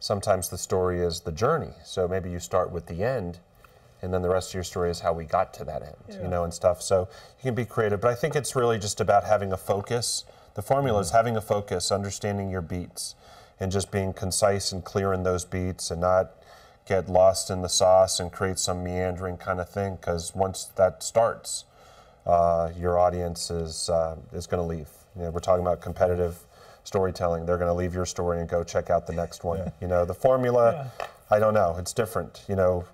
Sometimes 0.00 0.48
the 0.48 0.56
story 0.56 1.00
is 1.00 1.20
the 1.20 1.32
journey. 1.32 1.74
So 1.84 2.08
maybe 2.08 2.30
you 2.30 2.38
start 2.38 2.72
with 2.72 2.86
the 2.86 3.04
end 3.04 3.38
and 4.02 4.12
then 4.12 4.20
the 4.20 4.28
rest 4.28 4.50
of 4.50 4.54
your 4.54 4.64
story 4.64 4.90
is 4.90 5.00
how 5.00 5.14
we 5.14 5.24
got 5.24 5.54
to 5.54 5.64
that 5.64 5.82
end, 5.82 5.96
Yeah. 6.08 6.22
you 6.22 6.28
know, 6.28 6.44
and 6.44 6.52
stuff. 6.52 6.82
So 6.82 7.08
you 7.38 7.42
can 7.42 7.54
be 7.54 7.64
creative, 7.64 8.02
but 8.02 8.10
I 8.10 8.14
think 8.14 8.36
it's 8.36 8.54
really 8.54 8.78
just 8.78 9.00
about 9.00 9.24
having 9.24 9.50
a 9.50 9.56
focus. 9.56 10.24
The 10.54 10.60
formula 10.62 11.00
is 11.00 11.12
having 11.12 11.36
a 11.36 11.40
focus, 11.40 11.90
understanding 11.90 12.50
your 12.50 12.60
beats, 12.60 13.14
and 13.64 13.72
just 13.72 13.90
being 13.90 14.12
concise 14.12 14.72
and 14.72 14.84
clear 14.84 15.14
in 15.14 15.22
those 15.22 15.46
beats, 15.46 15.90
and 15.90 16.02
not 16.02 16.32
get 16.86 17.08
lost 17.08 17.48
in 17.48 17.62
the 17.62 17.68
sauce 17.68 18.20
and 18.20 18.30
create 18.30 18.58
some 18.58 18.84
meandering 18.84 19.38
kind 19.38 19.58
of 19.58 19.68
thing. 19.70 19.96
Because 19.96 20.34
once 20.34 20.66
that 20.76 21.02
starts, 21.02 21.64
uh, 22.26 22.70
your 22.78 22.98
audience 22.98 23.50
is 23.50 23.88
uh, 23.88 24.16
is 24.34 24.46
going 24.46 24.62
to 24.62 24.68
leave. 24.76 24.90
You 25.16 25.22
know, 25.22 25.30
we're 25.30 25.40
talking 25.40 25.64
about 25.64 25.80
competitive 25.80 26.36
storytelling. 26.84 27.46
They're 27.46 27.56
going 27.56 27.70
to 27.70 27.74
leave 27.74 27.94
your 27.94 28.04
story 28.04 28.38
and 28.40 28.46
go 28.48 28.62
check 28.62 28.90
out 28.90 29.06
the 29.06 29.14
next 29.14 29.44
one. 29.44 29.72
You 29.80 29.88
know, 29.88 30.04
the 30.04 30.14
formula, 30.14 30.92
I 31.30 31.38
don't 31.38 31.54
know. 31.54 31.76
It's 31.78 31.94
different. 31.94 32.44
You 32.46 32.56
know, 32.56 32.84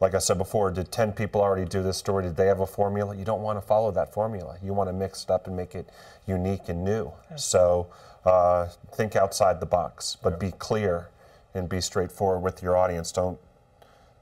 like 0.00 0.14
I 0.14 0.18
said 0.18 0.38
before, 0.38 0.70
did 0.70 0.90
10 0.90 1.12
people 1.12 1.42
already 1.42 1.66
do 1.66 1.82
this 1.82 1.98
story? 1.98 2.24
Did 2.24 2.36
they 2.36 2.46
have 2.46 2.60
a 2.60 2.66
formula? 2.66 3.14
You 3.14 3.26
don't 3.26 3.42
want 3.42 3.58
to 3.58 3.66
follow 3.66 3.90
that 3.90 4.14
formula. 4.14 4.56
You 4.62 4.72
want 4.72 4.88
to 4.88 4.94
mix 4.94 5.24
it 5.24 5.30
up 5.30 5.46
and 5.46 5.54
make 5.54 5.74
it 5.74 5.90
unique 6.26 6.70
and 6.70 6.82
new. 6.82 7.12
So 7.36 7.88
uh, 8.26 8.66
think 8.92 9.16
outside 9.16 9.60
the 9.60 9.66
box, 9.66 10.16
but 10.22 10.38
be 10.40 10.50
clear 10.50 11.08
and 11.54 11.68
be 11.68 11.80
straightforward 11.80 12.42
with 12.42 12.62
your 12.62 12.76
audience. 12.76 13.12
Don't 13.12 13.38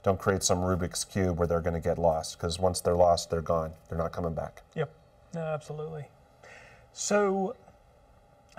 don't 0.03 0.19
create 0.19 0.43
some 0.43 0.59
Rubik's 0.59 1.03
cube 1.03 1.39
where 1.39 1.47
they're 1.47 1.59
going 1.61 1.73
to 1.73 1.79
get 1.79 1.97
lost 1.97 2.37
because 2.37 2.59
once 2.59 2.79
they're 2.79 2.95
lost, 2.95 3.31
they're 3.31 3.41
gone. 3.41 3.71
They're 3.89 3.97
not 3.97 4.11
coming 4.11 4.35
back. 4.35 4.61
Yep. 4.75 4.93
No, 5.33 5.41
absolutely. 5.41 6.05
So 6.93 7.55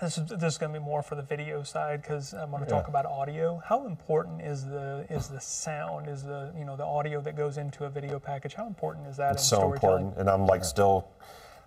this 0.02 0.18
is, 0.18 0.26
this 0.26 0.54
is 0.54 0.58
going 0.58 0.72
to 0.74 0.80
be 0.80 0.84
more 0.84 1.02
for 1.02 1.14
the 1.14 1.22
video 1.22 1.62
side 1.62 2.02
because 2.02 2.34
I'm 2.34 2.50
going 2.50 2.64
to 2.64 2.68
talk 2.68 2.84
Yeah. 2.86 2.90
about 2.90 3.06
audio. 3.06 3.62
How 3.64 3.86
important 3.86 4.42
is 4.42 4.64
the 4.66 5.06
is 5.08 5.28
the 5.28 5.40
sound? 5.40 6.08
Is 6.08 6.24
the 6.24 6.52
you 6.58 6.64
know 6.64 6.74
the 6.76 6.84
audio 6.84 7.20
that 7.20 7.36
goes 7.36 7.56
into 7.58 7.84
a 7.84 7.88
video 7.88 8.18
package? 8.18 8.54
How 8.54 8.66
important 8.66 9.06
is 9.06 9.16
that 9.18 9.34
It's 9.34 9.48
so 9.48 9.72
important, 9.72 10.16
and 10.18 10.28
I'm 10.28 10.46
like 10.46 10.64
still 10.64 11.08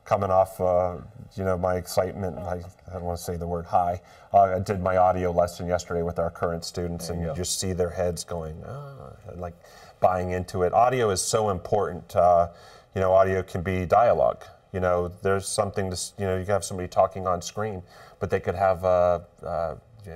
coming 0.10 0.32
off, 0.32 0.60
uh, 0.60 0.98
you 1.36 1.44
know, 1.44 1.56
my 1.56 1.76
excitement. 1.76 2.36
My, 2.36 2.54
I 2.54 2.94
don't 2.94 3.04
want 3.04 3.20
to 3.20 3.24
say 3.24 3.38
the 3.38 3.46
word 3.46 3.68
high. 3.68 4.02
Uh, 4.34 4.56
I 4.56 4.60
did 4.60 4.82
my 4.82 4.98
audio 4.98 5.32
lesson 5.32 5.68
yesterday 5.68 6.02
with 6.02 6.18
our 6.18 6.32
current 6.32 6.66
students, 6.66 7.10
and 7.10 7.22
you 7.22 7.32
just 7.36 7.60
see 7.60 7.74
their 7.74 7.92
heads 7.92 8.24
going, 8.24 8.60
ah, 8.68 9.12
like 9.36 9.54
buying 10.00 10.32
into 10.32 10.64
it. 10.64 10.74
Audio 10.74 11.12
is 11.12 11.22
so 11.22 11.52
important. 11.52 12.16
Uh, 12.16 12.48
you 12.96 13.02
know, 13.02 13.14
audio 13.14 13.44
can 13.44 13.62
be 13.62 13.86
dialogue. 13.86 14.44
You 14.74 14.80
know, 14.80 15.12
there's 15.22 15.48
something 15.48 15.92
to, 15.92 15.98
you 16.18 16.26
know, 16.26 16.38
you 16.40 16.44
can 16.44 16.54
have 16.54 16.66
somebody 16.66 16.88
talking 16.88 17.28
on 17.28 17.40
screen, 17.40 17.84
but 18.20 18.32
they 18.32 18.40
could 18.40 18.56
have 18.56 18.84
uh, 18.84 19.20
uh, 19.46 19.76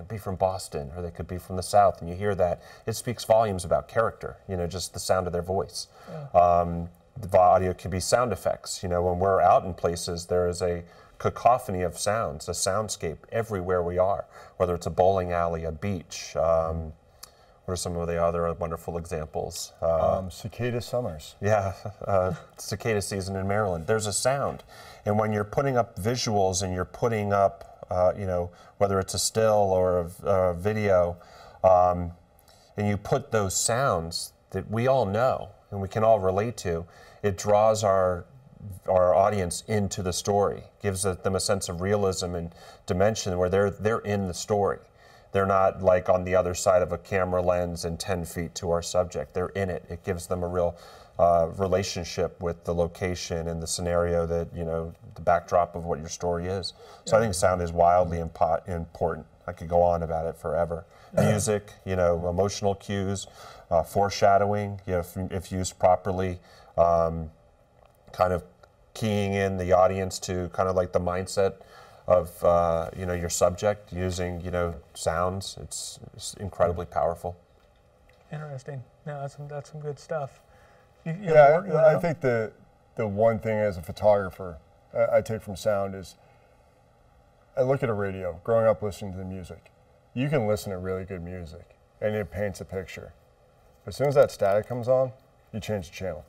be 0.10 0.18
from 0.18 0.38
Boston 0.38 0.92
or 0.96 1.04
they 1.04 1.12
could 1.12 1.28
be 1.28 1.38
from 1.38 1.56
the 1.56 1.64
South, 1.64 2.02
and 2.02 2.10
you 2.10 2.16
hear 2.16 2.34
that. 2.34 2.64
It 2.88 2.94
speaks 2.94 3.24
volumes 3.26 3.64
about 3.64 3.88
character, 3.88 4.38
you 4.50 4.58
know, 4.58 4.66
just 4.66 4.94
the 4.94 5.00
sound 5.00 5.28
of 5.28 5.34
their 5.34 5.44
voice. 5.44 5.88
Um, 6.34 6.90
the 7.20 7.38
audio 7.38 7.74
can 7.74 7.92
be 7.92 8.00
sound 8.00 8.32
effects. 8.32 8.82
You 8.84 8.90
know, 8.90 9.02
when 9.04 9.20
we're 9.20 9.42
out 9.42 9.66
in 9.66 9.74
places, 9.74 10.26
there 10.28 10.48
is 10.48 10.62
a 10.62 10.84
cacophony 11.20 11.82
of 11.84 11.98
sounds, 11.98 12.48
a 12.50 12.52
soundscape 12.52 13.18
everywhere 13.32 13.82
we 13.84 13.98
are, 13.98 14.26
whether 14.58 14.76
it's 14.76 14.86
a 14.88 14.90
bowling 14.92 15.32
alley, 15.32 15.64
a 15.64 15.72
beach. 15.72 16.36
Um, 16.36 16.94
what 17.66 17.74
are 17.74 17.78
some 17.78 17.96
of 17.96 18.08
the 18.08 18.22
other 18.22 18.52
wonderful 18.54 18.98
examples? 18.98 19.72
Uh, 19.82 20.18
Um, 20.18 20.32
cicada 20.32 20.82
summers. 20.82 21.36
yeah, 21.40 21.74
uh, 22.08 22.34
cicada 22.58 23.02
season 23.02 23.38
in 23.38 23.48
Maryland. 23.48 23.88
There's 23.88 24.06
a 24.08 24.12
sound, 24.14 24.64
and 25.06 25.18
when 25.18 25.32
you're 25.32 25.46
putting 25.46 25.78
up 25.78 25.98
visuals 25.98 26.62
and 26.62 26.74
you're 26.74 26.84
putting 26.84 27.32
up, 27.32 27.88
uh, 27.90 28.12
you 28.18 28.26
know, 28.26 28.52
whether 28.80 29.00
it's 29.00 29.14
a 29.14 29.20
still 29.20 29.72
or 29.72 30.12
a, 30.26 30.30
a 30.30 30.54
video, 30.56 31.16
um, 31.64 32.12
and 32.76 32.88
you 32.88 32.98
put 32.98 33.32
those 33.32 33.56
sounds 33.56 34.34
that 34.50 34.70
we 34.70 34.88
all 34.88 35.06
know 35.06 35.50
and 35.74 35.82
we 35.82 35.88
can 35.88 36.04
all 36.04 36.20
relate 36.20 36.56
to, 36.58 36.86
it 37.22 37.38
draws 37.38 37.84
our 37.84 38.26
our 38.88 39.14
audience 39.14 39.64
into 39.68 40.02
the 40.02 40.14
story, 40.14 40.64
gives 40.82 41.04
them 41.04 41.36
a 41.36 41.40
sense 41.40 41.68
of 41.68 41.82
realism 41.82 42.34
and 42.36 42.56
dimension 42.86 43.38
where 43.38 43.50
they're 43.50 43.70
they're 43.70 44.00
in 44.00 44.28
the 44.28 44.34
story. 44.34 44.80
They're 45.34 45.48
not 45.48 45.82
like 45.82 46.10
on 46.10 46.24
the 46.24 46.36
other 46.36 46.54
side 46.54 46.84
of 46.84 46.92
a 46.92 46.98
camera 46.98 47.42
lens 47.42 47.86
and 47.86 48.00
10 48.00 48.24
feet 48.24 48.54
to 48.56 48.70
our 48.70 48.84
subject. 48.84 49.34
They're 49.34 49.48
in 49.50 49.70
it. 49.72 49.84
It 49.90 50.04
gives 50.04 50.28
them 50.28 50.44
a 50.44 50.48
real 50.48 50.78
uh, 51.18 51.50
relationship 51.58 52.40
with 52.42 52.64
the 52.66 52.74
location 52.74 53.48
and 53.48 53.62
the 53.62 53.66
scenario 53.66 54.28
that, 54.28 54.48
you 54.56 54.64
know, 54.64 54.94
the 55.16 55.22
backdrop 55.22 55.76
of 55.76 55.86
what 55.86 56.00
your 56.00 56.10
story 56.10 56.46
is. 56.46 56.74
So 57.06 57.18
I 57.18 57.20
think 57.20 57.34
sound 57.34 57.64
is 57.64 57.72
wildly 57.72 58.20
impo- 58.20 58.68
important. 58.70 59.26
I 59.48 59.54
could 59.54 59.68
go 59.68 59.82
on 59.82 60.04
about 60.04 60.28
it 60.28 60.38
forever. 60.38 60.86
Music, 61.18 61.74
you 61.84 61.96
know, 61.96 62.30
emotional 62.30 62.76
cues, 62.76 63.28
uh, 63.74 63.82
foreshadowing, 63.82 64.80
you 64.86 64.94
know, 64.94 65.00
if, 65.00 65.18
if 65.32 65.52
used 65.52 65.80
properly, 65.80 66.40
um, 66.78 67.32
kind 68.12 68.32
of 68.32 68.44
keying 68.94 69.34
in 69.34 69.58
the 69.58 69.72
audience 69.72 70.20
to 70.20 70.50
kind 70.50 70.70
of 70.70 70.76
like 70.76 70.92
the 70.92 71.00
mindset 71.00 71.56
of 72.06 72.44
uh, 72.44 72.90
you 72.96 73.06
know 73.06 73.14
your 73.14 73.30
subject 73.30 73.92
using 73.92 74.42
you 74.42 74.52
know 74.52 74.76
sounds. 74.94 75.58
It's, 75.60 76.00
it's 76.14 76.36
incredibly 76.36 76.86
powerful. 76.86 77.36
Interesting. 78.32 78.84
No, 79.08 79.22
that's 79.22 79.36
some 79.36 79.48
that's 79.48 79.72
some 79.72 79.82
good 79.82 79.98
stuff. 79.98 80.42
You, 81.06 81.14
you 81.14 81.34
Yeah, 81.34 81.52
have 81.54 81.66
you 81.66 81.74
I, 81.74 81.96
I 81.96 82.00
think 82.00 82.22
the 82.22 82.52
the 82.96 83.08
one 83.08 83.40
thing 83.40 83.58
as 83.58 83.78
a 83.78 83.82
photographer 83.82 84.58
I, 84.94 85.18
I 85.18 85.22
take 85.22 85.42
from 85.42 85.56
sound 85.56 85.96
is 85.96 86.16
I 87.58 87.64
look 87.64 87.82
at 87.82 87.90
a 87.90 87.94
radio. 87.94 88.40
Growing 88.44 88.68
up 88.68 88.84
listening 88.84 89.14
to 89.14 89.18
the 89.18 89.26
music, 89.26 89.72
you 90.14 90.30
can 90.30 90.46
listen 90.46 90.72
to 90.72 90.78
really 90.78 91.06
good 91.06 91.24
music 91.24 91.76
and 92.02 92.14
it 92.14 92.30
paints 92.30 92.62
a 92.62 92.66
picture. 92.66 93.14
As 93.86 93.96
soon 93.96 94.08
as 94.08 94.16
that 94.16 94.32
static 94.32 94.68
comes 94.68 94.88
on, 94.88 95.12
you 95.52 95.60
change 95.60 95.90
the 95.90 95.96
channel. 95.96 96.26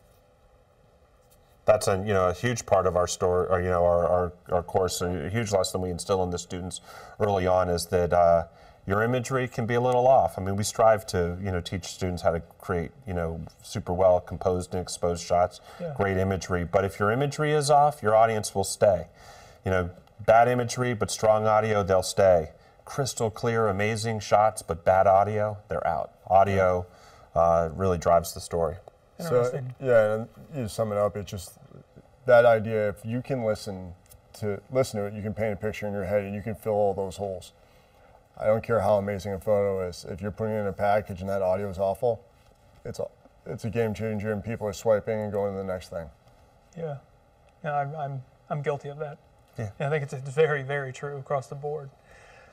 That's 1.67 1.89
a 1.89 1.97
you 1.99 2.13
know 2.13 2.29
a 2.29 2.35
huge 2.35 2.67
part 2.67 2.87
of 2.87 2.95
our 2.97 3.07
story, 3.07 3.47
or 3.49 3.61
you 3.61 3.71
know 3.71 3.85
our, 3.85 4.07
our, 4.07 4.33
our 4.51 4.63
course. 4.63 5.01
A 5.01 5.31
huge 5.31 5.51
lesson 5.51 5.81
we 5.81 5.91
instill 5.91 6.23
in 6.23 6.31
the 6.31 6.39
students 6.39 6.81
early 7.19 7.47
on 7.47 7.71
is 7.71 7.87
that 7.87 8.13
uh, 8.13 8.45
your 8.87 9.03
imagery 9.03 9.49
can 9.49 9.65
be 9.65 9.75
a 9.75 9.81
little 9.81 10.07
off. 10.07 10.39
I 10.39 10.43
mean, 10.43 10.57
we 10.57 10.65
strive 10.65 11.07
to, 11.07 11.39
you 11.43 11.51
know, 11.51 11.61
teach 11.61 11.87
students 11.87 12.23
how 12.23 12.33
to 12.33 12.41
create, 12.59 12.91
you 13.07 13.15
know, 13.15 13.41
super 13.63 13.95
well 13.95 14.21
composed 14.21 14.75
and 14.75 14.83
exposed 14.83 15.25
shots, 15.25 15.61
Yeah. 15.81 15.95
great 15.97 16.19
imagery. 16.19 16.65
But 16.65 16.85
if 16.85 16.99
your 16.99 17.11
imagery 17.11 17.53
is 17.53 17.71
off, 17.71 18.03
your 18.03 18.15
audience 18.15 18.55
will 18.55 18.65
stay. 18.65 19.07
You 19.65 19.71
know, 19.71 19.91
bad 20.27 20.49
imagery 20.49 20.93
but 20.93 21.11
strong 21.11 21.47
audio, 21.47 21.83
they'll 21.83 22.03
stay. 22.03 22.51
Crystal 22.85 23.31
clear, 23.31 23.69
amazing 23.69 24.21
shots, 24.21 24.61
but 24.61 24.85
bad 24.85 25.07
audio, 25.07 25.57
they're 25.69 25.87
out. 25.87 26.11
Audio 26.27 26.85
uh, 27.35 27.71
really 27.75 27.99
drives 27.99 28.33
the 28.35 28.41
story. 28.41 28.77
So 29.19 29.63
yeah, 29.81 30.15
and 30.15 30.29
you 30.55 30.69
sum 30.69 30.93
it 30.93 30.99
up. 30.99 31.17
It's 31.17 31.31
just 31.31 31.59
that 32.27 32.45
idea. 32.45 32.89
If 32.89 33.05
you 33.05 33.23
can 33.23 33.45
listen 33.45 33.95
to 34.35 34.61
listen 34.71 35.01
to 35.01 35.07
it, 35.07 35.15
you 35.15 35.23
can 35.23 35.35
paint 35.35 35.53
a 35.53 35.57
picture 35.57 35.87
in 35.87 35.93
your 35.93 36.05
head, 36.05 36.25
and 36.25 36.35
you 36.35 36.43
can 36.43 36.55
fill 36.55 36.73
all 36.73 36.95
those 36.95 37.17
holes. 37.17 37.53
I 38.37 38.47
don't 38.47 38.65
care 38.65 38.81
how 38.81 38.97
amazing 38.97 39.33
a 39.33 39.39
photo 39.39 39.87
is. 39.89 40.05
If 40.09 40.21
you're 40.21 40.33
putting 40.33 40.55
it 40.55 40.61
in 40.61 40.67
a 40.67 40.73
package 40.73 41.21
and 41.21 41.31
that 41.31 41.43
audio 41.43 41.71
is 41.71 41.79
awful, 41.79 42.25
it's 42.85 42.99
a 42.99 43.07
it's 43.47 43.65
a 43.65 43.71
game 43.71 43.95
changer, 43.95 44.33
and 44.33 44.43
people 44.43 44.67
are 44.67 44.73
swiping 44.73 45.21
and 45.21 45.33
going 45.33 45.53
to 45.53 45.59
the 45.59 45.65
next 45.65 45.91
thing. 45.91 46.09
Yeah, 46.77 46.97
yeah, 47.63 47.77
I'm, 47.77 47.95
I'm, 47.95 48.23
I'm 48.51 48.63
guilty 48.63 48.89
of 48.89 48.99
that. 48.99 49.19
Yeah. 49.59 49.71
I 49.79 49.89
think 49.89 50.03
it's, 50.03 50.13
it's 50.13 50.31
very, 50.31 50.63
very 50.63 50.93
true 50.93 51.17
across 51.19 51.47
the 51.47 51.55
board. 51.55 51.91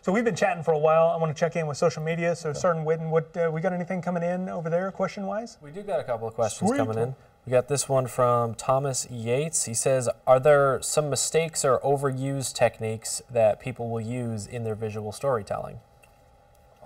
So 0.03 0.11
we've 0.11 0.25
been 0.25 0.35
chatting 0.35 0.63
for 0.63 0.71
a 0.71 0.79
while. 0.79 1.09
I 1.09 1.17
want 1.17 1.35
to 1.35 1.39
check 1.39 1.55
in 1.55 1.67
with 1.67 1.77
social 1.77 2.01
media. 2.01 2.35
So, 2.35 2.53
Sergeant 2.53 2.87
Whitten, 2.87 3.11
what 3.11 3.37
uh, 3.37 3.51
we 3.53 3.61
got 3.61 3.71
anything 3.71 4.01
coming 4.01 4.23
in 4.23 4.49
over 4.49 4.67
there, 4.67 4.91
question 4.91 5.27
wise? 5.27 5.59
We 5.61 5.69
do 5.69 5.83
got 5.83 5.99
a 5.99 6.03
couple 6.03 6.27
of 6.27 6.33
questions 6.33 6.71
Sweet. 6.71 6.77
coming 6.77 6.97
in. 6.97 7.15
We 7.45 7.51
got 7.51 7.67
this 7.67 7.87
one 7.87 8.07
from 8.07 8.55
Thomas 8.55 9.07
Yates. 9.11 9.65
He 9.65 9.75
says, 9.75 10.09
"Are 10.25 10.39
there 10.39 10.81
some 10.81 11.11
mistakes 11.11 11.63
or 11.63 11.79
overused 11.81 12.55
techniques 12.55 13.21
that 13.29 13.59
people 13.59 13.89
will 13.89 14.01
use 14.01 14.47
in 14.47 14.63
their 14.63 14.73
visual 14.73 15.11
storytelling?" 15.11 15.79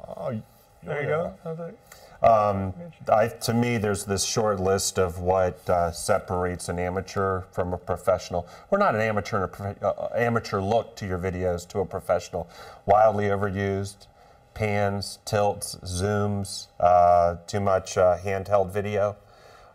Oh, 0.06 0.42
There 0.84 0.98
oh, 0.98 1.00
you 1.00 1.08
yeah. 1.08 1.32
go. 1.46 1.74
It- 2.26 3.10
I, 3.10 3.28
to 3.28 3.54
me, 3.54 3.78
there's 3.78 4.06
this 4.06 4.24
short 4.24 4.60
list 4.60 4.98
of 4.98 5.20
what 5.20 5.70
uh, 5.70 5.92
separates 5.92 6.70
an 6.70 6.80
amateur 6.80 7.42
from 7.52 7.72
a 7.74 7.78
professional. 7.78 8.48
We're 8.70 8.80
not 8.80 8.96
an 8.96 9.02
amateur 9.02 9.44
a 9.44 9.48
prof- 9.48 9.82
uh, 9.84 10.08
amateur 10.16 10.60
look 10.60 10.96
to 10.98 11.06
your 11.06 11.20
videos 11.20 11.68
to 11.70 11.80
a 11.80 11.86
professional. 11.86 12.50
Wildly 12.88 13.26
overused, 13.26 14.08
pans, 14.56 15.20
tilts, 15.26 15.76
zooms, 15.84 16.68
uh, 16.80 17.36
too 17.46 17.60
much 17.60 17.98
uh, 17.98 18.18
handheld 18.18 18.72
video. 18.72 19.16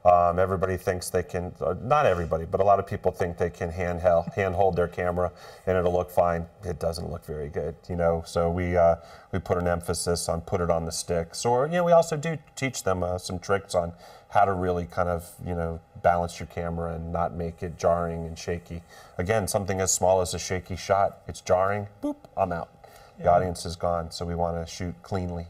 Um, 0.03 0.39
everybody 0.39 0.79
thinks 0.79 1.11
they 1.11 1.23
can, 1.23 1.53
uh, 1.61 1.75
not 1.83 2.07
everybody, 2.07 2.47
but 2.47 2.61
a 2.61 2.65
lot 2.65 2.79
of 2.79 2.87
people 2.87 3.13
think 3.13 3.37
they 3.37 3.51
can 3.51 3.71
handheld, 3.71 4.33
handhold 4.33 4.75
their 4.75 4.89
camera 4.89 5.31
and 5.67 5.77
it'll 5.77 5.93
look 5.93 6.11
fine. 6.11 6.47
It 6.65 6.79
doesn't 6.81 7.11
look 7.11 7.25
very 7.27 7.51
good, 7.51 7.75
you 7.87 7.97
know. 7.97 8.23
So 8.27 8.51
we 8.51 8.79
uh, 8.79 8.97
we 9.31 9.39
put 9.41 9.59
an 9.59 9.69
emphasis 9.69 10.27
on 10.29 10.41
put 10.41 10.63
it 10.63 10.71
on 10.71 10.87
the 10.87 10.93
sticks, 10.93 11.45
or 11.45 11.67
you 11.67 11.73
know, 11.73 11.85
we 11.85 11.93
also 11.93 12.17
do 12.17 12.39
teach 12.57 12.83
them 12.83 13.03
uh, 13.03 13.19
some 13.19 13.39
tricks 13.39 13.75
on 13.75 13.93
how 14.31 14.47
to 14.47 14.53
really 14.55 14.87
kind 14.87 15.11
of 15.11 15.29
you 15.45 15.55
know 15.55 15.81
balance 16.03 16.41
your 16.41 16.47
camera 16.47 16.95
and 16.95 17.13
not 17.13 17.35
make 17.35 17.63
it 17.63 17.77
jarring 17.77 18.25
and 18.27 18.39
shaky. 18.39 18.83
Again, 19.19 19.47
something 19.49 19.83
as 19.83 19.93
small 19.93 20.23
as 20.23 20.33
a 20.33 20.39
shaky 20.39 20.77
shot, 20.77 21.19
it's 21.29 21.43
jarring. 21.43 21.89
Boop, 22.03 22.17
I'm 22.39 22.53
out. 22.53 22.71
The 23.19 23.25
Yeah. 23.25 23.33
audience 23.33 23.67
is 23.67 23.77
gone, 23.77 24.11
so 24.13 24.25
we 24.25 24.35
want 24.35 24.57
to 24.67 24.73
shoot 24.73 24.95
cleanly. 25.03 25.49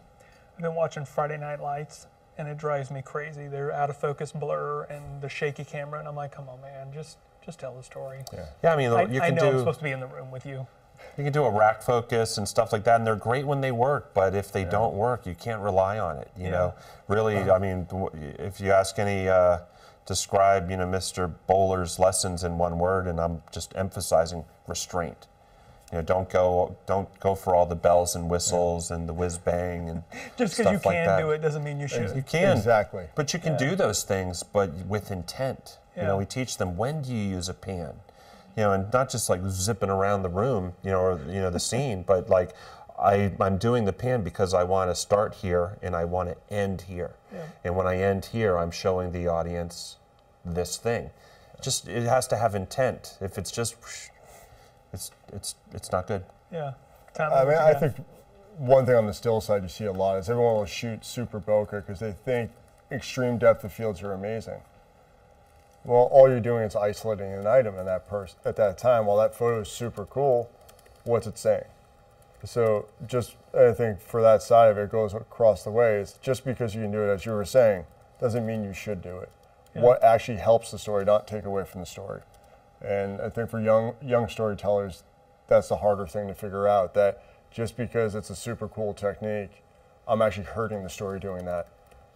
I've 0.57 0.63
been 0.63 0.75
watching 0.75 1.05
Friday 1.05 1.39
Night 1.39 1.61
Lights, 1.61 2.09
and 2.41 2.49
it 2.49 2.57
drives 2.57 2.91
me 2.91 3.03
crazy. 3.03 3.47
They're 3.49 3.71
out 3.71 3.91
of 3.91 3.99
focus 3.99 4.33
blur 4.33 4.85
and 4.85 5.21
the 5.21 5.29
shaky 5.29 5.63
camera, 5.63 5.99
and 5.99 6.09
I'm 6.09 6.17
like, 6.17 6.33
come 6.33 6.49
on, 6.49 6.61
man, 6.63 6.89
just 6.93 7.19
just 7.45 7.61
tell 7.61 7.75
the 7.77 7.83
story. 7.83 8.21
Yeah, 8.63 8.73
I 8.73 8.77
mean, 8.77 8.91
I, 8.91 9.05
you 9.05 9.21
I 9.21 9.31
know 9.31 9.41
do. 9.43 9.49
I'm 9.49 9.59
supposed 9.59 9.79
to 9.79 9.85
be 9.85 9.91
in 9.93 10.01
the 10.01 10.07
room 10.07 10.31
with 10.31 10.45
you. 10.47 10.67
You 11.17 11.25
can 11.25 11.33
do 11.33 11.45
a 11.45 11.51
rack 11.51 11.83
focus 11.83 12.39
and 12.39 12.49
stuff 12.49 12.73
like 12.73 12.85
that, 12.85 12.97
and 12.97 13.07
they're 13.07 13.15
great 13.17 13.47
when 13.47 13.61
they 13.61 13.73
work. 13.73 14.13
But 14.15 14.35
if 14.35 14.53
they 14.53 14.65
don't 14.65 14.95
work, 14.95 15.27
you 15.27 15.35
can't 15.35 15.61
rely 15.63 15.99
on 15.99 16.17
it. 16.19 16.31
You 16.37 16.45
Yeah. 16.47 16.51
know, 16.51 16.75
really. 17.09 17.51
I 17.51 17.59
mean, 17.59 17.87
if 18.39 18.61
you 18.61 18.73
ask 18.73 18.99
any, 18.99 19.29
uh, 19.29 19.59
describe 20.07 20.71
you 20.71 20.77
know 20.79 20.87
Mr. 20.87 21.33
Bowler's 21.47 21.99
lessons 21.99 22.43
in 22.43 22.57
one 22.59 22.79
word, 22.79 23.07
and 23.07 23.21
I'm 23.21 23.43
just 23.53 23.75
emphasizing 23.77 24.45
restraint. 24.67 25.27
You 25.93 25.99
know, 25.99 26.03
don't 26.03 26.31
go 26.31 26.77
don't 26.87 27.09
go 27.19 27.35
for 27.35 27.55
all 27.55 27.67
the 27.67 27.75
bells 27.75 28.15
and 28.15 28.31
whistles 28.31 28.91
and 28.93 29.09
the 29.09 29.13
whiz 29.13 29.39
bang 29.39 29.89
and 29.89 30.03
Just 30.39 30.57
because 30.57 30.73
you 30.73 30.79
stuff 30.79 30.87
like 30.87 30.95
can 30.97 31.07
that. 31.07 31.21
do 31.21 31.31
it 31.31 31.39
doesn't 31.43 31.65
mean 31.65 31.81
you 31.81 31.89
should. 31.89 32.15
You 32.15 32.23
can 32.23 32.57
Exactly. 32.57 33.07
but 33.17 33.33
you 33.33 33.39
can 33.41 33.57
do 33.57 33.75
those 33.75 34.05
things, 34.05 34.43
but 34.45 34.71
with 34.87 35.11
intent. 35.11 35.79
You 35.97 36.03
know, 36.07 36.17
we 36.17 36.25
teach 36.25 36.57
them 36.57 36.77
when 36.79 37.03
do 37.03 37.13
you 37.13 37.29
use 37.37 37.49
a 37.51 37.55
pan, 37.55 37.93
you 38.57 38.63
know, 38.63 38.73
and 38.73 38.91
not 38.91 39.11
just 39.11 39.29
like 39.29 39.43
zipping 39.49 39.91
around 39.91 40.23
the 40.23 40.31
room, 40.31 40.73
you 40.83 40.91
know, 40.93 41.01
or 41.01 41.21
you 41.27 41.41
know 41.43 41.51
the 41.51 41.61
scene, 41.61 42.05
but 42.07 42.31
like 42.31 42.53
I, 42.99 43.33
I'm 43.41 43.59
doing 43.59 43.85
the 43.85 43.93
pan 43.93 44.23
because 44.23 44.55
I 44.55 44.63
want 44.65 44.91
to 44.91 44.95
start 44.95 45.35
here 45.35 45.77
and 45.83 45.95
I 45.97 46.05
want 46.07 46.31
to 46.31 46.55
end 46.55 46.83
here, 46.83 47.17
and 47.65 47.77
when 47.77 47.87
I 47.87 47.97
end 48.01 48.27
here, 48.27 48.57
I'm 48.57 48.71
showing 48.71 49.13
the 49.13 49.27
audience 49.29 49.97
this 50.45 50.77
thing. 50.79 51.11
Just 51.61 51.87
it 51.89 52.05
has 52.05 52.27
to 52.29 52.37
have 52.37 52.55
intent. 52.55 53.19
If 53.21 53.37
it's 53.37 53.51
just, 53.51 53.75
it's 54.93 55.11
it's 55.33 55.55
it's 55.73 55.93
not 55.93 56.07
good. 56.07 56.25
Yeah. 56.53 56.73
Tom, 57.15 57.33
I 57.33 57.45
mean, 57.45 57.59
I 57.59 57.75
think 57.75 57.97
one 58.57 58.87
thing 58.87 58.95
on 58.95 59.07
the 59.07 59.15
still 59.15 59.41
side 59.41 59.63
you 59.63 59.69
see 59.69 59.85
a 59.85 59.93
lot 59.93 60.19
is 60.19 60.29
everyone 60.29 60.57
will 60.57 60.65
shoot 60.67 61.05
super 61.05 61.41
bokeh 61.41 61.71
because 61.87 62.01
they 62.01 62.13
think 62.13 62.51
extreme 62.91 63.39
depth 63.39 63.65
of 63.65 63.73
fields 63.73 64.03
are 64.03 64.13
amazing. 64.13 64.61
Well, 65.85 66.09
all 66.13 66.29
you're 66.29 66.41
doing 66.41 66.65
is 66.65 66.77
isolating 66.77 67.33
an 67.33 67.47
item 67.47 67.79
in 67.79 67.87
that 67.87 68.07
pers- 68.07 68.37
at 68.45 68.57
that 68.57 68.77
time. 68.77 69.07
While 69.07 69.17
that 69.17 69.35
photo 69.35 69.61
is 69.61 69.69
super 69.69 70.05
cool, 70.05 70.51
what's 71.05 71.27
it 71.27 71.39
saying? 71.39 71.65
So 72.45 72.89
just 73.07 73.37
I 73.55 73.73
think 73.73 74.01
for 74.01 74.23
that 74.23 74.43
side 74.43 74.71
of 74.71 74.79
it 74.79 74.91
goes 74.91 75.15
across 75.15 75.65
the 75.65 75.71
ways. 75.71 76.19
Just 76.21 76.45
because 76.45 76.75
you 76.75 76.83
can 76.83 76.91
do 76.91 77.03
it, 77.03 77.13
as 77.13 77.25
you 77.25 77.33
were 77.33 77.45
saying, 77.45 77.85
doesn't 78.21 78.45
mean 78.45 78.65
you 78.65 78.73
should 78.73 79.03
do 79.03 79.19
it. 79.19 79.31
What 79.73 80.03
actually 80.03 80.39
helps 80.39 80.71
the 80.73 80.79
story, 80.79 81.05
not 81.05 81.27
take 81.29 81.45
away 81.45 81.65
from 81.65 81.81
the 81.81 81.87
story. 81.87 82.23
And 82.81 83.21
I 83.21 83.29
think 83.29 83.51
for 83.51 83.61
young 83.61 83.95
young 84.03 84.29
storytellers, 84.29 85.05
that's 85.47 85.69
the 85.69 85.77
harder 85.77 86.07
thing 86.07 86.29
to 86.29 86.35
figure 86.35 86.67
out. 86.67 86.95
That 86.95 87.23
just 87.51 87.77
because 87.77 88.15
it's 88.15 88.31
a 88.31 88.37
super 88.37 88.69
cool 88.69 88.95
technique, 88.95 89.63
I'm 90.09 90.23
actually 90.23 90.45
hurting 90.45 90.83
the 90.83 90.91
story 90.91 91.21
doing 91.21 91.45
that. 91.47 91.69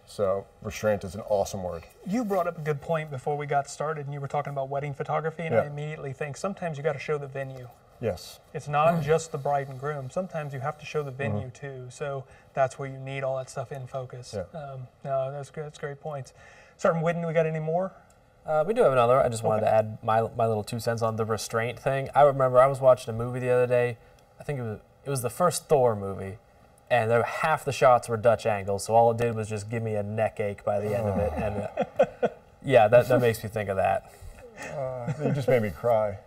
So 0.07 0.45
restraint 0.61 1.03
is 1.03 1.15
an 1.15 1.21
awesome 1.29 1.63
word. 1.63 1.83
You 2.05 2.23
brought 2.23 2.47
up 2.47 2.57
a 2.57 2.61
good 2.61 2.79
point 2.81 3.09
before 3.09 3.35
we 3.37 3.47
got 3.47 3.67
started, 3.69 4.05
and 4.05 4.13
you 4.13 4.19
were 4.21 4.27
talking 4.27 4.53
about 4.53 4.69
wedding 4.69 4.93
photography, 4.93 5.43
and 5.43 5.55
I 5.55 5.65
immediately 5.65 6.13
think 6.13 6.37
sometimes 6.37 6.77
you 6.77 6.83
got 6.83 6.93
to 6.93 6.99
show 6.99 7.17
the 7.17 7.25
venue. 7.27 7.67
Yes. 8.01 8.39
It's 8.53 8.67
not 8.67 9.01
just 9.01 9.31
the 9.31 9.39
bride 9.39 9.67
and 9.67 9.79
groom. 9.79 10.11
Sometimes 10.11 10.53
you 10.53 10.59
have 10.59 10.77
to 10.79 10.85
show 10.85 11.01
the 11.01 11.11
Mm-hmm. 11.11 11.17
venue 11.33 11.49
too. 11.49 11.85
So 11.89 12.23
that's 12.53 12.77
where 12.77 12.87
you 12.87 12.99
need 12.99 13.23
all 13.23 13.37
that 13.37 13.49
stuff 13.49 13.71
in 13.71 13.87
focus. 13.87 14.35
Yeah. 14.35 14.59
Um, 14.59 14.81
no, 15.03 15.31
that's 15.31 15.49
good. 15.49 15.65
That's 15.65 15.79
great 15.79 15.99
points. 15.99 16.33
Sergeant 16.77 17.03
Whitten, 17.03 17.25
we 17.25 17.33
got 17.33 17.45
any 17.47 17.59
more? 17.59 17.91
Uh, 18.45 18.63
we 18.67 18.73
do 18.73 18.83
have 18.83 18.91
another. 18.91 19.19
I 19.19 19.27
just 19.29 19.43
wanted 19.43 19.63
Okay. 19.63 19.71
to 19.71 19.75
add 19.75 19.97
my, 20.03 20.21
my 20.35 20.45
little 20.47 20.63
two 20.63 20.79
cents 20.79 21.01
on 21.01 21.15
the 21.15 21.25
restraint 21.25 21.79
thing. 21.79 22.09
I 22.13 22.21
remember 22.21 22.59
I 22.59 22.67
was 22.67 22.79
watching 22.79 23.13
a 23.13 23.17
movie 23.17 23.39
the 23.39 23.49
other 23.49 23.65
day. 23.67 23.97
I 24.39 24.43
think 24.43 24.59
it 24.59 24.63
was 24.63 24.79
it 25.03 25.09
was 25.09 25.21
the 25.21 25.29
first 25.29 25.67
Thor 25.67 25.95
movie, 25.95 26.37
and 26.89 27.09
there 27.11 27.21
half 27.23 27.63
the 27.65 27.71
shots 27.71 28.07
were 28.09 28.17
Dutch 28.17 28.45
angles. 28.45 28.85
So 28.85 28.95
all 28.95 29.11
it 29.11 29.17
did 29.17 29.35
was 29.35 29.49
just 29.49 29.69
give 29.69 29.81
me 29.83 29.95
a 29.95 30.03
neck 30.03 30.39
ache 30.39 30.63
by 30.63 30.79
the 30.79 30.95
end 30.97 31.07
of 31.07 31.17
it. 31.19 31.31
And 31.35 31.55
uh, 32.23 32.27
yeah, 32.63 32.87
that, 32.87 33.07
that 33.07 33.21
makes 33.21 33.43
me 33.43 33.49
think 33.49 33.69
of 33.69 33.77
that. 33.77 34.11
You 35.23 35.31
just 35.31 35.47
made 35.47 35.61
me 35.61 35.69
cry. 35.69 36.17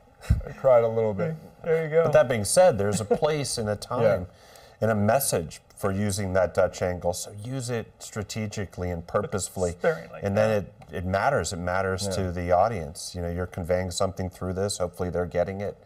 I 0.46 0.52
cried 0.52 0.84
a 0.84 0.88
little 0.88 1.14
bit. 1.14 1.34
There 1.64 1.84
you 1.84 1.90
go. 1.90 2.02
But 2.04 2.12
that 2.12 2.28
being 2.28 2.44
said, 2.44 2.78
there's 2.78 3.00
a 3.00 3.04
place 3.04 3.58
and 3.58 3.68
a 3.68 3.76
time 3.94 4.26
and 4.80 4.90
a 4.90 4.94
message 4.94 5.60
for 5.78 5.92
using 5.92 6.32
that 6.32 6.54
Dutch 6.54 6.82
angle. 6.82 7.12
So 7.12 7.32
use 7.44 7.70
it 7.70 7.86
strategically 8.00 8.90
and 8.90 9.06
purposefully. 9.06 9.70
sparingly, 9.78 10.20
And 10.24 10.36
then 10.36 10.50
it, 10.50 10.74
it 10.92 11.04
matters. 11.04 11.52
It 11.52 11.58
matters 11.60 12.08
to 12.08 12.32
the 12.32 12.50
audience. 12.50 13.14
You 13.14 13.22
know, 13.22 13.30
you're 13.30 13.46
conveying 13.46 13.92
something 13.92 14.28
through 14.28 14.54
this. 14.54 14.78
Hopefully 14.78 15.08
they're 15.08 15.24
getting 15.24 15.60
it. 15.60 15.76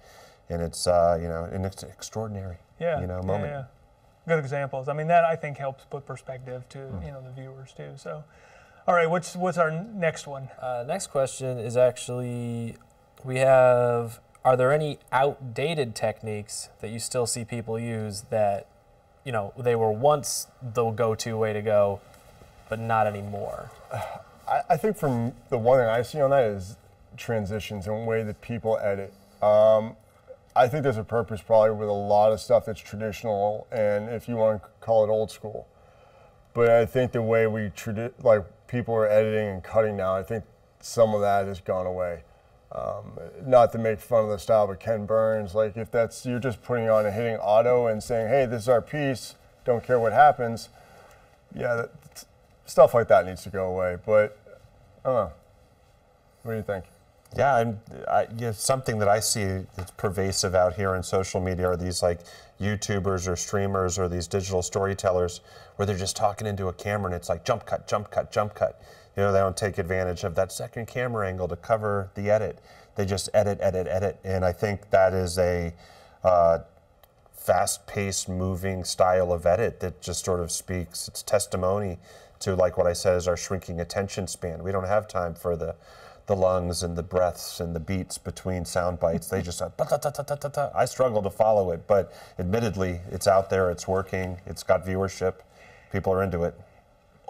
And 0.48 0.62
it's, 0.62 0.86
uh, 0.86 1.18
you 1.20 1.28
know, 1.28 1.44
and 1.44 1.66
it's 1.66 1.82
extraordinary, 1.82 2.56
yeah. 2.80 3.00
you 3.00 3.06
know, 3.06 3.22
moment. 3.22 3.52
yeah. 3.52 3.64
Good 4.26 4.38
examples. 4.38 4.88
I 4.88 4.94
mean, 4.94 5.08
that 5.08 5.24
I 5.24 5.36
think 5.36 5.58
helps 5.58 5.84
put 5.84 6.06
perspective 6.06 6.68
to 6.70 6.78
Mm. 6.78 7.04
you 7.06 7.10
know 7.10 7.20
the 7.20 7.30
viewers 7.30 7.72
too. 7.72 7.92
So, 7.96 8.22
all 8.86 8.94
right, 8.94 9.10
what's 9.10 9.34
what's 9.34 9.58
our 9.58 9.70
next 9.70 10.28
one? 10.28 10.48
Uh, 10.60 10.84
next 10.86 11.08
question 11.08 11.58
is 11.58 11.76
actually 11.76 12.76
we 13.24 13.38
have 13.38 14.20
are 14.44 14.56
there 14.56 14.72
any 14.72 14.98
outdated 15.10 15.96
techniques 15.96 16.68
that 16.80 16.90
you 16.90 17.00
still 17.00 17.26
see 17.26 17.44
people 17.44 17.78
use 17.80 18.22
that 18.30 18.66
you 19.24 19.32
know 19.32 19.52
they 19.58 19.74
were 19.74 19.92
once 19.92 20.46
the 20.62 20.90
go-to 20.90 21.36
way 21.36 21.52
to 21.52 21.62
go 21.62 22.00
but 22.68 22.78
not 22.78 23.06
anymore 23.06 23.70
I, 24.48 24.60
I 24.70 24.76
think 24.76 24.96
from 24.96 25.32
the 25.48 25.58
one 25.58 25.78
thing 25.78 25.88
I 25.88 26.02
see 26.02 26.20
on 26.20 26.30
that 26.30 26.44
is 26.44 26.76
transitions 27.16 27.86
and 27.86 28.02
the 28.02 28.04
way 28.04 28.22
that 28.22 28.40
people 28.40 28.78
edit. 28.82 29.12
Um, 29.42 29.96
I 30.54 30.68
think 30.68 30.82
there's 30.82 30.98
a 30.98 31.04
purpose 31.04 31.40
probably 31.40 31.72
with 31.72 31.88
a 31.88 31.92
lot 31.92 32.32
of 32.32 32.40
stuff 32.40 32.66
that's 32.66 32.80
traditional 32.80 33.66
and 33.72 34.10
if 34.10 34.28
you 34.28 34.36
want 34.36 34.62
to 34.62 34.68
call 34.80 35.04
it 35.04 35.08
old 35.08 35.30
school. 35.30 35.66
But 36.54 36.68
I 36.68 36.84
think 36.84 37.12
the 37.12 37.22
way 37.22 37.46
we 37.46 37.70
tradi- 37.70 38.12
like 38.22 38.44
people 38.66 38.94
are 38.94 39.08
editing 39.08 39.48
and 39.48 39.64
cutting 39.64 39.96
now, 39.96 40.14
I 40.14 40.22
think 40.22 40.44
some 40.80 41.14
of 41.14 41.22
that 41.22 41.46
has 41.46 41.60
gone 41.60 41.86
away. 41.86 42.22
Um, 42.74 43.18
not 43.44 43.70
to 43.72 43.78
make 43.78 44.00
fun 44.00 44.24
of 44.24 44.30
the 44.30 44.38
style, 44.38 44.66
but 44.66 44.80
Ken 44.80 45.04
Burns, 45.04 45.54
like 45.54 45.76
if 45.76 45.90
that's 45.90 46.24
you're 46.24 46.38
just 46.38 46.62
putting 46.62 46.88
on 46.88 47.04
and 47.04 47.14
hitting 47.14 47.36
auto 47.36 47.86
and 47.86 48.02
saying, 48.02 48.28
"Hey, 48.28 48.46
this 48.46 48.62
is 48.62 48.68
our 48.68 48.80
piece," 48.80 49.34
don't 49.66 49.84
care 49.84 50.00
what 50.00 50.14
happens. 50.14 50.70
Yeah, 51.54 51.74
that, 51.74 52.24
stuff 52.64 52.94
like 52.94 53.08
that 53.08 53.26
needs 53.26 53.42
to 53.42 53.50
go 53.50 53.66
away. 53.66 53.98
But 54.04 54.38
I 55.04 55.08
don't 55.08 55.14
know. 55.14 55.32
What 56.42 56.52
do 56.52 56.56
you 56.56 56.62
think? 56.62 56.84
Yeah, 57.36 57.58
and 57.60 57.78
I, 58.08 58.26
you 58.36 58.46
know, 58.46 58.52
something 58.52 58.98
that 58.98 59.08
I 59.08 59.20
see 59.20 59.44
that's 59.76 59.90
pervasive 59.92 60.54
out 60.54 60.74
here 60.74 60.94
in 60.94 61.02
social 61.02 61.40
media 61.40 61.68
are 61.68 61.76
these 61.76 62.02
like 62.02 62.20
YouTubers 62.60 63.26
or 63.26 63.36
streamers 63.36 63.98
or 63.98 64.08
these 64.08 64.26
digital 64.26 64.62
storytellers 64.62 65.40
where 65.76 65.86
they're 65.86 65.96
just 65.96 66.16
talking 66.16 66.46
into 66.46 66.68
a 66.68 66.72
camera 66.72 67.06
and 67.06 67.14
it's 67.14 67.28
like 67.28 67.44
jump 67.44 67.64
cut, 67.64 67.88
jump 67.88 68.10
cut, 68.10 68.30
jump 68.30 68.54
cut. 68.54 68.80
You 69.16 69.22
know, 69.22 69.32
they 69.32 69.40
don't 69.40 69.56
take 69.56 69.78
advantage 69.78 70.24
of 70.24 70.34
that 70.34 70.52
second 70.52 70.86
camera 70.86 71.28
angle 71.28 71.48
to 71.48 71.56
cover 71.56 72.10
the 72.14 72.30
edit. 72.30 72.58
They 72.96 73.06
just 73.06 73.30
edit, 73.32 73.58
edit, 73.60 73.86
edit, 73.86 74.18
and 74.24 74.44
I 74.44 74.52
think 74.52 74.90
that 74.90 75.14
is 75.14 75.38
a 75.38 75.72
uh, 76.22 76.58
fast-paced, 77.32 78.28
moving 78.28 78.84
style 78.84 79.32
of 79.32 79.46
edit 79.46 79.80
that 79.80 80.00
just 80.00 80.24
sort 80.24 80.40
of 80.40 80.52
speaks. 80.52 81.08
It's 81.08 81.22
testimony 81.22 81.98
to 82.40 82.54
like 82.54 82.76
what 82.76 82.86
I 82.86 82.92
said 82.92 83.16
is 83.16 83.26
our 83.26 83.36
shrinking 83.36 83.80
attention 83.80 84.26
span. 84.26 84.62
We 84.62 84.72
don't 84.72 84.86
have 84.86 85.08
time 85.08 85.34
for 85.34 85.56
the 85.56 85.74
the 86.32 86.40
lungs 86.40 86.82
and 86.82 86.96
the 86.96 87.02
breaths 87.02 87.60
and 87.60 87.76
the 87.76 87.80
beats 87.80 88.16
between 88.16 88.64
sound 88.64 88.98
bites. 88.98 89.28
They 89.28 89.42
just 89.42 89.60
I 89.60 90.84
struggle 90.86 91.22
to 91.22 91.30
follow 91.30 91.72
it, 91.72 91.86
but 91.86 92.12
admittedly, 92.38 93.00
it's 93.10 93.26
out 93.26 93.50
there, 93.50 93.70
it's 93.70 93.86
working, 93.86 94.38
it's 94.46 94.62
got 94.62 94.86
viewership, 94.86 95.34
people 95.92 96.10
are 96.14 96.22
into 96.22 96.44
it. 96.44 96.58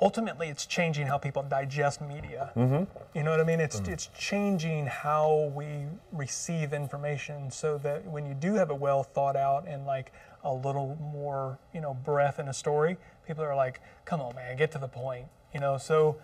Ultimately, 0.01 0.49
it's 0.49 0.67
changing 0.67 1.09
how 1.09 1.19
people 1.19 1.43
digest 1.43 2.01
media. 2.01 2.53
Mm-hmm. 2.57 2.85
You 3.17 3.23
know 3.25 3.33
what 3.33 3.41
I 3.41 3.45
mean? 3.45 3.61
It's 3.61 3.81
it's 3.81 4.09
changing 4.19 4.87
how 4.87 5.53
we 5.55 5.87
receive 6.13 6.73
information, 6.73 7.51
so 7.51 7.79
that 7.79 8.05
when 8.07 8.25
you 8.25 8.35
do 8.35 8.55
have 8.55 8.71
a 8.71 8.75
well 8.75 9.03
thought 9.03 9.37
out 9.37 9.67
and 9.67 9.85
like 9.85 10.13
a 10.45 10.53
little 10.53 10.97
more, 11.01 11.59
you 11.75 11.81
know, 11.81 11.95
breath 11.95 12.39
in 12.39 12.49
a 12.49 12.55
story, 12.55 12.97
people 13.27 13.45
are 13.45 13.55
like, 13.55 13.81
"Come 14.05 14.21
on, 14.21 14.35
man, 14.35 14.57
get 14.57 14.71
to 14.73 14.79
the 14.79 14.89
point." 14.89 15.27
You 15.55 15.61
know, 15.61 15.77
so 15.79 16.17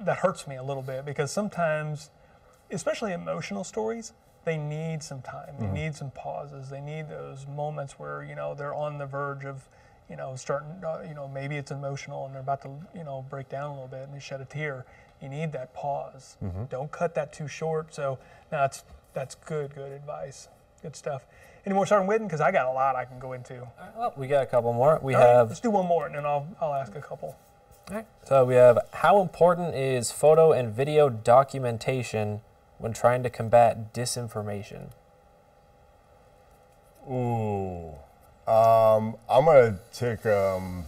that 0.00 0.18
hurts 0.18 0.46
me 0.46 0.56
a 0.56 0.62
little 0.62 0.82
bit 0.82 1.04
because 1.04 1.30
sometimes, 1.30 2.10
especially 2.70 3.12
emotional 3.12 3.64
stories, 3.64 4.12
they 4.44 4.56
need 4.56 5.02
some 5.02 5.22
time. 5.22 5.54
They 5.58 5.66
mm-hmm. 5.66 5.74
need 5.74 5.94
some 5.94 6.10
pauses. 6.10 6.70
They 6.70 6.80
need 6.80 7.08
those 7.08 7.46
moments 7.46 7.98
where 7.98 8.24
you 8.24 8.34
know 8.34 8.54
they're 8.54 8.74
on 8.74 8.98
the 8.98 9.06
verge 9.06 9.44
of, 9.44 9.68
you 10.08 10.16
know, 10.16 10.34
starting. 10.36 10.82
Uh, 10.84 11.02
you 11.06 11.14
know, 11.14 11.28
maybe 11.28 11.56
it's 11.56 11.70
emotional 11.70 12.24
and 12.26 12.34
they're 12.34 12.42
about 12.42 12.62
to 12.62 12.70
you 12.94 13.04
know 13.04 13.24
break 13.28 13.48
down 13.48 13.70
a 13.70 13.74
little 13.74 13.88
bit 13.88 14.04
and 14.04 14.14
they 14.14 14.20
shed 14.20 14.40
a 14.40 14.46
tear. 14.46 14.86
You 15.20 15.28
need 15.28 15.52
that 15.52 15.74
pause. 15.74 16.36
Mm-hmm. 16.42 16.64
Don't 16.70 16.90
cut 16.90 17.14
that 17.14 17.32
too 17.32 17.48
short. 17.48 17.94
So 17.94 18.18
that's 18.48 18.84
that's 19.12 19.34
good, 19.34 19.74
good 19.74 19.92
advice. 19.92 20.48
Good 20.82 20.96
stuff. 20.96 21.26
Any 21.66 21.74
more 21.74 21.84
Sergeant 21.84 22.08
Whitten? 22.08 22.26
Because 22.26 22.40
I 22.40 22.50
got 22.50 22.66
a 22.66 22.72
lot 22.72 22.96
I 22.96 23.04
can 23.04 23.18
go 23.18 23.34
into. 23.34 23.68
Well, 23.96 24.14
we 24.16 24.26
got 24.26 24.42
a 24.42 24.46
couple 24.46 24.72
more. 24.72 24.98
We 25.02 25.14
All 25.14 25.20
have. 25.20 25.36
Right, 25.36 25.48
let's 25.48 25.60
do 25.60 25.70
one 25.70 25.86
more, 25.86 26.06
and 26.06 26.14
then 26.14 26.24
I'll 26.24 26.48
I'll 26.60 26.72
ask 26.74 26.94
a 26.94 27.02
couple. 27.02 27.36
So 28.24 28.44
we 28.44 28.54
have 28.54 28.78
how 28.92 29.20
important 29.20 29.74
is 29.74 30.12
photo 30.12 30.52
and 30.52 30.72
video 30.72 31.08
documentation 31.08 32.42
when 32.78 32.92
trying 32.92 33.22
to 33.24 33.30
combat 33.30 33.92
disinformation? 33.92 34.90
Ooh. 37.10 37.94
Um, 38.46 39.16
I'm 39.28 39.44
going 39.44 39.74
to 39.74 39.78
take 39.92 40.24
um, 40.26 40.84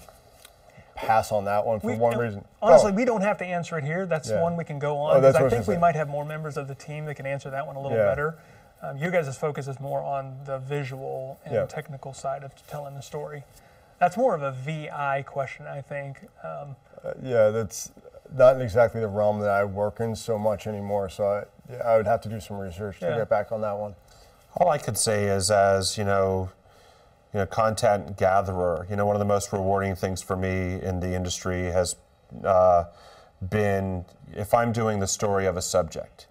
pass 0.95 1.33
on 1.33 1.45
that 1.47 1.67
one 1.67 1.81
for 1.81 1.89
we, 1.89 1.97
one 1.97 2.17
reason. 2.17 2.45
Honestly, 2.61 2.93
oh. 2.93 2.95
we 2.95 3.05
don't 3.05 3.23
have 3.23 3.39
to 3.39 3.45
answer 3.45 3.77
it 3.77 3.85
here. 3.85 4.07
That's 4.07 4.31
yeah. 4.31 4.41
one 4.41 4.57
we 4.57 4.65
can 4.65 4.79
go 4.79 4.97
on. 4.99 5.21
Because 5.21 5.37
oh, 5.37 5.47
I 5.47 5.51
think 5.51 5.67
we 5.67 5.77
might 5.77 5.97
have 5.97 6.09
more 6.09 6.25
members 6.25 6.57
of 6.57 6.69
the 6.69 6.75
team 6.75 7.07
that 7.07 7.17
can 7.17 7.27
answer 7.27 7.51
that 7.51 7.67
one 7.67 7.77
a 7.77 7.83
little 7.83 7.99
yeah. 7.99 8.05
better. 8.05 8.39
Um, 8.83 8.97
you 8.97 9.11
guys' 9.11 9.37
focus 9.37 9.69
is 9.69 9.79
more 9.81 10.01
on 10.01 10.39
the 10.45 10.59
visual 10.59 11.41
and 11.45 11.55
yeah. 11.55 11.67
technical 11.67 12.13
side 12.13 12.43
of 12.43 12.53
telling 12.67 12.95
the 12.95 13.03
story. 13.03 13.45
That's 14.03 14.17
more 14.17 14.35
of 14.35 14.43
a 14.43 14.51
VI 14.51 15.23
question, 15.23 15.65
I 15.69 15.81
think. 15.81 16.23
Um, 16.43 16.75
uh, 17.05 17.13
yeah, 17.23 17.51
that's 17.51 17.93
not 18.37 18.61
exactly 18.61 19.01
the 19.01 19.07
realm 19.07 19.39
that 19.39 19.51
I 19.51 19.63
work 19.63 20.01
in 20.01 20.17
so 20.17 20.37
much 20.41 20.67
anymore. 20.67 21.09
So 21.09 21.25
I, 21.25 21.45
yeah, 21.73 21.83
I 21.85 21.97
would 21.99 22.09
have 22.09 22.21
to 22.23 22.29
do 22.29 22.41
some 22.41 22.59
research 22.59 22.97
yeah. 23.01 23.11
to 23.11 23.17
get 23.19 23.31
back 23.31 23.53
on 23.53 23.61
that 23.61 23.79
one. 23.79 23.95
All 24.57 24.71
I 24.71 24.79
could 24.79 24.99
say 24.99 25.27
is, 25.27 25.53
as 25.53 25.97
you 25.97 26.03
know, 26.03 26.51
you 27.33 27.39
know, 27.39 27.47
content 27.47 28.17
gatherer. 28.19 28.89
You 28.91 28.97
know, 28.97 29.07
one 29.07 29.15
of 29.15 29.21
the 29.21 29.25
most 29.25 29.53
rewarding 29.53 29.95
things 29.95 30.21
for 30.21 30.35
me 30.35 30.83
in 30.83 30.99
the 30.99 31.15
industry 31.15 31.67
has 31.67 31.95
uh, 32.43 32.87
been 33.51 34.05
if 34.35 34.53
I'm 34.53 34.73
doing 34.73 34.99
the 34.99 35.07
story 35.07 35.47
of 35.47 35.57
a 35.57 35.63
subject, 35.63 36.27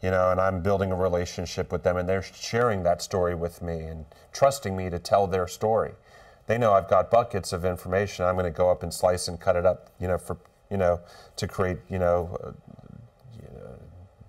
you 0.00 0.12
know, 0.12 0.30
and 0.30 0.40
I'm 0.40 0.62
building 0.62 0.92
a 0.92 0.96
relationship 0.96 1.72
with 1.72 1.82
them, 1.82 1.96
and 1.96 2.08
they're 2.08 2.22
sharing 2.22 2.84
that 2.84 3.02
story 3.02 3.34
with 3.34 3.62
me 3.62 3.80
and 3.80 4.06
trusting 4.32 4.76
me 4.76 4.90
to 4.90 5.00
tell 5.00 5.26
their 5.26 5.48
story 5.48 5.94
they 6.50 6.58
know 6.58 6.72
I've 6.72 6.88
got 6.88 7.12
buckets 7.12 7.52
of 7.52 7.64
information. 7.64 8.24
I'm 8.24 8.34
going 8.34 8.44
to 8.44 8.50
go 8.50 8.72
up 8.72 8.82
and 8.82 8.92
slice 8.92 9.28
and 9.28 9.38
cut 9.38 9.54
it 9.54 9.64
up, 9.64 9.90
you 10.00 10.08
know, 10.08 10.18
for 10.18 10.36
you 10.68 10.76
know, 10.76 11.00
to 11.36 11.46
create, 11.46 11.78
you 11.88 12.00
know, 12.00 12.36
uh, 12.42 12.50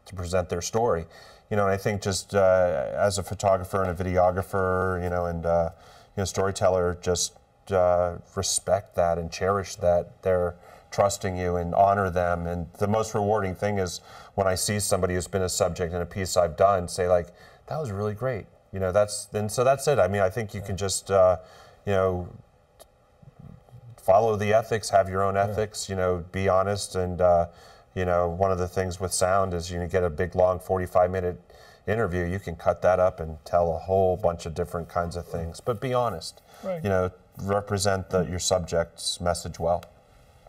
to 0.06 0.16
present 0.16 0.48
their 0.48 0.62
story. 0.62 1.06
You 1.50 1.58
know, 1.58 1.64
and 1.64 1.72
I 1.72 1.78
think 1.78 2.04
just 2.04 2.36
uh, 2.36 2.92
as 2.94 3.18
a 3.18 3.24
photographer 3.24 3.84
and 3.84 3.90
a 3.90 4.04
videographer, 4.04 5.04
you 5.04 5.10
know, 5.10 5.26
and 5.26 5.48
uh, 5.48 5.72
you 6.16 6.22
know, 6.22 6.26
storyteller, 6.26 7.00
just 7.02 7.34
uh, 7.72 8.18
respect 8.36 8.96
that 8.96 9.18
and 9.18 9.32
cherish 9.32 9.76
that 9.78 10.22
they're 10.22 10.54
trusting 10.92 11.36
you 11.36 11.56
and 11.56 11.74
honor 11.74 12.12
them. 12.12 12.46
And 12.46 12.68
the 12.78 12.88
most 12.88 13.16
rewarding 13.16 13.56
thing 13.56 13.80
is 13.80 14.00
when 14.36 14.46
I 14.46 14.54
see 14.54 14.80
somebody 14.80 15.16
who's 15.16 15.28
been 15.28 15.42
a 15.42 15.50
subject 15.50 15.92
in 15.92 16.02
a 16.02 16.06
piece 16.06 16.38
I've 16.38 16.56
done 16.56 16.88
say 16.88 17.08
like, 17.08 17.30
"That 17.66 17.80
was 17.80 17.90
really 17.90 18.14
great." 18.14 18.46
You 18.72 18.80
know, 18.80 18.92
that's 18.92 19.28
and 19.34 19.52
so 19.52 19.64
that's 19.64 19.88
it. 19.88 19.98
I 19.98 20.08
mean, 20.08 20.22
I 20.22 20.30
think 20.30 20.54
you 20.54 20.62
can 20.62 20.78
just 20.78 21.10
uh, 21.10 21.38
you 21.86 21.94
know, 21.94 22.30
follow 24.02 24.36
the 24.36 24.54
ethics, 24.54 24.90
have 24.90 25.10
your 25.10 25.24
own 25.24 25.38
ethics, 25.38 25.88
yeah. 25.88 25.96
you 25.96 26.02
know, 26.02 26.26
be 26.32 26.50
honest. 26.50 26.96
And, 26.96 27.22
uh, 27.22 27.48
you 27.96 28.06
know, 28.06 28.30
one 28.30 28.52
of 28.52 28.58
the 28.58 28.68
things 28.68 29.00
with 29.00 29.14
sound 29.14 29.54
is 29.54 29.72
you 29.72 29.86
get 29.88 30.04
a 30.04 30.10
big, 30.10 30.36
long 30.36 30.60
45 30.60 31.12
minute 31.12 31.42
interview, 31.88 32.26
you 32.26 32.40
can 32.40 32.56
cut 32.56 32.82
that 32.82 33.00
up 33.00 33.20
and 33.20 33.44
tell 33.46 33.76
a 33.76 33.80
whole 33.80 34.16
bunch 34.16 34.46
of 34.46 34.54
different 34.54 34.88
kinds 34.88 35.16
of 35.16 35.28
things. 35.28 35.60
But 35.60 35.82
be 35.82 35.94
honest, 35.94 36.42
right. 36.64 36.84
you 36.84 36.90
know, 36.90 37.12
represent 37.42 38.10
the, 38.10 38.24
your 38.24 38.40
subject's 38.40 39.20
message 39.20 39.60
well. 39.60 39.84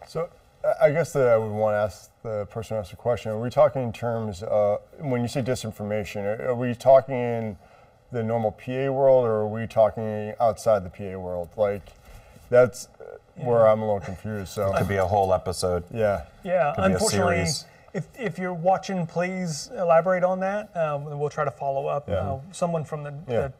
So 0.06 0.28
I 0.80 0.90
guess 0.90 1.12
that 1.14 1.28
I 1.28 1.36
would 1.36 1.50
want 1.50 1.74
to 1.74 1.78
ask 1.78 2.10
the 2.22 2.46
person 2.46 2.76
who 2.76 2.80
asked 2.80 2.90
the 2.90 2.96
question, 2.96 3.32
are 3.32 3.40
we 3.40 3.50
talking 3.50 3.82
in 3.82 3.92
terms, 3.92 4.42
uh, 4.42 4.78
when 4.98 5.22
you 5.22 5.28
say 5.28 5.42
disinformation, 5.42 6.40
are 6.40 6.54
we 6.54 6.74
talking 6.74 7.14
in 7.14 7.56
the 8.12 8.22
normal 8.22 8.52
PA 8.52 8.90
world, 8.90 9.24
or 9.24 9.32
are 9.32 9.48
we 9.48 9.66
talking 9.66 10.34
outside 10.40 10.84
the 10.84 10.90
PA 10.90 11.18
world? 11.18 11.48
Like, 11.56 11.82
that's 12.50 12.88
yeah. 13.38 13.46
where 13.46 13.66
I'm 13.66 13.80
a 13.80 13.86
little 13.86 14.00
confused. 14.00 14.52
So 14.52 14.72
it 14.72 14.78
could 14.78 14.88
be 14.88 14.96
a 14.96 15.06
whole 15.06 15.32
episode. 15.32 15.84
Yeah. 15.92 16.26
Yeah. 16.44 16.74
Unfortunately, 16.76 17.46
if, 17.94 18.06
if 18.18 18.38
you're 18.38 18.54
watching, 18.54 19.06
please 19.06 19.70
elaborate 19.76 20.24
on 20.24 20.40
that. 20.40 20.74
Um, 20.76 21.18
we'll 21.18 21.30
try 21.30 21.44
to 21.44 21.50
follow 21.50 21.86
up. 21.86 22.08
Yeah. 22.08 22.14
Uh, 22.14 22.40
someone 22.52 22.84
from 22.84 23.02
the, 23.02 23.14
yeah. 23.28 23.40
the 23.40 23.52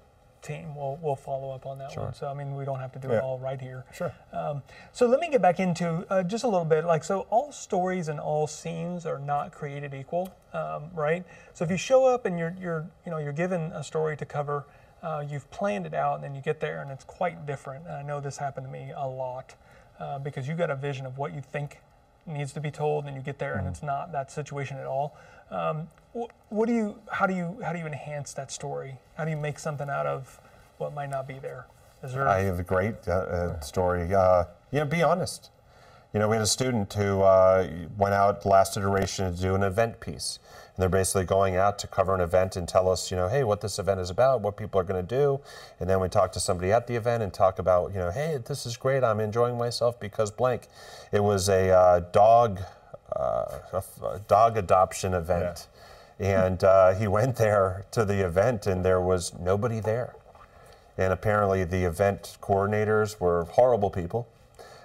team 0.43 0.75
will 0.75 0.99
will 1.03 1.17
follow 1.17 1.51
up 1.51 1.67
on 1.67 1.79
that 1.79 1.93
sure. 1.93 2.05
one. 2.05 2.15
So 2.15 2.27
I 2.27 2.35
mean, 2.35 2.55
we 2.55 2.65
don't 2.65 2.81
have 2.81 2.93
to 2.93 2.99
do 2.99 3.09
yeah. 3.09 3.19
it 3.19 3.23
all 3.23 3.39
right 3.39 3.61
here. 3.61 3.85
Sure. 3.95 4.13
Um, 4.33 4.63
so 4.93 5.07
let 5.07 5.21
me 5.21 5.31
get 5.31 5.41
back 5.41 5.61
into 5.61 6.07
uh, 6.11 6.23
just 6.23 6.45
a 6.45 6.49
little 6.49 6.65
bit. 6.65 6.85
Like, 6.85 7.05
so 7.05 7.27
all 7.31 7.53
stories 7.53 8.09
and 8.09 8.21
all 8.21 8.47
scenes 8.47 9.07
are 9.07 9.19
not 9.19 9.53
created 9.53 9.95
equal, 9.95 10.35
um, 10.53 10.91
right? 10.95 11.25
So 11.55 11.65
if 11.65 11.71
you 11.71 11.77
show 11.77 12.07
up 12.07 12.27
and 12.27 12.39
you're 12.39 12.55
you're 12.61 12.87
you 13.07 13.11
know 13.11 13.19
you're 13.19 13.33
given 13.33 13.73
a 13.73 13.83
story 13.83 14.17
to 14.17 14.27
cover, 14.27 14.67
uh, 15.03 15.25
you've 15.29 15.51
planned 15.51 15.87
it 15.87 15.95
out, 15.95 16.17
and 16.17 16.25
then 16.25 16.35
you 16.35 16.43
get 16.43 16.61
there 16.61 16.83
and 16.83 16.91
it's 16.91 17.05
quite 17.05 17.47
different. 17.47 17.87
And 17.87 17.95
I 17.95 18.03
know 18.03 18.21
this 18.21 18.37
happened 18.37 18.67
to 18.67 18.73
me 18.73 18.93
a 18.95 19.07
lot 19.07 19.55
uh, 20.01 20.19
because 20.19 20.49
you 20.49 20.55
got 20.55 20.71
a 20.71 20.77
vision 20.77 21.07
of 21.07 21.19
what 21.19 21.35
you 21.35 21.41
think 21.41 21.79
needs 22.27 22.53
to 22.53 22.61
be 22.61 22.71
told, 22.71 23.07
and 23.07 23.17
you 23.17 23.23
get 23.23 23.39
there 23.39 23.53
mm-hmm. 23.53 23.67
and 23.67 23.69
it's 23.69 23.83
not 23.83 24.13
that 24.13 24.31
situation 24.31 24.77
at 24.79 24.87
all. 24.87 25.17
Um, 25.51 25.89
what 26.49 26.67
do 26.67 26.75
you? 26.75 26.99
How 27.11 27.27
do 27.27 27.35
you? 27.35 27.59
How 27.63 27.73
do 27.73 27.79
you 27.79 27.87
enhance 27.87 28.33
that 28.35 28.51
story? 28.51 28.99
How 29.17 29.25
do 29.25 29.31
you 29.31 29.37
make 29.37 29.59
something 29.59 29.89
out 29.89 30.07
of 30.07 30.41
what 30.79 30.95
might 30.95 31.11
not 31.11 31.27
be 31.27 31.39
there? 31.39 31.67
Is 32.03 32.13
there? 32.13 32.29
I 32.29 32.41
have 32.41 32.59
a 32.59 32.63
great 32.63 32.97
uh, 33.07 33.13
uh, 33.13 33.61
story. 33.61 34.15
Uh, 34.15 34.45
yeah, 34.71 34.85
be 34.85 35.03
honest. 35.03 35.51
You 36.13 36.21
know, 36.21 36.29
we 36.29 36.37
had 36.37 36.43
a 36.43 36.47
student 36.47 36.93
who 36.93 37.23
uh, 37.23 37.69
went 37.97 38.15
out 38.15 38.45
last 38.45 38.77
iteration 38.77 39.35
to 39.35 39.41
do 39.41 39.55
an 39.55 39.63
event 39.63 40.01
piece. 40.01 40.39
And 40.75 40.83
they're 40.83 40.91
basically 40.91 41.25
going 41.25 41.57
out 41.57 41.79
to 41.81 41.87
cover 41.87 42.15
an 42.15 42.21
event 42.21 42.55
and 42.57 42.69
tell 42.69 42.91
us, 42.91 43.11
you 43.11 43.17
know, 43.17 43.29
hey, 43.29 43.45
what 43.45 43.63
this 43.63 43.79
event 43.79 44.01
is 44.01 44.11
about, 44.11 44.43
what 44.43 44.57
people 44.57 44.81
are 44.81 44.85
going 44.85 45.05
to 45.05 45.17
do. 45.17 45.41
And 45.81 45.89
then 45.89 46.01
we 46.01 46.09
talk 46.09 46.33
to 46.33 46.41
somebody 46.41 46.71
at 46.71 46.87
the 46.87 46.97
event 46.97 47.23
and 47.23 47.33
talk 47.33 47.59
about, 47.59 47.93
you 47.93 47.99
know, 47.99 48.11
hey, 48.11 48.39
this 48.47 48.67
is 48.67 48.77
great. 48.77 49.03
I'm 49.03 49.21
enjoying 49.21 49.57
myself 49.57 49.99
because 49.99 50.31
blank. 50.31 50.69
It 51.13 51.23
was 51.25 51.49
a 51.49 51.71
uh, 51.71 52.01
dog, 52.13 52.61
uh, 53.17 53.59
a, 53.73 54.21
dog 54.29 54.57
adoption 54.57 55.15
event. 55.15 55.67
Yeah 55.69 55.79
and 56.23 56.63
uh, 56.63 56.95
he 56.95 57.09
went 57.09 57.35
there 57.35 57.85
to 57.91 58.05
the 58.05 58.25
event, 58.25 58.67
and 58.69 58.85
there 58.85 59.01
was 59.01 59.37
nobody 59.41 59.81
there. 59.81 60.15
And 60.97 61.13
apparently, 61.13 61.65
the 61.65 61.83
event 61.85 62.37
coordinators 62.41 63.19
were 63.19 63.45
horrible 63.45 63.91
people, 63.91 64.29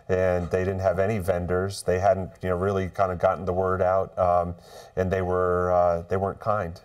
and 0.10 0.50
they 0.52 0.60
didn't 0.60 0.80
have 0.80 1.00
any 1.00 1.20
vendors. 1.20 1.84
They 1.84 2.00
hadn't, 2.00 2.32
you 2.42 2.50
know, 2.50 2.58
really 2.58 2.90
kind 2.90 3.12
of 3.12 3.20
gotten 3.20 3.46
the 3.46 3.54
word 3.54 3.82
out, 3.82 4.18
um, 4.18 4.56
and 4.96 5.12
they 5.12 5.22
were 5.22 5.72
uh, 5.72 6.04
they 6.04 6.18
weren't 6.18 6.40
kind. 6.40 6.80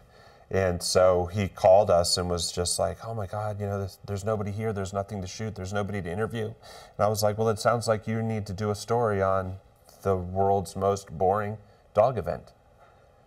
And 0.50 0.82
so 0.82 1.26
he 1.32 1.48
called 1.48 1.90
us 1.90 2.18
and 2.18 2.28
was 2.28 2.52
just 2.52 2.78
like, 2.78 2.98
"Oh 3.06 3.14
my 3.14 3.26
God, 3.26 3.60
you 3.60 3.66
know, 3.66 3.78
there's, 3.78 3.98
there's 4.04 4.24
nobody 4.24 4.50
here. 4.50 4.72
There's 4.72 4.92
nothing 4.92 5.22
to 5.22 5.26
shoot. 5.26 5.54
There's 5.54 5.72
nobody 5.72 6.02
to 6.02 6.10
interview." 6.10 6.46
And 6.46 6.54
I 6.98 7.08
was 7.08 7.22
like, 7.22 7.38
"Well, 7.38 7.48
it 7.48 7.58
sounds 7.58 7.88
like 7.88 8.06
you 8.06 8.22
need 8.22 8.46
to 8.46 8.52
do 8.52 8.70
a 8.70 8.74
story 8.74 9.22
on 9.22 9.56
the 10.02 10.16
world's 10.16 10.76
most 10.76 11.10
boring 11.16 11.58
dog 11.94 12.18
event. 12.18 12.52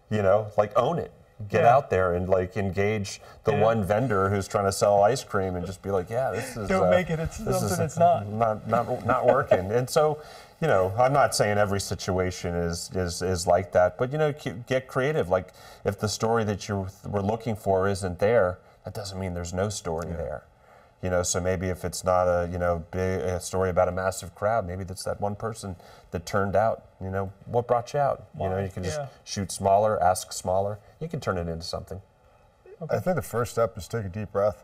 You 0.10 0.22
know, 0.22 0.52
like 0.58 0.72
own 0.78 1.00
it. 1.00 1.12
Get 1.50 1.64
Yeah. 1.64 1.76
out 1.76 1.90
there 1.90 2.14
and 2.14 2.30
like 2.30 2.56
engage 2.56 3.20
the 3.44 3.52
Yeah. 3.52 3.62
one 3.62 3.84
vendor 3.84 4.30
who's 4.30 4.48
trying 4.48 4.66
to 4.66 4.72
sell 4.72 5.04
ice 5.04 5.22
cream 5.24 5.58
and 5.58 5.66
just 5.66 5.82
be 5.82 5.92
like, 5.92 6.10
yeah, 6.10 6.32
this 6.32 6.56
is 6.56 6.70
Don't 6.70 6.88
uh, 6.88 6.90
make 6.90 7.10
it 7.10 7.20
it's 7.20 7.38
this 7.38 7.60
something 7.60 7.74
is 7.74 7.80
it's 7.80 7.98
not. 7.98 8.26
not 8.44 8.68
not 8.68 9.06
not 9.06 9.26
working. 9.26 9.70
and 9.72 9.90
so, 9.90 10.18
you 10.62 10.68
know, 10.70 10.94
I'm 10.98 11.12
not 11.12 11.36
saying 11.36 11.58
every 11.58 11.82
situation 11.82 12.56
is 12.56 12.90
is 12.96 13.22
is 13.22 13.46
like 13.46 13.74
that, 13.74 13.98
but 13.98 14.14
you 14.14 14.18
know, 14.18 14.34
get 14.66 14.88
creative. 14.88 15.28
Like 15.28 15.50
if 15.84 16.00
the 16.00 16.08
story 16.08 16.46
that 16.46 16.70
you 16.70 16.88
were 17.06 17.22
looking 17.22 17.58
for 17.58 17.90
isn't 17.90 18.20
there, 18.20 18.60
that 18.86 18.94
doesn't 18.94 19.20
mean 19.20 19.34
there's 19.34 19.54
no 19.54 19.68
story 19.68 20.08
there. 20.08 20.44
You 21.02 21.10
know, 21.12 21.22
so 21.24 21.40
maybe 21.40 21.68
if 21.68 21.86
it's 21.86 22.04
not 22.04 22.24
a 22.28 22.50
you 22.52 22.58
know 22.58 22.84
big 22.90 23.22
a 23.22 23.40
story 23.40 23.70
about 23.70 23.88
a 23.88 23.92
massive 23.92 24.34
crowd, 24.34 24.66
maybe 24.66 24.84
that's 24.84 25.04
that 25.04 25.22
one 25.22 25.36
person 25.36 25.76
that 26.12 26.26
turned 26.26 26.56
out. 26.56 26.86
You 27.02 27.12
know, 27.12 27.32
what 27.46 27.68
brought 27.68 27.94
you 27.94 28.00
out? 28.00 28.26
You 28.40 28.50
know, 28.50 28.58
you 28.58 28.70
can 28.70 28.84
just 28.84 28.98
Yeah. 29.00 29.08
shoot 29.24 29.52
smaller, 29.52 30.02
ask 30.02 30.32
smaller. 30.34 30.80
You 31.00 31.08
can 31.08 31.20
turn 31.20 31.38
it 31.38 31.48
into 31.48 31.64
something. 31.66 32.02
I 32.90 33.00
think 33.00 33.16
the 33.18 33.22
first 33.22 33.52
step 33.52 33.78
is 33.78 33.88
take 33.88 34.06
a 34.06 34.10
deep 34.10 34.32
breath 34.32 34.64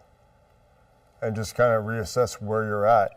and 1.22 1.36
just 1.36 1.54
kind 1.56 1.74
of 1.74 1.84
reassess 1.84 2.42
where 2.42 2.64
you're 2.64 2.86
at. 2.86 3.12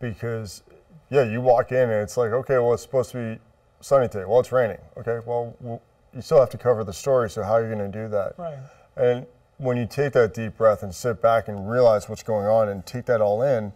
Because, 0.00 0.62
yeah, 1.10 1.22
you 1.24 1.40
walk 1.40 1.72
in 1.72 1.90
and 1.90 2.02
it's 2.02 2.16
like, 2.16 2.30
okay, 2.30 2.58
well, 2.58 2.74
it's 2.74 2.82
supposed 2.82 3.10
to 3.12 3.34
be 3.36 3.40
sunny 3.80 4.08
today. 4.08 4.24
Well, 4.26 4.38
it's 4.40 4.52
raining. 4.52 4.78
Okay, 4.96 5.18
well, 5.26 5.54
w- 5.60 5.80
you 6.14 6.20
still 6.22 6.38
have 6.38 6.50
to 6.50 6.58
cover 6.58 6.84
the 6.84 6.92
story, 6.92 7.30
so 7.30 7.42
how 7.42 7.54
are 7.54 7.62
you 7.68 7.74
going 7.74 7.90
to 7.90 7.98
do 8.02 8.08
that? 8.10 8.38
Right. 8.38 8.58
And 8.96 9.26
when 9.58 9.76
you 9.76 9.86
take 9.86 10.12
that 10.12 10.32
deep 10.32 10.56
breath 10.56 10.82
and 10.82 10.94
sit 10.94 11.20
back 11.20 11.48
and 11.48 11.70
realize 11.70 12.08
what's 12.08 12.22
going 12.22 12.46
on 12.46 12.68
and 12.68 12.86
take 12.86 13.06
that 13.06 13.20
all 13.20 13.42
in, 13.42 13.72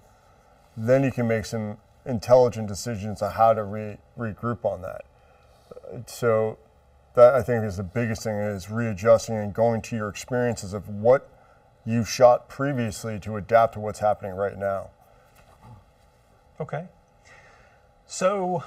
then 0.76 1.04
you 1.04 1.10
can 1.10 1.28
make 1.28 1.44
some 1.44 1.76
intelligent 2.06 2.68
decisions 2.68 3.20
on 3.20 3.32
how 3.32 3.52
to 3.52 3.62
re- 3.62 3.98
regroup 4.18 4.64
on 4.64 4.82
that. 4.82 5.02
So 6.06 6.58
that 7.14 7.34
I 7.34 7.42
think 7.42 7.64
is 7.64 7.76
the 7.76 7.82
biggest 7.82 8.22
thing 8.22 8.36
is 8.36 8.70
readjusting 8.70 9.36
and 9.36 9.52
going 9.52 9.82
to 9.82 9.96
your 9.96 10.08
experiences 10.08 10.72
of 10.72 10.88
what 10.88 11.28
you 11.84 12.04
shot 12.04 12.48
previously 12.48 13.18
to 13.20 13.36
adapt 13.36 13.74
to 13.74 13.80
what's 13.80 13.98
happening 13.98 14.32
right 14.32 14.56
now. 14.56 14.90
Okay. 16.60 16.86
So, 18.06 18.62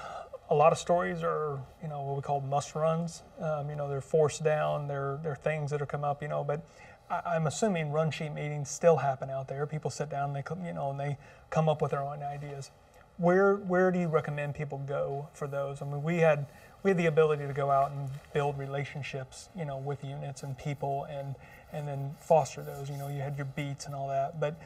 a 0.49 0.55
lot 0.55 0.71
of 0.71 0.77
stories 0.77 1.23
are, 1.23 1.59
you 1.81 1.87
know, 1.87 2.01
what 2.01 2.15
we 2.17 2.21
call 2.21 2.41
must 2.41 2.75
runs. 2.75 3.23
Um, 3.39 3.69
you 3.69 3.75
know, 3.75 3.87
they're 3.87 4.01
forced 4.01 4.43
down. 4.43 4.87
They're 4.87 5.19
they're 5.23 5.35
things 5.35 5.71
that 5.71 5.81
are 5.81 5.85
come 5.85 6.03
up. 6.03 6.21
You 6.21 6.27
know, 6.27 6.43
but 6.43 6.65
I, 7.09 7.21
I'm 7.35 7.47
assuming 7.47 7.91
run 7.91 8.11
sheet 8.11 8.33
meetings 8.33 8.69
still 8.69 8.97
happen 8.97 9.29
out 9.29 9.47
there. 9.47 9.65
People 9.65 9.91
sit 9.91 10.09
down, 10.09 10.35
and 10.35 10.43
they 10.43 10.67
you 10.67 10.73
know, 10.73 10.91
and 10.91 10.99
they 10.99 11.17
come 11.49 11.69
up 11.69 11.81
with 11.81 11.91
their 11.91 12.01
own 12.01 12.23
ideas. 12.23 12.71
Where 13.17 13.55
where 13.55 13.91
do 13.91 13.99
you 13.99 14.07
recommend 14.07 14.55
people 14.55 14.79
go 14.79 15.29
for 15.33 15.47
those? 15.47 15.81
I 15.81 15.85
mean, 15.85 16.03
we 16.03 16.17
had 16.17 16.47
we 16.83 16.91
had 16.91 16.97
the 16.97 17.05
ability 17.07 17.47
to 17.47 17.53
go 17.53 17.71
out 17.71 17.91
and 17.91 18.09
build 18.33 18.57
relationships, 18.57 19.49
you 19.55 19.65
know, 19.65 19.77
with 19.77 20.03
units 20.03 20.43
and 20.43 20.57
people, 20.57 21.05
and 21.09 21.35
and 21.71 21.87
then 21.87 22.15
foster 22.19 22.61
those. 22.61 22.89
You 22.89 22.97
know, 22.97 23.07
you 23.07 23.21
had 23.21 23.37
your 23.37 23.45
beats 23.45 23.85
and 23.85 23.95
all 23.95 24.07
that, 24.09 24.39
but 24.39 24.59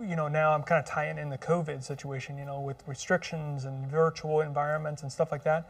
you 0.00 0.16
know, 0.16 0.28
now 0.28 0.52
I'm 0.52 0.62
kind 0.62 0.78
of 0.78 0.84
tying 0.84 1.18
in 1.18 1.30
the 1.30 1.38
COVID 1.38 1.82
situation, 1.82 2.36
you 2.38 2.44
know, 2.44 2.60
with 2.60 2.82
restrictions 2.86 3.64
and 3.64 3.86
virtual 3.86 4.40
environments 4.40 5.02
and 5.02 5.10
stuff 5.10 5.32
like 5.32 5.44
that. 5.44 5.68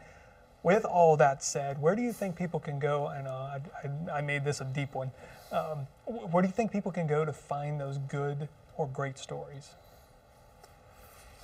With 0.63 0.85
all 0.85 1.17
that 1.17 1.43
said, 1.43 1.81
where 1.81 1.95
do 1.95 2.01
you 2.01 2.13
think 2.13 2.35
people 2.35 2.59
can 2.59 2.77
go? 2.77 3.07
I 3.07 3.21
know 3.21 3.31
I, 3.31 3.59
I, 3.83 4.17
I 4.17 4.21
made 4.21 4.43
this 4.43 4.61
a 4.61 4.65
deep 4.65 4.93
one. 4.93 5.11
Um, 5.51 5.87
where 6.05 6.41
do 6.41 6.47
you 6.47 6.53
think 6.53 6.71
people 6.71 6.91
can 6.91 7.07
go 7.07 7.25
to 7.25 7.33
find 7.33 7.79
those 7.79 7.97
good 7.97 8.47
or 8.77 8.87
great 8.87 9.17
stories? 9.17 9.71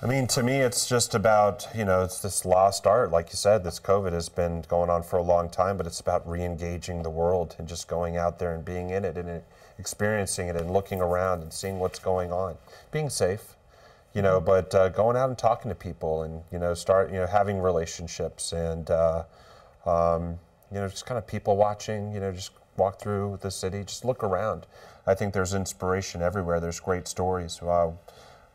I 0.00 0.06
mean, 0.06 0.28
to 0.28 0.44
me, 0.44 0.58
it's 0.58 0.88
just 0.88 1.14
about, 1.14 1.66
you 1.74 1.84
know, 1.84 2.04
it's 2.04 2.20
this 2.20 2.44
lost 2.44 2.86
art. 2.86 3.10
Like 3.10 3.30
you 3.30 3.36
said, 3.36 3.64
this 3.64 3.80
COVID 3.80 4.12
has 4.12 4.28
been 4.28 4.62
going 4.68 4.90
on 4.90 5.02
for 5.02 5.16
a 5.18 5.22
long 5.22 5.50
time, 5.50 5.76
but 5.76 5.86
it's 5.86 5.98
about 5.98 6.28
re 6.28 6.44
engaging 6.44 7.02
the 7.02 7.10
world 7.10 7.56
and 7.58 7.66
just 7.66 7.88
going 7.88 8.16
out 8.16 8.38
there 8.38 8.54
and 8.54 8.64
being 8.64 8.90
in 8.90 9.04
it 9.04 9.18
and 9.18 9.42
experiencing 9.76 10.46
it 10.46 10.54
and 10.54 10.70
looking 10.70 11.00
around 11.00 11.42
and 11.42 11.52
seeing 11.52 11.80
what's 11.80 11.98
going 11.98 12.32
on. 12.32 12.56
Being 12.92 13.10
safe, 13.10 13.56
you 14.14 14.22
know, 14.22 14.40
but 14.40 14.72
uh, 14.72 14.88
going 14.90 15.16
out 15.16 15.30
and 15.30 15.36
talking 15.38 15.68
to 15.68 15.74
people 15.74 16.22
and, 16.22 16.42
you 16.52 16.60
know, 16.60 16.74
start, 16.74 17.10
you 17.10 17.18
know, 17.18 17.26
having 17.26 17.58
relationships 17.58 18.52
and, 18.52 18.88
uh, 18.90 19.24
um, 19.84 20.38
you 20.72 20.78
know, 20.78 20.86
just 20.86 21.06
kind 21.06 21.18
of 21.18 21.26
people 21.26 21.56
watching, 21.56 22.12
you 22.12 22.20
know, 22.20 22.30
just 22.30 22.52
walk 22.78 23.00
through 23.00 23.38
the 23.42 23.50
city, 23.50 23.82
just 23.84 24.04
look 24.04 24.22
around. 24.22 24.66
I 25.06 25.14
think 25.14 25.34
there's 25.34 25.54
inspiration 25.54 26.22
everywhere. 26.22 26.60
There's 26.60 26.80
great 26.80 27.08
stories. 27.08 27.60
Uh, 27.60 27.92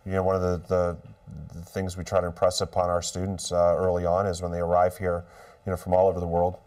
you 0.06 0.12
know, 0.12 0.24
one 0.24 0.36
of 0.36 0.42
the, 0.42 0.58
the, 0.68 0.98
the 1.54 1.66
things 1.66 1.98
we 1.98 2.04
try 2.04 2.22
to 2.22 2.28
impress 2.28 2.62
upon 2.62 2.90
our 2.90 3.02
students 3.02 3.52
uh, 3.52 3.76
early 3.78 4.06
on 4.06 4.26
is 4.26 4.42
when 4.42 4.52
they 4.52 4.60
arrive 4.60 4.98
here, 4.98 5.26
you 5.66 5.72
know, 5.72 5.78
from 5.78 5.94
all 5.94 6.08
over 6.08 6.20
the 6.20 6.28
world, 6.28 6.58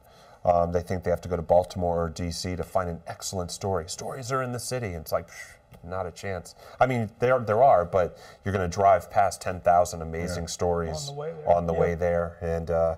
um, 0.44 0.72
they 0.72 0.80
think 0.80 1.02
they 1.02 1.10
have 1.10 1.20
to 1.22 1.28
go 1.28 1.36
to 1.36 1.42
Baltimore 1.42 2.04
or 2.04 2.08
D.C. 2.08 2.54
to 2.56 2.62
find 2.62 2.88
an 2.88 3.00
excellent 3.06 3.50
story. 3.50 3.88
Stories 3.88 4.30
are 4.30 4.42
in 4.42 4.52
the 4.52 4.60
city, 4.60 4.88
and 4.88 4.96
it's 4.96 5.12
like, 5.12 5.28
psh, 5.28 5.56
not 5.84 6.06
a 6.06 6.10
chance. 6.10 6.54
I 6.80 6.86
mean, 6.86 7.10
there 7.18 7.38
there 7.40 7.62
are, 7.62 7.84
but 7.84 8.16
you're 8.44 8.54
going 8.54 8.68
to 8.68 8.74
drive 8.74 9.10
past 9.10 9.40
10,000 9.40 10.02
amazing 10.02 10.48
stories 10.48 11.08
On 11.08 11.14
the 11.14 11.20
way 11.20 11.32
there, 11.32 11.56
on 11.56 11.66
the 11.66 11.72
yeah. 11.72 11.80
way 11.80 11.94
there, 11.94 12.36
and 12.40 12.70
uh, 12.70 12.94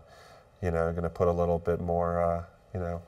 you 0.63 0.71
know, 0.71 0.91
going 0.91 1.03
to 1.03 1.11
put 1.11 1.29
a 1.29 1.33
little 1.33 1.59
bit 1.59 1.81
more, 1.81 2.23
uh, 2.23 2.43
you 2.75 2.81
know, 2.81 3.01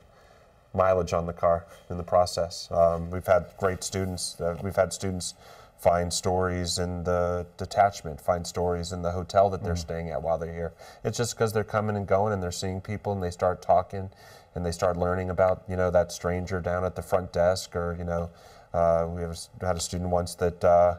mileage 0.73 1.13
on 1.13 1.25
the 1.25 1.33
car 1.33 1.65
in 1.89 1.97
the 1.97 2.03
process. 2.03 2.69
Um, 2.71 3.11
we've 3.11 3.25
had 3.25 3.45
great 3.57 3.83
students. 3.83 4.39
Uh, 4.39 4.57
we've 4.63 4.75
had 4.75 4.93
students 4.93 5.33
find 5.77 6.13
stories 6.13 6.77
in 6.77 7.03
the 7.03 7.45
detachment, 7.57 8.21
find 8.21 8.45
stories 8.45 8.91
in 8.91 9.01
the 9.01 9.11
hotel 9.11 9.49
that 9.49 9.63
they're 9.63 9.75
staying 9.75 10.11
at 10.11 10.21
while 10.21 10.37
they're 10.37 10.53
here. 10.53 10.73
It's 11.03 11.17
just 11.17 11.35
because 11.35 11.53
they're 11.53 11.63
coming 11.63 11.95
and 11.95 12.07
going 12.07 12.33
and 12.33 12.41
they're 12.41 12.51
seeing 12.51 12.81
people 12.81 13.13
and 13.13 13.23
they 13.23 13.31
start 13.31 13.61
talking 13.63 14.11
and 14.53 14.65
they 14.65 14.71
start 14.71 14.95
learning 14.95 15.29
about 15.29 15.63
you 15.67 15.75
know 15.75 15.89
that 15.89 16.11
stranger 16.11 16.61
down 16.61 16.83
at 16.85 16.95
the 16.95 17.01
front 17.01 17.33
desk 17.33 17.75
or 17.75 17.95
you 17.97 18.03
know 18.03 18.29
uh, 18.73 19.07
we 19.09 19.21
have 19.21 19.37
had 19.59 19.75
a 19.75 19.79
student 19.79 20.09
once 20.09 20.35
that. 20.35 20.63
Uh, 20.63 20.95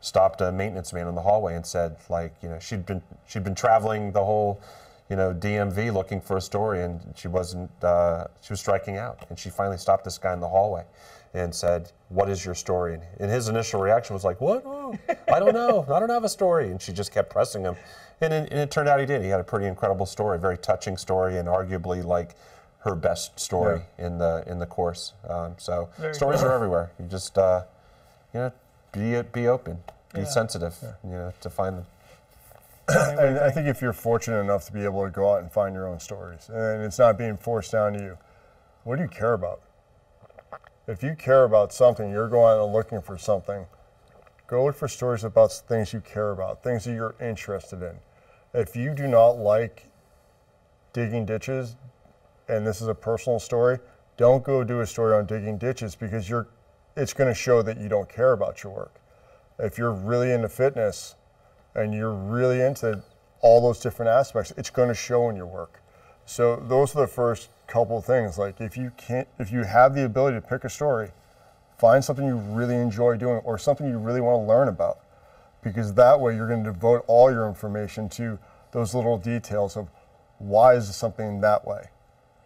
stopped 0.00 0.40
a 0.40 0.50
maintenance 0.50 0.92
man 0.92 1.06
in 1.06 1.14
the 1.14 1.20
hallway 1.20 1.54
and 1.54 1.66
said 1.66 1.96
like 2.08 2.34
you 2.42 2.48
know 2.48 2.58
she'd 2.58 2.86
been 2.86 3.02
she'd 3.26 3.44
been 3.44 3.54
traveling 3.54 4.12
the 4.12 4.24
whole 4.24 4.60
you 5.10 5.16
know 5.16 5.34
DMV 5.34 5.92
looking 5.92 6.20
for 6.20 6.36
a 6.36 6.40
story 6.40 6.82
and 6.82 7.00
she 7.16 7.28
wasn't 7.28 7.70
uh, 7.84 8.28
she 8.40 8.52
was 8.52 8.60
striking 8.60 8.96
out. 8.96 9.26
And 9.28 9.38
she 9.38 9.50
finally 9.50 9.76
stopped 9.76 10.04
this 10.04 10.16
guy 10.16 10.32
in 10.32 10.40
the 10.40 10.48
hallway 10.48 10.84
and 11.34 11.54
said 11.54 11.92
what 12.08 12.30
is 12.30 12.44
your 12.44 12.54
story? 12.54 12.98
And, 13.18 13.30
his 13.30 13.48
initial 13.48 13.80
reaction 13.80 14.14
was 14.14 14.24
like 14.24 14.40
what? 14.40 14.62
Oh, 14.64 14.96
I 15.32 15.38
don't 15.40 15.52
know. 15.54 15.84
I 15.92 15.98
don't 16.00 16.10
have 16.10 16.24
a 16.24 16.28
story. 16.28 16.70
And 16.70 16.80
she 16.80 16.92
just 16.92 17.12
kept 17.12 17.28
pressing 17.30 17.62
him. 17.62 17.76
And 18.20 18.32
it, 18.32 18.50
and 18.50 18.60
it 18.60 18.70
turned 18.70 18.88
out 18.88 19.00
he 19.00 19.06
did. 19.06 19.22
He 19.22 19.28
had 19.28 19.40
a 19.40 19.44
pretty 19.44 19.66
incredible 19.66 20.06
story 20.06 20.38
very 20.38 20.56
touching 20.58 20.96
story 20.96 21.38
and 21.38 21.48
arguably 21.48 22.04
like 22.04 22.36
her 22.78 22.94
best 22.94 23.38
story 23.38 23.82
in 23.98 24.16
the 24.18 24.44
in 24.46 24.58
the 24.58 24.66
course. 24.66 25.12
Um, 25.28 25.54
so 25.58 25.88
stories 26.12 26.42
are 26.42 26.52
everywhere. 26.52 26.92
You 27.00 27.06
just 27.06 27.36
uh, 27.36 27.64
you 28.32 28.40
know 28.40 28.52
be 28.92 29.20
be 29.32 29.48
open 29.48 29.78
be 30.14 30.20
Yeah. 30.20 30.26
sensitive 30.26 30.74
you 31.04 31.10
know 31.10 31.32
to 31.40 31.50
find 31.50 31.78
them 31.78 31.86
And 32.94 33.38
I 33.38 33.50
think 33.50 33.66
if 33.68 33.80
you're 33.80 33.92
fortunate 33.92 34.40
enough 34.40 34.66
to 34.66 34.72
be 34.72 34.84
able 34.84 35.04
to 35.04 35.10
go 35.10 35.32
out 35.32 35.42
and 35.42 35.50
find 35.50 35.74
your 35.74 35.86
own 35.86 36.00
stories, 36.00 36.48
and 36.48 36.82
it's 36.82 36.98
not 36.98 37.18
being 37.18 37.36
forced 37.36 37.72
down 37.72 37.92
to 37.94 37.98
you, 38.00 38.18
what 38.84 38.96
do 38.96 39.02
you 39.02 39.08
care 39.08 39.34
about? 39.34 39.60
If 40.86 41.02
you 41.02 41.14
care 41.14 41.44
about 41.44 41.72
something, 41.72 42.10
you're 42.10 42.28
going 42.28 42.58
out 42.58 42.64
and 42.64 42.72
looking 42.72 43.00
for 43.00 43.16
something. 43.16 43.66
Go 44.46 44.64
look 44.64 44.74
for 44.74 44.88
stories 44.88 45.22
about 45.22 45.52
things 45.52 45.92
you 45.92 46.00
care 46.00 46.30
about, 46.32 46.62
things 46.62 46.84
that 46.84 46.92
you're 46.92 47.14
interested 47.20 47.82
in. 47.82 47.96
If 48.52 48.74
you 48.74 48.94
do 48.94 49.06
not 49.06 49.38
like 49.38 49.86
digging 50.92 51.24
ditches, 51.24 51.76
and 52.48 52.66
this 52.66 52.80
is 52.80 52.88
a 52.88 52.94
personal 52.94 53.38
story, 53.38 53.78
don't 54.16 54.42
go 54.42 54.64
do 54.64 54.80
a 54.80 54.86
story 54.86 55.14
on 55.14 55.26
digging 55.26 55.56
ditches 55.56 55.94
because 55.94 56.28
you're, 56.28 56.48
it's 56.96 57.12
going 57.12 57.28
to 57.28 57.34
show 57.34 57.62
that 57.62 57.78
you 57.78 57.88
don't 57.88 58.08
care 58.08 58.32
about 58.32 58.64
your 58.64 58.72
work. 58.72 59.00
If 59.60 59.78
you're 59.78 59.92
really 59.92 60.32
into 60.32 60.48
fitness, 60.48 61.14
and 61.74 61.94
you're 61.94 62.14
really 62.14 62.60
into 62.60 63.02
all 63.40 63.60
those 63.60 63.80
different 63.80 64.10
aspects, 64.10 64.52
it's 64.56 64.70
going 64.70 64.88
to 64.88 64.94
show 64.94 65.28
in 65.28 65.36
your 65.36 65.46
work. 65.46 65.82
So 66.26 66.56
those 66.56 66.94
are 66.94 67.00
the 67.00 67.06
first 67.06 67.48
couple 67.66 68.00
things. 68.02 68.38
Like 68.38 68.60
if 68.60 68.76
you 68.76 68.92
can't, 68.96 69.28
if 69.38 69.50
you 69.50 69.64
have 69.64 69.94
the 69.94 70.04
ability 70.04 70.36
to 70.36 70.40
pick 70.40 70.64
a 70.64 70.70
story, 70.70 71.10
find 71.78 72.04
something 72.04 72.26
you 72.26 72.36
really 72.36 72.76
enjoy 72.76 73.16
doing 73.16 73.38
or 73.38 73.56
something 73.58 73.88
you 73.88 73.98
really 73.98 74.20
want 74.20 74.42
to 74.42 74.46
learn 74.46 74.68
about, 74.68 74.98
because 75.62 75.94
that 75.94 76.20
way 76.20 76.34
you're 76.36 76.48
going 76.48 76.62
to 76.64 76.72
devote 76.72 77.04
all 77.06 77.30
your 77.30 77.48
information 77.48 78.08
to 78.10 78.38
those 78.72 78.94
little 78.94 79.16
details 79.16 79.76
of 79.76 79.88
why 80.38 80.74
is 80.74 80.94
something 80.94 81.40
that 81.40 81.66
way. 81.66 81.88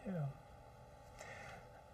Yeah. 0.07 0.13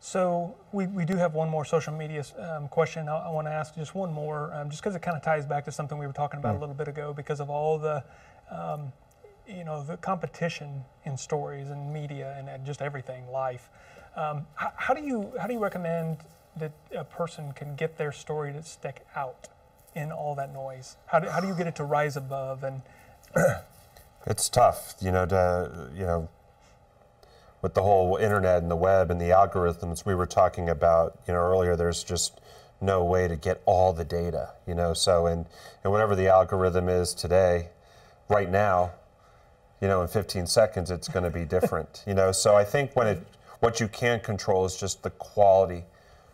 So 0.02 0.56
we, 0.72 0.86
we 0.86 1.04
do 1.04 1.16
have 1.16 1.34
one 1.34 1.50
more 1.50 1.66
social 1.66 1.92
media 1.92 2.24
um, 2.38 2.68
question. 2.68 3.06
I, 3.06 3.28
I 3.28 3.30
want 3.30 3.46
to 3.46 3.52
ask 3.52 3.74
just 3.74 3.94
one 3.94 4.12
more, 4.12 4.52
um, 4.54 4.70
just 4.70 4.82
because 4.82 4.96
it 4.96 5.02
kind 5.02 5.14
of 5.14 5.22
ties 5.22 5.44
back 5.44 5.66
to 5.66 5.72
something 5.72 5.98
we 5.98 6.06
were 6.06 6.12
talking 6.14 6.40
about 6.40 6.56
a 6.56 6.58
little 6.58 6.74
bit 6.74 6.88
ago, 6.88 7.12
because 7.12 7.38
of 7.38 7.50
all 7.50 7.78
the, 7.78 8.02
um, 8.50 8.92
you 9.46 9.62
know, 9.62 9.82
the 9.82 9.98
competition 9.98 10.84
in 11.04 11.18
stories 11.18 11.68
and 11.68 11.92
media 11.92 12.34
and, 12.38 12.48
and 12.48 12.64
just 12.64 12.80
everything, 12.80 13.28
life. 13.30 13.68
Um, 14.16 14.46
how, 14.54 14.72
how 14.74 14.94
do 14.94 15.02
you 15.02 15.32
how 15.38 15.46
do 15.46 15.52
you 15.52 15.60
recommend 15.60 16.18
that 16.56 16.72
a 16.96 17.04
person 17.04 17.52
can 17.52 17.76
get 17.76 17.98
their 17.98 18.10
story 18.10 18.52
to 18.54 18.62
stick 18.62 19.06
out 19.14 19.48
in 19.94 20.10
all 20.10 20.34
that 20.34 20.52
noise? 20.52 20.96
How 21.06 21.18
do, 21.18 21.28
how 21.28 21.40
do 21.40 21.46
you 21.46 21.54
get 21.54 21.66
it 21.66 21.76
to 21.76 21.84
rise 21.84 22.16
above? 22.16 22.64
And 22.64 22.82
It's 24.26 24.48
tough, 24.48 24.94
you 25.00 25.12
know, 25.12 25.26
to 25.26 25.90
you 25.94 26.06
know, 26.06 26.28
with 27.62 27.74
the 27.74 27.82
whole 27.82 28.16
internet 28.16 28.62
and 28.62 28.70
the 28.70 28.76
web 28.76 29.10
and 29.10 29.20
the 29.20 29.30
algorithms 29.30 30.04
we 30.04 30.14
were 30.14 30.26
talking 30.26 30.68
about, 30.68 31.18
you 31.26 31.34
know, 31.34 31.40
earlier. 31.40 31.76
There's 31.76 32.02
just 32.02 32.40
no 32.80 33.04
way 33.04 33.28
to 33.28 33.36
get 33.36 33.60
all 33.66 33.92
the 33.92 34.04
data, 34.04 34.50
you 34.66 34.74
know. 34.74 34.94
So, 34.94 35.26
and 35.26 35.46
and 35.84 35.92
whatever 35.92 36.16
the 36.16 36.28
algorithm 36.28 36.88
is 36.88 37.14
today, 37.14 37.68
right 38.28 38.50
now, 38.50 38.92
you 39.80 39.88
know, 39.88 40.02
in 40.02 40.08
15 40.08 40.46
seconds, 40.46 40.90
it's 40.90 41.08
going 41.08 41.24
to 41.24 41.30
be 41.30 41.44
different, 41.44 42.04
you 42.06 42.14
know. 42.14 42.32
So 42.32 42.54
I 42.54 42.64
think 42.64 42.94
when 42.96 43.06
it, 43.06 43.26
what 43.60 43.80
you 43.80 43.88
can 43.88 44.20
control 44.20 44.64
is 44.64 44.78
just 44.78 45.02
the 45.02 45.10
quality 45.10 45.84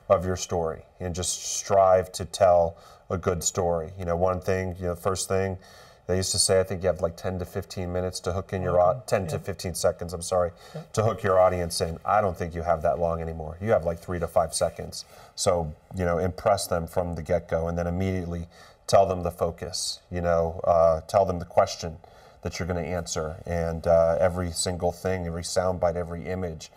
of 0.09 0.25
your 0.25 0.37
story, 0.37 0.83
and 1.01 1.15
just 1.15 1.57
strive 1.57 2.13
to 2.13 2.25
tell 2.25 2.77
a 3.11 3.19
good 3.19 3.43
story. 3.43 3.91
You 3.99 4.05
know, 4.05 4.17
one 4.17 4.41
thing, 4.41 4.77
you 4.79 4.87
know, 4.87 4.95
first 4.95 5.29
thing 5.29 5.59
they 6.07 6.17
used 6.17 6.33
to 6.33 6.39
say, 6.39 6.61
I 6.61 6.63
think 6.63 6.83
you 6.83 6.89
have 6.89 7.01
like 7.01 7.17
10 7.17 7.41
to 7.41 7.45
15 7.45 7.93
minutes 7.93 8.21
to 8.21 8.33
hook 8.33 8.53
in 8.53 8.63
your, 8.63 8.81
au- 8.81 9.03
10 9.07 9.27
to 9.29 9.39
15 9.39 9.75
seconds, 9.75 10.13
I'm 10.13 10.23
sorry, 10.23 10.53
to 10.93 11.03
hook 11.03 11.23
your 11.23 11.41
audience 11.41 11.81
in. 11.81 11.99
I 12.05 12.21
don't 12.21 12.37
think 12.37 12.55
you 12.55 12.63
have 12.63 12.83
that 12.83 12.99
long 12.99 13.21
anymore. 13.21 13.57
You 13.61 13.71
have 13.71 13.85
like 13.85 13.99
three 13.99 14.21
to 14.21 14.29
five 14.29 14.55
seconds. 14.55 15.05
So, 15.35 15.75
you 15.97 16.05
know, 16.05 16.19
impress 16.19 16.67
them 16.67 16.87
from 16.87 17.17
the 17.17 17.23
get 17.23 17.49
go 17.49 17.67
and 17.67 17.77
then 17.77 17.87
immediately 17.87 18.47
tell 18.87 19.07
them 19.07 19.25
the 19.25 19.33
focus, 19.33 20.01
you 20.11 20.21
know, 20.21 20.61
uh, 20.65 21.01
tell 21.03 21.25
them 21.25 21.41
the 21.41 21.45
question 21.45 21.97
that 22.43 22.59
you're 22.59 22.69
going 22.69 22.83
to 22.83 22.89
answer. 22.89 23.43
And 23.45 23.85
uh, 23.87 24.17
every 24.21 24.53
single 24.53 24.93
thing, 24.93 25.27
every 25.27 25.43
soundbite, 25.43 25.97
every 25.97 26.27
image, 26.27 26.71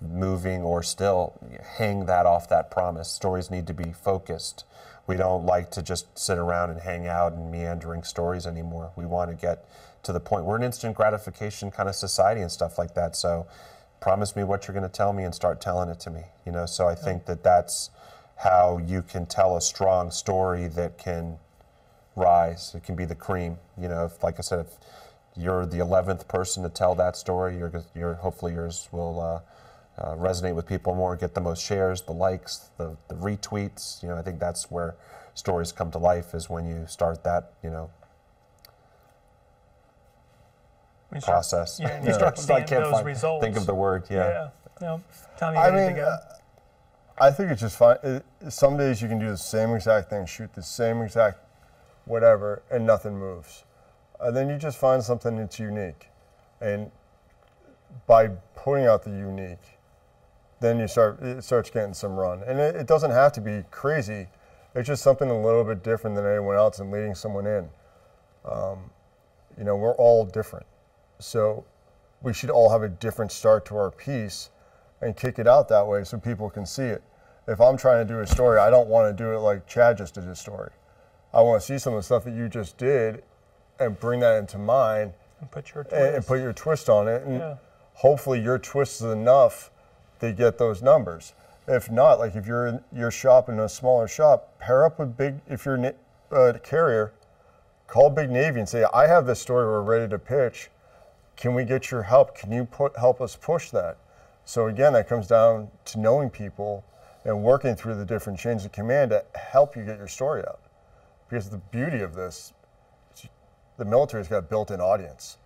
moving 0.00 0.60
or 0.60 0.82
still, 0.82 1.32
hang 1.78 2.04
that 2.04 2.26
off 2.26 2.48
that 2.50 2.70
promise. 2.70 3.08
Stories 3.08 3.50
need 3.50 3.66
to 3.66 3.74
be 3.74 3.92
focused. 3.92 4.64
We 5.06 5.16
don't 5.16 5.44
like 5.44 5.70
to 5.72 5.82
just 5.82 6.18
sit 6.18 6.38
around 6.38 6.70
and 6.70 6.80
hang 6.80 7.06
out 7.06 7.32
and 7.32 7.50
meandering 7.50 8.02
stories 8.04 8.46
anymore. 8.46 8.92
We 8.96 9.04
want 9.04 9.30
to 9.30 9.36
get 9.36 9.68
to 10.04 10.12
the 10.12 10.20
point. 10.20 10.44
We're 10.44 10.56
an 10.56 10.62
instant 10.62 10.96
gratification 10.96 11.70
kind 11.70 11.88
of 11.88 11.94
society 11.94 12.40
and 12.40 12.50
stuff 12.50 12.78
like 12.78 12.94
that. 12.94 13.16
So, 13.16 13.46
promise 14.00 14.36
me 14.36 14.44
what 14.44 14.66
you're 14.66 14.74
going 14.74 14.88
to 14.88 14.94
tell 14.94 15.12
me 15.12 15.24
and 15.24 15.34
start 15.34 15.60
telling 15.60 15.88
it 15.88 16.00
to 16.00 16.10
me. 16.10 16.22
You 16.44 16.52
know, 16.52 16.66
so 16.66 16.86
I 16.86 16.94
think 16.94 17.26
that 17.26 17.42
that's 17.42 17.90
how 18.36 18.78
you 18.78 19.02
can 19.02 19.26
tell 19.26 19.56
a 19.56 19.60
strong 19.60 20.10
story 20.10 20.68
that 20.68 20.98
can 20.98 21.38
rise. 22.16 22.74
It 22.74 22.84
can 22.84 22.96
be 22.96 23.04
the 23.04 23.14
cream. 23.14 23.58
You 23.80 23.88
know, 23.88 24.04
if, 24.04 24.22
like 24.22 24.38
I 24.38 24.42
said, 24.42 24.60
if 24.60 24.72
you're 25.36 25.66
the 25.66 25.78
11th 25.78 26.28
person 26.28 26.62
to 26.62 26.68
tell 26.68 26.94
that 26.96 27.16
story, 27.16 27.56
you're, 27.56 27.72
you're 27.94 28.14
hopefully 28.14 28.52
yours 28.52 28.88
will 28.92 29.20
uh, 29.20 29.40
uh, 29.98 30.14
resonate 30.16 30.54
with 30.54 30.66
people 30.66 30.94
more, 30.94 31.16
get 31.16 31.34
the 31.34 31.40
most 31.40 31.62
shares, 31.64 32.02
the 32.02 32.12
likes, 32.12 32.70
the, 32.78 32.96
the 33.08 33.14
retweets. 33.14 34.02
You 34.02 34.08
know, 34.08 34.16
I 34.16 34.22
think 34.22 34.40
that's 34.40 34.70
where 34.70 34.96
stories 35.34 35.72
come 35.72 35.90
to 35.92 35.98
life 35.98 36.34
is 36.34 36.50
when 36.50 36.66
you 36.66 36.86
start 36.88 37.22
that, 37.24 37.52
you 37.62 37.70
know, 37.70 37.90
when 41.08 41.18
you 41.18 41.20
start- 41.20 41.34
process. 41.36 41.78
Yeah, 41.80 41.88
and 41.96 42.06
you 42.06 42.12
start 42.14 42.38
I 42.38 42.42
seeing 42.42 42.58
can't 42.64 42.84
those 42.84 42.92
find- 42.92 43.06
results. 43.06 43.44
Think 43.44 43.56
of 43.56 43.66
the 43.66 43.74
word, 43.74 44.04
yeah. 44.10 44.48
No, 44.80 45.00
Tommy, 45.38 45.56
you 45.56 45.62
I 45.62 45.70
mean, 45.70 45.90
to 45.90 45.94
go? 45.94 46.02
uh, 46.02 46.18
I 47.16 47.30
think 47.30 47.52
it's 47.52 47.60
just 47.60 47.76
fine. 47.76 47.96
It, 48.02 48.24
some 48.48 48.76
days 48.76 49.00
you 49.00 49.06
can 49.08 49.20
do 49.20 49.28
the 49.28 49.36
same 49.36 49.72
exact 49.74 50.10
thing, 50.10 50.26
shoot 50.26 50.52
the 50.54 50.62
same 50.62 51.00
exact 51.02 51.38
whatever, 52.06 52.62
and 52.72 52.84
nothing 52.84 53.16
moves. 53.16 53.64
And 54.20 54.36
then 54.36 54.48
you 54.48 54.56
just 54.58 54.76
find 54.78 55.02
something 55.02 55.36
that's 55.36 55.60
unique. 55.60 56.08
And 56.60 56.90
by 58.08 58.28
putting 58.56 58.86
out 58.86 59.04
the 59.04 59.10
unique, 59.10 59.73
then 60.64 60.78
you 60.80 60.88
start 60.88 61.20
it 61.22 61.44
starts 61.44 61.70
getting 61.70 61.94
some 61.94 62.16
run. 62.16 62.42
And 62.46 62.58
it, 62.58 62.74
it 62.76 62.86
doesn't 62.86 63.10
have 63.10 63.32
to 63.32 63.40
be 63.40 63.62
crazy. 63.70 64.26
It's 64.74 64.88
just 64.88 65.02
something 65.02 65.30
a 65.30 65.40
little 65.40 65.62
bit 65.62 65.84
different 65.84 66.16
than 66.16 66.26
anyone 66.26 66.56
else 66.56 66.78
and 66.80 66.90
leading 66.90 67.14
someone 67.14 67.46
in. 67.46 67.68
Um, 68.44 68.90
you 69.56 69.64
know, 69.64 69.76
we're 69.76 69.94
all 69.94 70.24
different. 70.24 70.66
So 71.20 71.64
we 72.22 72.32
should 72.32 72.50
all 72.50 72.70
have 72.70 72.82
a 72.82 72.88
different 72.88 73.30
start 73.30 73.64
to 73.66 73.76
our 73.76 73.90
piece 73.90 74.50
and 75.00 75.16
kick 75.16 75.38
it 75.38 75.46
out 75.46 75.68
that 75.68 75.86
way 75.86 76.02
so 76.04 76.18
people 76.18 76.50
can 76.50 76.66
see 76.66 76.82
it. 76.82 77.02
If 77.46 77.60
I'm 77.60 77.76
trying 77.76 78.06
to 78.06 78.12
do 78.12 78.20
a 78.20 78.26
story, 78.26 78.58
I 78.58 78.70
don't 78.70 78.88
want 78.88 79.16
to 79.16 79.22
do 79.22 79.32
it 79.32 79.38
like 79.38 79.66
Chad 79.66 79.98
just 79.98 80.14
did 80.14 80.24
his 80.24 80.38
story. 80.38 80.70
I 81.32 81.42
want 81.42 81.60
to 81.60 81.66
see 81.66 81.78
some 81.78 81.92
of 81.92 81.98
the 81.98 82.02
stuff 82.02 82.24
that 82.24 82.34
you 82.34 82.48
just 82.48 82.78
did 82.78 83.22
and 83.78 83.98
bring 84.00 84.20
that 84.20 84.38
into 84.38 84.58
mine 84.58 85.12
and 85.40 85.50
put 85.50 85.74
your 85.74 85.82
and, 85.84 85.92
and 85.92 86.14
twist. 86.14 86.28
put 86.28 86.40
your 86.40 86.52
twist 86.52 86.88
on 86.88 87.06
it. 87.06 87.22
And 87.24 87.38
Yeah. 87.38 87.56
hopefully 87.92 88.40
your 88.40 88.58
twist 88.58 89.02
is 89.02 89.12
enough 89.12 89.70
to 90.20 90.32
get 90.32 90.58
those 90.58 90.82
numbers. 90.82 91.34
If 91.66 91.90
not, 91.90 92.18
like 92.18 92.36
if 92.36 92.46
you're 92.46 92.66
in 92.66 92.80
your 92.92 93.10
shop 93.10 93.48
in 93.48 93.58
a 93.58 93.68
smaller 93.68 94.06
shop, 94.06 94.58
pair 94.58 94.84
up 94.84 94.98
with 94.98 95.16
big, 95.16 95.40
if 95.48 95.64
you're 95.64 95.76
a 95.76 95.94
uh, 96.30 96.58
carrier, 96.58 97.12
call 97.86 98.10
Big 98.10 98.30
Navy 98.30 98.58
and 98.58 98.68
say, 98.68 98.84
I 98.92 99.06
have 99.06 99.26
this 99.26 99.40
story 99.40 99.64
we're 99.64 99.82
ready 99.82 100.08
to 100.10 100.18
pitch. 100.18 100.70
Can 101.36 101.54
we 101.54 101.64
get 101.64 101.90
your 101.90 102.02
help? 102.02 102.36
Can 102.36 102.52
you 102.52 102.64
put, 102.64 102.96
help 102.96 103.20
us 103.20 103.36
push 103.36 103.70
that? 103.70 103.96
So 104.44 104.66
again, 104.66 104.92
that 104.92 105.08
comes 105.08 105.26
down 105.26 105.68
to 105.86 105.98
knowing 105.98 106.28
people 106.30 106.84
and 107.24 107.42
working 107.42 107.74
through 107.74 107.94
the 107.96 108.04
different 108.04 108.38
chains 108.38 108.64
of 108.64 108.72
command 108.72 109.10
to 109.10 109.24
help 109.34 109.74
you 109.76 109.84
get 109.84 109.96
your 109.96 110.08
story 110.08 110.42
out. 110.46 110.60
Because 111.28 111.48
the 111.48 111.58
beauty 111.72 112.00
of 112.00 112.14
this, 112.14 112.52
the 113.78 113.84
military's 113.84 114.28
got 114.28 114.38
a 114.38 114.42
built-in 114.42 114.80
audience, 114.80 115.38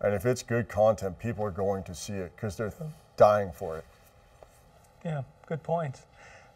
and 0.00 0.14
if 0.14 0.24
it's 0.26 0.42
good 0.42 0.68
content, 0.68 1.18
people 1.18 1.44
are 1.44 1.50
going 1.50 1.84
to 1.84 1.94
see 1.94 2.14
it 2.14 2.32
because 2.34 2.56
they're 2.56 2.72
dying 3.16 3.52
for 3.52 3.76
it. 3.76 3.84
Yeah, 5.06 5.22
good 5.46 5.62
point. 5.62 6.00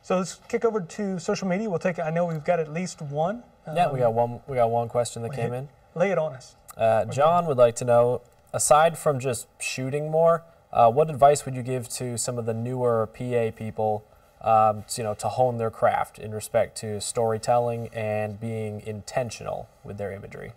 So 0.02 0.18
let's 0.18 0.34
kick 0.48 0.64
over 0.64 0.80
to 0.80 1.18
social 1.20 1.46
media. 1.46 1.70
We'll 1.70 1.78
take. 1.78 1.98
I 1.98 2.10
know 2.10 2.26
we've 2.26 2.44
got 2.44 2.58
at 2.58 2.72
least 2.72 3.00
one. 3.00 3.44
Yeah, 3.66 3.92
we 3.92 4.00
Um, 4.02 4.12
got 4.12 4.14
one. 4.14 4.40
We 4.48 4.56
got 4.56 4.70
one 4.70 4.88
question 4.88 5.22
that 5.22 5.32
came 5.32 5.52
in. 5.52 5.68
Lay 5.94 6.10
it 6.10 6.18
on 6.18 6.34
us. 6.34 6.56
Uh, 6.76 7.04
John 7.04 7.46
would 7.46 7.58
like 7.58 7.76
to 7.76 7.84
know, 7.84 8.22
aside 8.52 8.96
from 8.98 9.20
just 9.20 9.46
shooting 9.60 10.10
more, 10.10 10.42
uh, 10.72 10.90
what 10.90 11.10
advice 11.10 11.44
would 11.44 11.54
you 11.54 11.62
give 11.62 11.88
to 11.90 12.16
some 12.16 12.38
of 12.38 12.46
the 12.46 12.54
newer 12.54 13.06
PA 13.06 13.50
people, 13.54 14.04
um, 14.40 14.84
to, 14.88 15.00
you 15.00 15.04
know, 15.04 15.14
to 15.14 15.28
hone 15.28 15.58
their 15.58 15.70
craft 15.70 16.18
in 16.18 16.32
respect 16.32 16.76
to 16.78 17.00
storytelling 17.00 17.88
and 17.88 18.40
being 18.40 18.80
intentional 18.80 19.68
with 19.84 19.98
their 19.98 20.10
imagery? 20.12 20.52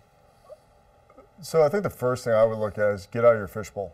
So 1.42 1.62
I 1.62 1.68
think 1.68 1.82
the 1.82 1.90
first 1.90 2.24
thing 2.24 2.32
I 2.32 2.44
would 2.44 2.58
look 2.58 2.78
at 2.78 2.88
is 2.90 3.06
get 3.10 3.24
out 3.24 3.32
of 3.34 3.38
your 3.38 3.48
fishbowl. 3.48 3.92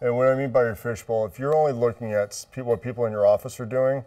And 0.00 0.16
what 0.16 0.28
I 0.28 0.34
mean 0.34 0.50
by 0.50 0.64
your 0.64 0.74
fishbowl, 0.74 1.26
if 1.26 1.38
you're 1.38 1.56
only 1.56 1.72
looking 1.72 2.12
at 2.12 2.44
people, 2.52 2.70
what 2.70 2.82
people 2.82 3.06
in 3.06 3.12
your 3.12 3.26
office 3.26 3.58
are 3.60 3.66
doing, 3.66 4.04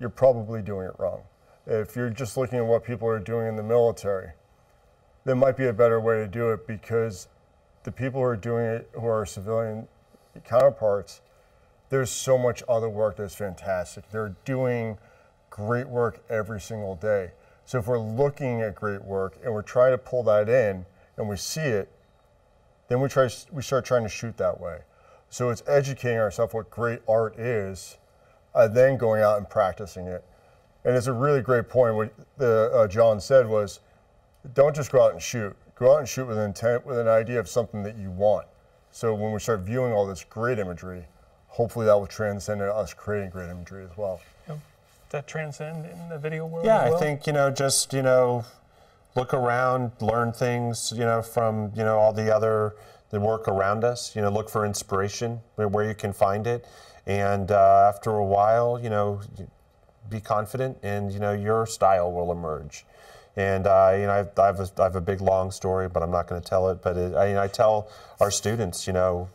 you're 0.00 0.08
probably 0.08 0.62
doing 0.62 0.86
it 0.86 0.94
wrong. 0.98 1.22
If 1.66 1.96
you're 1.96 2.10
just 2.10 2.36
looking 2.36 2.58
at 2.58 2.64
what 2.66 2.84
people 2.84 3.08
are 3.08 3.18
doing 3.18 3.48
in 3.48 3.56
the 3.56 3.62
military, 3.62 4.30
there 5.24 5.36
might 5.36 5.56
be 5.56 5.66
a 5.66 5.72
better 5.72 6.00
way 6.00 6.16
to 6.18 6.28
do 6.28 6.50
it 6.50 6.66
because 6.66 7.28
the 7.82 7.92
people 7.92 8.20
who 8.20 8.26
are 8.26 8.36
doing 8.36 8.64
it, 8.64 8.90
who 8.94 9.06
are 9.06 9.26
civilian 9.26 9.88
counterparts, 10.44 11.20
there's 11.88 12.10
so 12.10 12.38
much 12.38 12.62
other 12.68 12.88
work 12.88 13.16
that's 13.16 13.34
fantastic. 13.34 14.10
They're 14.10 14.34
doing 14.44 14.98
great 15.50 15.88
work 15.88 16.22
every 16.30 16.60
single 16.60 16.94
day. 16.94 17.32
So 17.64 17.78
if 17.78 17.86
we're 17.86 17.98
looking 17.98 18.62
at 18.62 18.74
great 18.74 19.02
work 19.02 19.38
and 19.44 19.52
we're 19.52 19.62
trying 19.62 19.92
to 19.92 19.98
pull 19.98 20.22
that 20.24 20.48
in 20.48 20.86
and 21.16 21.28
we 21.28 21.36
see 21.36 21.60
it, 21.60 21.90
then 22.88 23.00
we 23.00 23.08
try 23.08 23.28
we 23.52 23.62
start 23.62 23.84
trying 23.84 24.02
to 24.02 24.08
shoot 24.08 24.36
that 24.36 24.60
way. 24.60 24.80
So 25.30 25.50
it's 25.50 25.62
educating 25.66 26.18
ourselves 26.18 26.54
what 26.54 26.70
great 26.70 27.00
art 27.08 27.38
is, 27.38 27.98
uh, 28.54 28.68
then 28.68 28.96
going 28.96 29.22
out 29.22 29.38
and 29.38 29.48
practicing 29.48 30.06
it. 30.06 30.24
And 30.84 30.96
it's 30.96 31.08
a 31.08 31.12
really 31.12 31.42
great 31.42 31.68
point. 31.68 31.96
What 31.96 32.12
the, 32.38 32.70
uh, 32.72 32.86
John 32.86 33.20
said 33.20 33.48
was, 33.48 33.80
don't 34.54 34.74
just 34.74 34.92
go 34.92 35.02
out 35.02 35.12
and 35.12 35.20
shoot. 35.20 35.56
Go 35.74 35.94
out 35.94 35.98
and 35.98 36.08
shoot 36.08 36.26
with 36.26 36.38
an 36.38 36.44
intent, 36.44 36.86
with 36.86 36.98
an 36.98 37.08
idea 37.08 37.40
of 37.40 37.48
something 37.48 37.82
that 37.82 37.96
you 37.96 38.10
want. 38.10 38.46
So 38.92 39.12
when 39.14 39.32
we 39.32 39.40
start 39.40 39.60
viewing 39.60 39.92
all 39.92 40.06
this 40.06 40.22
great 40.22 40.60
imagery, 40.60 41.04
hopefully 41.48 41.86
that 41.86 41.98
will 41.98 42.06
transcend 42.06 42.60
to 42.60 42.72
us 42.72 42.94
creating 42.94 43.30
great 43.30 43.50
imagery 43.50 43.84
as 43.84 43.96
well. 43.96 44.20
Does 44.46 44.58
that 45.10 45.28
transcend 45.28 45.86
in 45.86 46.08
the 46.08 46.18
video 46.18 46.46
world? 46.46 46.66
Yeah, 46.66 46.88
well? 46.88 46.96
I 46.96 47.00
think 47.00 47.28
you 47.28 47.32
know, 47.32 47.48
just 47.48 47.92
you 47.92 48.02
know, 48.02 48.44
look 49.16 49.34
around, 49.34 49.92
learn 50.00 50.32
things, 50.32 50.92
you 50.94 51.04
know, 51.04 51.22
from 51.22 51.72
you 51.74 51.82
know 51.82 51.98
all 51.98 52.12
the 52.12 52.34
other 52.34 52.76
the 53.10 53.20
work 53.20 53.48
around 53.48 53.84
us. 53.84 54.14
You 54.14 54.22
know, 54.22 54.30
look 54.30 54.48
for 54.48 54.64
inspiration 54.66 55.40
where, 55.56 55.88
you 55.88 55.94
can 55.94 56.12
find 56.12 56.46
it, 56.46 56.66
and 57.06 57.50
uh, 57.50 57.92
after 57.92 58.10
a 58.10 58.24
while, 58.24 58.78
you 58.80 58.90
know, 58.90 59.20
be 60.08 60.20
confident, 60.20 60.78
and 60.82 61.12
you 61.12 61.18
know 61.18 61.32
your 61.32 61.66
style 61.66 62.12
will 62.12 62.30
emerge. 62.30 62.84
And 63.36 63.66
uh, 63.66 63.92
you 63.94 64.06
know, 64.06 64.12
I've, 64.12 64.38
I've, 64.38 64.60
a, 64.60 64.70
I 64.78 64.84
have 64.84 64.96
a 64.96 65.00
big 65.00 65.20
long 65.20 65.50
story, 65.50 65.88
but 65.88 66.02
I'm 66.02 66.10
not 66.10 66.26
going 66.26 66.40
to 66.40 66.48
tell 66.48 66.70
it. 66.70 66.82
But 66.82 66.96
it, 66.96 67.14
I, 67.14 67.44
I 67.44 67.48
tell 67.48 67.88
our 68.20 68.30
students, 68.30 68.86
you 68.86 68.92
know, 68.92 69.28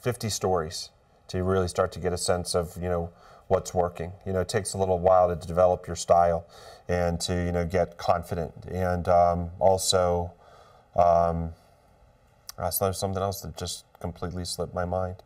50 0.00 0.28
stories 0.28 0.90
to 1.28 1.42
really 1.42 1.68
start 1.68 1.92
to 1.92 1.98
get 1.98 2.12
a 2.12 2.18
sense 2.18 2.54
of 2.54 2.76
you 2.80 2.88
know 2.88 3.10
what's 3.48 3.72
working. 3.72 4.12
You 4.24 4.32
know, 4.32 4.40
it 4.40 4.48
takes 4.48 4.74
a 4.74 4.78
little 4.78 4.98
while 4.98 5.28
to 5.28 5.46
develop 5.46 5.86
your 5.86 5.96
style 5.96 6.46
and 6.88 7.20
to 7.20 7.32
you 7.32 7.52
know 7.52 7.64
get 7.64 7.98
confident. 7.98 8.52
And 8.70 9.08
um, 9.08 9.50
also, 9.58 10.32
um, 10.96 11.52
that's 12.58 12.78
there's 12.78 12.98
something 12.98 13.22
else 13.22 13.40
that 13.42 13.56
just 13.56 13.84
completely 14.00 14.44
slipped 14.44 14.74
my 14.74 14.84
mind. 14.84 15.16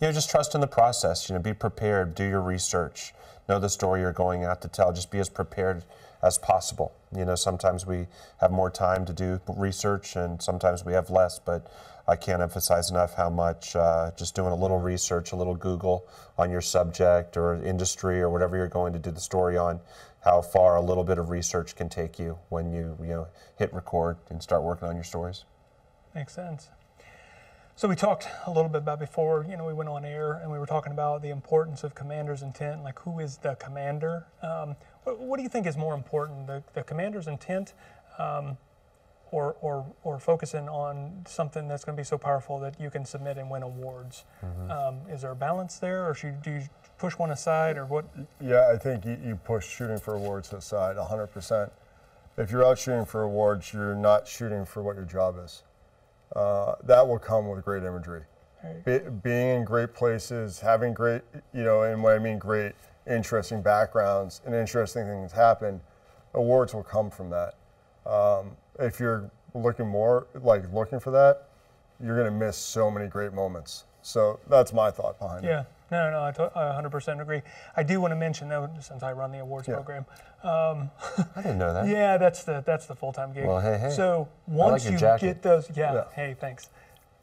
You 0.00 0.08
know, 0.08 0.12
just 0.12 0.30
trust 0.30 0.54
in 0.54 0.60
the 0.60 0.66
process. 0.66 1.28
You 1.28 1.34
know, 1.34 1.40
be 1.40 1.54
prepared, 1.54 2.14
do 2.14 2.24
your 2.24 2.42
research, 2.42 3.12
know 3.48 3.58
the 3.58 3.68
story 3.68 4.00
you're 4.00 4.12
going 4.12 4.44
out 4.44 4.62
to 4.62 4.68
tell. 4.68 4.92
Just 4.92 5.10
be 5.10 5.18
as 5.18 5.28
prepared 5.28 5.84
as 6.22 6.38
possible. 6.38 6.92
You 7.14 7.24
know, 7.24 7.34
sometimes 7.34 7.86
we 7.86 8.06
have 8.40 8.50
more 8.50 8.70
time 8.70 9.04
to 9.06 9.12
do 9.12 9.40
research, 9.48 10.16
and 10.16 10.42
sometimes 10.42 10.84
we 10.84 10.92
have 10.92 11.10
less. 11.10 11.38
But 11.38 11.70
I 12.08 12.16
can't 12.16 12.40
emphasize 12.40 12.90
enough 12.90 13.14
how 13.14 13.30
much 13.30 13.74
uh, 13.74 14.12
just 14.16 14.34
doing 14.34 14.52
a 14.52 14.56
little 14.56 14.78
research, 14.78 15.32
a 15.32 15.36
little 15.36 15.56
Google 15.56 16.06
on 16.38 16.50
your 16.50 16.60
subject 16.60 17.36
or 17.36 17.56
industry 17.56 18.20
or 18.20 18.30
whatever 18.30 18.56
you're 18.56 18.68
going 18.68 18.92
to 18.92 18.98
do 18.98 19.10
the 19.10 19.20
story 19.20 19.56
on, 19.56 19.80
how 20.24 20.40
far 20.40 20.76
a 20.76 20.80
little 20.80 21.04
bit 21.04 21.18
of 21.18 21.30
research 21.30 21.74
can 21.74 21.88
take 21.88 22.18
you 22.18 22.38
when 22.48 22.72
you 22.72 22.96
you 23.00 23.08
know 23.08 23.28
hit 23.58 23.72
record 23.74 24.18
and 24.30 24.42
start 24.42 24.62
working 24.62 24.88
on 24.88 24.94
your 24.94 25.04
stories. 25.04 25.44
Makes 26.14 26.34
sense. 26.34 26.70
So 27.78 27.88
we 27.88 27.94
talked 27.94 28.26
a 28.46 28.50
little 28.50 28.70
bit 28.70 28.78
about 28.78 28.98
before, 28.98 29.44
you 29.46 29.54
know, 29.54 29.66
we 29.66 29.74
went 29.74 29.90
on 29.90 30.02
air 30.02 30.32
and 30.32 30.50
we 30.50 30.58
were 30.58 30.64
talking 30.64 30.92
about 30.92 31.20
the 31.20 31.28
importance 31.28 31.84
of 31.84 31.94
commander's 31.94 32.40
intent, 32.40 32.82
like 32.82 32.98
who 33.00 33.18
is 33.20 33.36
the 33.36 33.54
commander? 33.56 34.26
Um, 34.42 34.76
what, 35.04 35.18
what, 35.18 35.36
do 35.36 35.42
you 35.42 35.50
think 35.50 35.66
is 35.66 35.76
more 35.76 35.92
important, 35.92 36.46
the, 36.46 36.64
the 36.72 36.82
commander's 36.82 37.26
intent 37.26 37.74
um, 38.18 38.56
or, 39.30 39.56
or, 39.60 39.86
or 40.04 40.18
focusing 40.18 40.68
on 40.68 41.24
something 41.26 41.68
that's 41.68 41.84
going 41.84 41.96
to 41.96 42.00
be 42.00 42.04
so 42.04 42.16
powerful 42.16 42.58
that 42.60 42.80
you 42.80 42.90
can 42.90 43.04
submit 43.04 43.38
and 43.38 43.50
win 43.50 43.62
awards? 43.62 44.24
Mm-hmm. 44.44 44.70
Um, 44.70 45.00
is 45.10 45.22
there 45.22 45.32
a 45.32 45.36
balance 45.36 45.78
there 45.78 46.08
or 46.08 46.14
should, 46.14 46.42
do 46.42 46.52
you 46.52 46.62
push 46.98 47.14
one 47.14 47.30
aside 47.30 47.76
or 47.76 47.86
what? 47.86 48.06
Yeah, 48.40 48.70
I 48.72 48.78
think 48.78 49.04
you, 49.04 49.18
you 49.24 49.36
push 49.36 49.66
shooting 49.66 49.98
for 49.98 50.14
awards 50.14 50.52
aside 50.52 50.96
100%. 50.96 51.70
If 52.38 52.50
you're 52.50 52.64
out 52.64 52.78
shooting 52.78 53.04
for 53.04 53.22
awards, 53.22 53.72
you're 53.72 53.94
not 53.94 54.28
shooting 54.28 54.64
for 54.64 54.82
what 54.82 54.96
your 54.96 55.06
job 55.06 55.36
is 55.42 55.62
uh, 56.34 56.74
that 56.84 57.06
will 57.06 57.18
come 57.18 57.48
with 57.48 57.64
great 57.64 57.82
imagery. 57.82 58.22
Be, 58.84 58.98
being 59.22 59.58
in 59.58 59.64
great 59.64 59.94
places, 59.94 60.58
having 60.58 60.92
great, 60.92 61.22
you 61.54 61.62
know, 61.62 61.82
and 61.82 62.02
what 62.02 62.14
I 62.14 62.18
mean 62.18 62.38
great, 62.38 62.72
interesting 63.06 63.62
backgrounds 63.62 64.40
and 64.44 64.54
interesting 64.54 65.06
things 65.06 65.30
happen, 65.30 65.80
awards 66.34 66.74
will 66.74 66.82
come 66.82 67.10
from 67.10 67.30
that. 67.30 67.54
Um, 68.04 68.56
if 68.78 69.00
you're 69.00 69.30
looking 69.54 69.86
more, 69.86 70.26
like 70.34 70.72
looking 70.72 71.00
for 71.00 71.10
that, 71.12 71.48
you're 72.02 72.16
going 72.16 72.30
to 72.30 72.46
miss 72.46 72.56
so 72.56 72.90
many 72.90 73.08
great 73.08 73.32
moments. 73.32 73.84
So 74.02 74.38
that's 74.48 74.72
my 74.72 74.90
thought 74.90 75.18
behind 75.18 75.44
yeah. 75.44 75.60
it. 75.60 75.66
Yeah, 75.90 76.04
no, 76.04 76.10
no, 76.10 76.24
I, 76.24 76.32
to- 76.32 76.52
I 76.54 76.80
100% 76.80 77.20
agree. 77.20 77.42
I 77.76 77.82
do 77.82 78.00
want 78.00 78.12
to 78.12 78.16
mention 78.16 78.48
though, 78.48 78.68
since 78.80 79.02
I 79.02 79.12
run 79.12 79.32
the 79.32 79.38
awards 79.38 79.68
yeah. 79.68 79.74
program. 79.74 80.06
Um, 80.42 80.90
I 81.34 81.42
didn't 81.42 81.58
know 81.58 81.72
that. 81.72 81.88
Yeah, 81.88 82.16
that's 82.16 82.44
the 82.44 82.62
that's 82.64 82.86
the 82.86 82.94
full 82.94 83.12
time 83.12 83.32
gig. 83.32 83.46
Well, 83.46 83.60
hey, 83.60 83.78
hey. 83.78 83.90
So 83.90 84.28
once 84.46 84.84
like 84.84 84.92
you 84.92 84.98
jacket. 84.98 85.26
get 85.26 85.42
those, 85.42 85.68
yeah, 85.74 85.94
yeah, 85.94 86.04
hey, 86.14 86.36
thanks. 86.38 86.70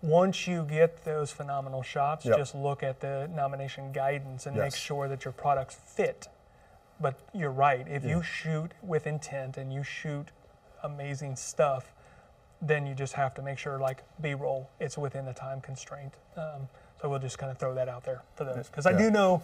Once 0.01 0.45
you 0.47 0.65
get 0.65 1.05
those 1.05 1.31
phenomenal 1.31 1.81
shots, 1.81 2.25
yep. 2.25 2.37
just 2.37 2.53
look 2.53 2.83
at 2.83 2.99
the 2.99 3.29
nomination 3.33 3.93
guidance 3.93 4.45
and 4.45 4.55
yes. 4.55 4.63
make 4.63 4.75
sure 4.75 5.07
that 5.07 5.23
your 5.23 5.31
products 5.31 5.75
fit. 5.75 6.27
But 6.99 7.19
you're 7.33 7.51
right. 7.51 7.87
If 7.87 8.03
you 8.03 8.21
shoot 8.21 8.73
with 8.81 9.07
intent 9.07 9.57
and 9.57 9.71
you 9.71 9.83
shoot 9.83 10.31
amazing 10.83 11.35
stuff, 11.35 11.93
then 12.61 12.85
you 12.85 12.93
just 12.95 13.13
have 13.13 13.33
to 13.35 13.41
make 13.41 13.57
sure, 13.57 13.79
like 13.79 14.03
B-roll, 14.21 14.69
it's 14.79 14.97
within 14.97 15.25
the 15.25 15.33
time 15.33 15.61
constraint. 15.61 16.13
Um, 16.37 16.67
so 17.01 17.09
we'll 17.09 17.19
just 17.19 17.37
kind 17.37 17.51
of 17.51 17.57
throw 17.57 17.73
that 17.75 17.89
out 17.89 18.03
there 18.03 18.21
for 18.35 18.45
those 18.45 18.69
because 18.69 18.85
yeah. 18.85 18.93
I 18.93 18.97
do 18.97 19.11
know 19.11 19.43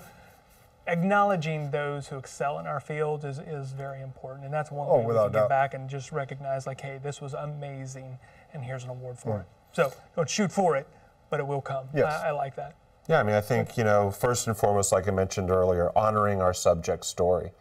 acknowledging 0.88 1.72
those 1.72 2.08
who 2.08 2.18
excel 2.18 2.60
in 2.60 2.66
our 2.66 2.80
field 2.80 3.24
is, 3.26 3.40
is 3.40 3.72
very 3.72 4.02
important, 4.02 4.46
and 4.46 4.54
that's 4.54 4.72
one 4.72 4.88
oh, 4.90 5.00
way 5.00 5.06
we 5.08 5.14
can 5.14 5.32
get 5.32 5.50
back 5.50 5.74
and 5.74 5.90
just 5.90 6.12
recognize, 6.12 6.66
like, 6.66 6.82
hey, 6.82 7.00
this 7.02 7.22
was 7.22 7.34
amazing, 7.34 8.18
and 8.54 8.64
here's 8.64 8.84
an 8.84 8.90
award 8.90 9.18
for 9.18 9.38
right. 9.38 9.40
it. 9.42 9.48
So 9.74 9.94
don't 10.16 10.30
shoot 10.30 10.52
for 10.52 10.76
it, 10.76 10.88
but 11.30 11.40
it 11.40 11.48
will 11.48 11.62
come. 11.62 11.88
Yes. 11.94 12.22
I, 12.24 12.30
I 12.30 12.32
like 12.32 12.56
that. 12.56 12.76
Yeah, 13.08 13.20
I 13.20 13.24
mean, 13.24 13.36
I 13.36 13.42
think 13.42 13.78
you 13.78 13.84
know, 13.84 14.12
first 14.12 14.48
and 14.48 14.56
foremost, 14.56 14.92
like 14.92 15.08
I 15.08 15.12
mentioned 15.12 15.50
earlier, 15.50 15.92
honoring 15.96 16.42
our 16.42 16.54
subject 16.54 17.06
story 17.06 17.52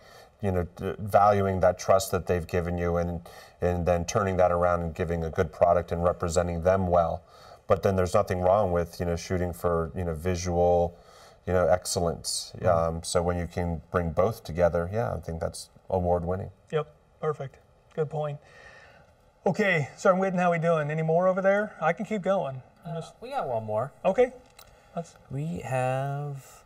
you 0.41 0.53
know, 0.53 0.67
valuing 0.99 1.61
that 1.61 1.79
trust 1.79 2.11
that 2.13 2.27
they've 2.27 2.47
given 2.47 2.79
you 2.79 2.97
and, 2.97 3.21
and 3.61 3.85
then 3.85 4.05
turning 4.05 4.37
that 4.37 4.53
around 4.53 4.83
and 4.83 4.95
giving 4.95 5.25
a 5.25 5.31
good 5.31 5.53
product 5.53 5.91
and 5.93 6.05
representing 6.05 6.63
them 6.63 6.87
well. 6.87 7.23
But 7.67 7.83
then 7.83 7.97
there's 7.97 8.15
nothing 8.15 8.41
wrong 8.41 8.73
with, 8.73 9.01
you 9.01 9.07
know, 9.07 9.17
shooting 9.17 9.53
for, 9.53 9.91
you 9.97 10.05
know, 10.05 10.15
visual, 10.15 10.97
you 11.47 11.53
know, 11.53 11.67
excellence. 11.67 12.53
Mm-hmm. 12.57 12.67
Um, 12.97 13.03
so 13.03 13.23
when 13.23 13.39
you 13.39 13.47
can 13.47 13.83
bring 13.91 14.11
both 14.11 14.45
together, 14.45 14.89
yeah, 14.93 15.13
I 15.13 15.21
think 15.21 15.41
that's 15.41 15.71
award 15.91 16.25
winning. 16.25 16.51
Yep, 16.71 16.95
perfect. 17.21 17.59
Good 17.95 18.09
point. 18.09 18.39
Okay, 19.45 19.89
Sergeant 19.97 20.23
Whitten, 20.23 20.39
how 20.39 20.51
we 20.53 20.59
doing? 20.59 20.91
Any 20.91 21.03
more 21.03 21.27
over 21.27 21.41
there? 21.41 21.75
I 21.81 21.93
can 21.93 22.05
keep 22.05 22.23
going. 22.23 22.63
Uh, 22.87 23.03
we 23.21 23.31
got 23.31 23.49
one 23.49 23.65
more. 23.65 23.93
Okay. 24.05 24.33
Let's... 24.95 25.15
We 25.31 25.59
have 25.59 26.65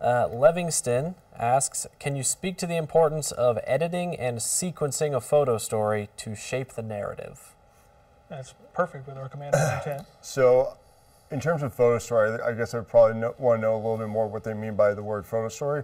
uh, 0.00 0.28
Livingston 0.32 1.14
asks, 1.36 1.86
can 1.98 2.16
you 2.16 2.22
speak 2.22 2.56
to 2.58 2.66
the 2.66 2.76
importance 2.76 3.32
of 3.32 3.58
editing 3.64 4.14
and 4.16 4.38
sequencing 4.38 5.14
a 5.14 5.20
photo 5.20 5.58
story 5.58 6.08
to 6.18 6.34
shape 6.34 6.72
the 6.72 6.82
narrative? 6.82 7.54
That's 8.28 8.54
perfect 8.74 9.06
with 9.06 9.16
our 9.16 9.28
commander's 9.28 9.60
intent. 9.78 10.06
So, 10.20 10.76
in 11.30 11.40
terms 11.40 11.62
of 11.62 11.74
photo 11.74 11.98
story, 11.98 12.38
I 12.40 12.52
guess 12.52 12.74
I 12.74 12.78
would 12.78 12.88
probably 12.88 13.20
know, 13.20 13.34
want 13.38 13.58
to 13.58 13.62
know 13.62 13.74
a 13.74 13.76
little 13.76 13.96
bit 13.96 14.08
more 14.08 14.28
what 14.28 14.44
they 14.44 14.54
mean 14.54 14.76
by 14.76 14.94
the 14.94 15.02
word 15.02 15.26
photo 15.26 15.48
story, 15.48 15.82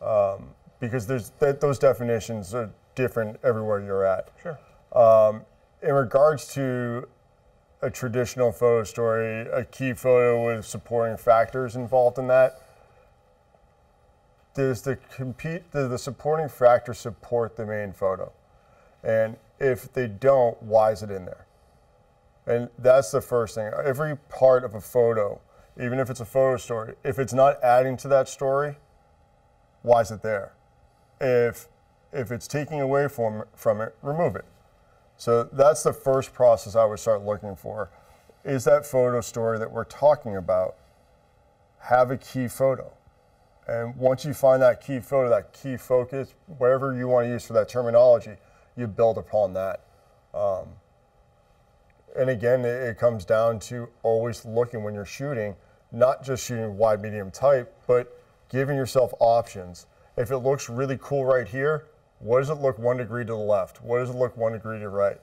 um, 0.00 0.50
because 0.78 1.06
there's 1.06 1.30
th- 1.40 1.60
those 1.60 1.78
definitions 1.78 2.54
are 2.54 2.70
different 2.94 3.38
everywhere 3.42 3.80
you're 3.80 4.04
at. 4.04 4.28
Sure. 4.42 4.58
Um, 4.92 5.42
in 5.82 5.92
regards 5.92 6.52
to 6.54 7.08
a 7.82 7.90
traditional 7.90 8.52
photo 8.52 8.84
story, 8.84 9.42
a 9.52 9.64
key 9.64 9.92
photo 9.92 10.46
with 10.46 10.64
supporting 10.64 11.16
factors 11.16 11.76
involved 11.76 12.18
in 12.18 12.26
that 12.28 12.60
does 14.56 14.80
the 14.82 14.96
compete 15.14 15.70
does 15.70 15.90
the 15.90 15.98
supporting 15.98 16.48
factor 16.48 16.94
support 16.94 17.56
the 17.56 17.66
main 17.66 17.92
photo? 17.92 18.32
And 19.04 19.36
if 19.60 19.92
they 19.92 20.08
don't, 20.08 20.60
why 20.62 20.92
is 20.92 21.02
it 21.02 21.10
in 21.10 21.26
there? 21.26 21.46
And 22.46 22.70
that's 22.78 23.10
the 23.10 23.20
first 23.20 23.54
thing. 23.54 23.70
Every 23.84 24.16
part 24.16 24.64
of 24.64 24.74
a 24.74 24.80
photo, 24.80 25.40
even 25.80 25.98
if 25.98 26.08
it's 26.08 26.20
a 26.20 26.24
photo 26.24 26.56
story, 26.56 26.94
if 27.04 27.18
it's 27.18 27.34
not 27.34 27.62
adding 27.62 27.96
to 27.98 28.08
that 28.08 28.28
story, 28.28 28.76
why 29.82 30.00
is 30.00 30.10
it 30.10 30.22
there? 30.22 30.54
If 31.20 31.68
if 32.12 32.32
it's 32.32 32.48
taking 32.48 32.80
away 32.80 33.08
from 33.08 33.44
from 33.54 33.82
it, 33.82 33.94
remove 34.00 34.36
it. 34.36 34.46
So 35.18 35.44
that's 35.44 35.82
the 35.82 35.92
first 35.92 36.32
process 36.32 36.74
I 36.74 36.84
would 36.86 36.98
start 36.98 37.22
looking 37.22 37.56
for. 37.56 37.90
Is 38.44 38.64
that 38.64 38.86
photo 38.86 39.20
story 39.20 39.58
that 39.58 39.70
we're 39.70 39.84
talking 39.84 40.36
about 40.36 40.76
have 41.80 42.10
a 42.10 42.16
key 42.16 42.48
photo? 42.48 42.92
And 43.68 43.96
once 43.96 44.24
you 44.24 44.32
find 44.32 44.62
that 44.62 44.80
key 44.80 45.00
photo, 45.00 45.28
that 45.28 45.52
key 45.52 45.76
focus, 45.76 46.34
whatever 46.58 46.96
you 46.96 47.08
want 47.08 47.26
to 47.26 47.30
use 47.30 47.46
for 47.46 47.52
that 47.54 47.68
terminology, 47.68 48.36
you 48.76 48.86
build 48.86 49.18
upon 49.18 49.54
that. 49.54 49.80
Um, 50.32 50.68
and 52.16 52.30
again, 52.30 52.60
it, 52.60 52.82
it, 52.82 52.98
comes 52.98 53.24
down 53.24 53.58
to 53.60 53.88
always 54.02 54.44
looking 54.44 54.84
when 54.84 54.94
you're 54.94 55.04
shooting, 55.04 55.56
not 55.92 56.22
just 56.22 56.46
shooting 56.46 56.76
wide, 56.76 57.02
medium, 57.02 57.30
tight, 57.30 57.66
but 57.86 58.20
giving 58.48 58.76
yourself 58.76 59.12
options. 59.18 59.86
If 60.16 60.30
it 60.30 60.38
looks 60.38 60.68
really 60.68 60.98
cool 61.00 61.24
right 61.24 61.48
here, 61.48 61.86
what 62.20 62.38
does 62.38 62.50
it 62.50 62.54
look 62.54 62.78
one 62.78 62.96
degree 62.98 63.24
to 63.24 63.32
the 63.32 63.36
left? 63.36 63.82
What 63.82 63.98
does 63.98 64.10
it 64.10 64.16
look 64.16 64.36
one 64.36 64.52
degree 64.52 64.78
to 64.78 64.84
the 64.84 64.88
right? 64.88 65.20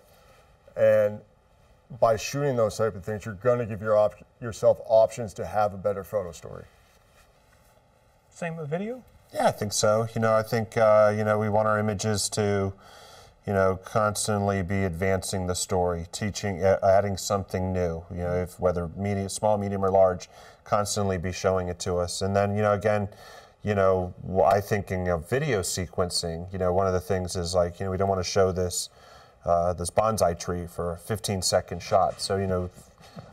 And 0.75 1.19
by 1.99 2.17
shooting 2.17 2.55
those 2.55 2.77
type 2.77 2.95
of 2.95 3.03
things, 3.03 3.25
you're 3.25 3.35
going 3.35 3.59
to 3.59 3.65
give 3.65 3.81
your 3.81 3.97
op- 3.97 4.15
yourself 4.41 4.81
options 4.85 5.33
to 5.35 5.45
have 5.45 5.73
a 5.73 5.77
better 5.77 6.03
photo 6.03 6.31
story. 6.31 6.65
Same 8.43 8.57
with 8.57 8.69
video? 8.69 9.01
Yeah, 9.33 9.47
I 9.47 9.51
think 9.51 9.71
so. 9.71 10.05
You 10.13 10.19
know, 10.19 10.33
I 10.33 10.43
think, 10.43 10.75
uh, 10.75 11.13
you 11.15 11.23
know, 11.23 11.39
we 11.39 11.47
want 11.47 11.65
our 11.65 11.79
images 11.79 12.27
to, 12.31 12.73
you 13.47 13.53
know, 13.53 13.79
constantly 13.85 14.61
be 14.61 14.83
advancing 14.83 15.47
the 15.47 15.55
story, 15.55 16.07
teaching, 16.11 16.61
adding 16.61 17.15
something 17.15 17.71
new, 17.71 18.03
you 18.11 18.17
know, 18.17 18.33
if 18.33 18.59
whether 18.59 18.89
medium, 18.97 19.29
small, 19.29 19.57
medium, 19.57 19.85
or 19.85 19.89
large, 19.89 20.27
constantly 20.65 21.17
be 21.17 21.31
showing 21.31 21.69
it 21.69 21.79
to 21.79 21.95
us. 21.95 22.21
And 22.21 22.35
then, 22.35 22.53
you 22.53 22.61
know, 22.61 22.73
again, 22.73 23.07
you 23.63 23.75
know, 23.75 24.13
I 24.43 24.59
thinking 24.59 25.07
of 25.07 25.29
video 25.29 25.61
sequencing, 25.61 26.51
you 26.51 26.59
know, 26.59 26.73
one 26.73 26.85
of 26.85 26.91
the 26.91 26.99
things 26.99 27.37
is 27.37 27.55
like, 27.55 27.79
you 27.79 27.85
know, 27.85 27.91
we 27.91 27.97
don't 27.97 28.09
want 28.09 28.19
to 28.19 28.29
show 28.29 28.51
this, 28.51 28.89
uh, 29.45 29.71
this 29.71 29.89
bonsai 29.89 30.37
tree 30.37 30.67
for 30.67 30.91
a 30.91 30.97
15 30.97 31.41
second 31.41 31.81
shot. 31.81 32.19
So, 32.19 32.35
you 32.35 32.47
know, 32.47 32.69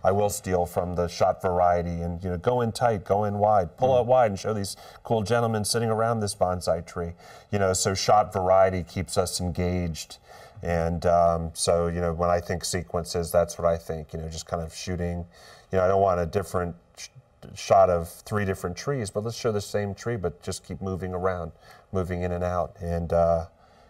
I 0.03 0.12
will 0.12 0.31
steal 0.31 0.66
from 0.66 0.95
the 0.95 1.09
shot 1.09 1.43
variety 1.43 2.01
and 2.03 2.22
you 2.22 2.31
know 2.31 2.39
go 2.39 2.61
in 2.61 2.72
tight, 2.72 3.05
go 3.05 3.24
in 3.24 3.39
wide, 3.39 3.76
pull 3.76 3.97
out 3.97 4.07
wide, 4.07 4.31
and 4.31 4.39
show 4.39 4.55
these 4.55 4.76
cool 5.03 5.22
gentlemen 5.22 5.64
sitting 5.64 5.91
around 5.91 6.20
this 6.20 6.35
bonsai 6.35 6.87
tree. 6.87 7.12
You 7.51 7.59
know, 7.59 7.72
so 7.72 7.95
shot 7.95 8.33
variety 8.33 8.83
keeps 8.83 9.18
us 9.18 9.41
engaged. 9.41 10.18
And 10.62 11.07
um, 11.07 11.51
so, 11.55 11.87
you 11.87 12.01
know, 12.01 12.12
when 12.12 12.28
I 12.28 12.41
think 12.41 12.64
sequences, 12.64 13.31
that's 13.31 13.59
what 13.59 13.66
I 13.66 13.76
think. 13.76 14.12
You 14.12 14.20
know, 14.20 14.28
just 14.28 14.47
kind 14.47 14.62
of 14.62 14.74
shooting. 14.74 15.24
You 15.72 15.78
know, 15.78 15.85
I 15.85 15.89
don't 15.89 16.03
want 16.03 16.20
a 16.20 16.26
different 16.26 16.76
sh- 16.97 17.09
shot 17.55 17.89
of 17.89 18.09
three 18.09 18.45
different 18.45 18.76
trees, 18.76 19.11
but 19.11 19.24
let's 19.24 19.37
show 19.37 19.53
the 19.53 19.61
same 19.61 19.95
tree, 19.95 20.16
but 20.16 20.43
just 20.43 20.64
keep 20.64 20.83
moving 20.83 21.14
around, 21.14 21.53
moving 21.93 22.22
in 22.22 22.33
and 22.33 22.45
out. 22.45 22.76
And 22.81 23.12
uh, 23.12 23.47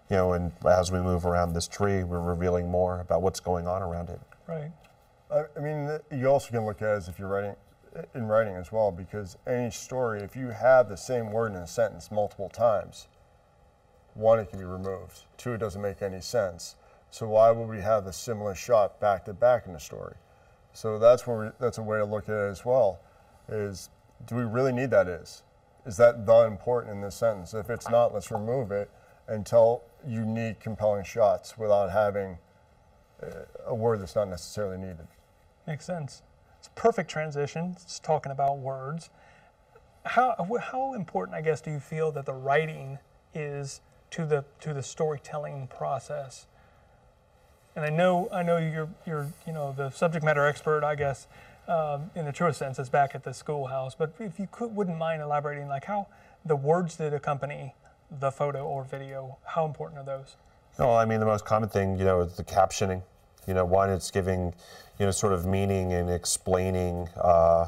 you 0.09 0.16
know, 0.16 0.32
and 0.32 0.53
as 0.68 0.93
we 0.93 1.01
move 1.01 1.26
around 1.26 1.55
this 1.55 1.66
tree, 1.66 2.05
we're 2.05 2.20
revealing 2.20 2.68
more 2.68 3.01
about 3.01 3.22
what's 3.22 3.41
going 3.41 3.66
on 3.66 3.82
around 3.82 4.11
it. 4.11 4.20
Right. 4.47 4.70
I 5.33 5.61
mean, 5.61 5.99
you 6.11 6.26
also 6.26 6.51
can 6.51 6.66
look 6.66 6.83
at 6.83 6.89
it 6.89 6.97
as 6.97 7.09
if 7.09 7.18
you're 7.18 7.28
writing, 7.28 7.55
in 8.14 8.26
writing 8.26 8.55
as 8.55 8.72
well 8.72 8.91
because 8.91 9.37
any 9.47 9.70
story, 9.70 10.22
if 10.22 10.35
you 10.35 10.49
have 10.49 10.89
the 10.89 10.97
same 10.97 11.31
word 11.31 11.53
in 11.53 11.59
a 11.59 11.66
sentence 11.66 12.11
multiple 12.11 12.49
times, 12.49 13.09
one, 14.14 14.41
it 14.41 14.51
can 14.51 14.59
be 14.59 14.64
removed. 14.64 15.24
Two, 15.37 15.53
it 15.53 15.59
doesn't 15.59 15.81
make 15.81 16.03
any 16.03 16.20
sense. 16.20 16.76
So 17.11 17.28
why 17.28 17.51
would 17.51 17.68
we 17.68 17.81
have 17.81 18.05
the 18.05 18.12
similar 18.12 18.55
shot 18.55 19.01
back 19.01 19.24
to 19.26 19.33
back 19.33 19.66
in 19.66 19.72
the 19.72 19.81
story? 19.81 20.14
So 20.72 20.99
that's 20.99 21.26
where 21.26 21.39
we, 21.39 21.47
that's 21.59 21.78
a 21.78 21.83
way 21.83 21.99
to 21.99 22.05
look 22.05 22.28
at 22.28 22.35
it 22.35 22.51
as 22.51 22.64
well. 22.64 23.01
Is 23.49 23.91
do 24.26 24.37
we 24.37 24.43
really 24.43 24.72
need 24.72 24.91
that? 24.91 25.09
Is 25.09 25.43
is 25.87 25.97
that 25.97 26.26
the 26.26 26.45
important 26.47 26.95
in 26.95 27.01
this 27.01 27.16
sentence? 27.16 27.55
If 27.55 27.70
it's 27.70 27.89
not, 27.89 28.12
let's 28.12 28.31
remove 28.31 28.70
it 28.70 28.91
and 29.26 29.47
tell 29.47 29.83
unique, 30.07 30.61
compelling 30.61 31.05
shots 31.05 31.57
without 31.57 31.91
having 31.91 32.39
uh, 33.22 33.26
a 33.66 33.74
word 33.74 34.01
that's 34.01 34.14
not 34.14 34.28
necessarily 34.28 34.76
needed. 34.76 35.07
Makes 35.70 35.84
sense. 35.84 36.22
It's 36.58 36.66
a 36.66 36.70
perfect 36.72 37.08
transition. 37.08 37.76
It's 37.80 38.00
talking 38.00 38.32
about 38.32 38.58
words. 38.58 39.08
How 40.04 40.34
how 40.60 40.94
important, 40.94 41.36
I 41.36 41.42
guess, 41.42 41.60
do 41.60 41.70
you 41.70 41.78
feel 41.78 42.10
that 42.10 42.26
the 42.26 42.32
writing 42.32 42.98
is 43.34 43.80
to 44.10 44.26
the 44.26 44.44
to 44.62 44.74
the 44.74 44.82
storytelling 44.82 45.68
process? 45.68 46.48
And 47.76 47.84
I 47.84 47.88
know 47.88 48.28
I 48.32 48.42
know 48.42 48.56
you're 48.56 48.88
you're 49.06 49.28
you 49.46 49.52
know 49.52 49.72
the 49.76 49.90
subject 49.90 50.24
matter 50.24 50.44
expert, 50.44 50.82
I 50.82 50.96
guess, 50.96 51.28
um, 51.68 52.10
in 52.16 52.24
the 52.24 52.32
truest 52.32 52.58
sense, 52.58 52.80
is 52.80 52.88
back 52.88 53.14
at 53.14 53.22
the 53.22 53.32
schoolhouse. 53.32 53.94
But 53.94 54.14
if 54.18 54.40
you 54.40 54.48
could, 54.50 54.74
wouldn't 54.74 54.98
mind 54.98 55.22
elaborating, 55.22 55.68
like 55.68 55.84
how 55.84 56.08
the 56.44 56.56
words 56.56 56.96
that 56.96 57.14
accompany 57.14 57.76
the 58.10 58.32
photo 58.32 58.66
or 58.66 58.82
video, 58.82 59.38
how 59.44 59.66
important 59.66 60.00
are 60.00 60.04
those? 60.04 60.34
No, 60.80 60.92
I 60.92 61.04
mean 61.04 61.20
the 61.20 61.26
most 61.26 61.44
common 61.44 61.68
thing, 61.68 61.96
you 61.96 62.04
know, 62.04 62.22
is 62.22 62.32
the 62.32 62.42
captioning. 62.42 63.02
You 63.47 63.55
know, 63.55 63.64
one, 63.64 63.91
it's 63.91 64.11
giving, 64.11 64.55
you 64.99 65.07
know, 65.07 65.11
sort 65.11 65.32
of 65.32 65.47
meaning 65.47 65.93
and 65.93 66.11
explaining, 66.11 67.09
uh, 67.16 67.66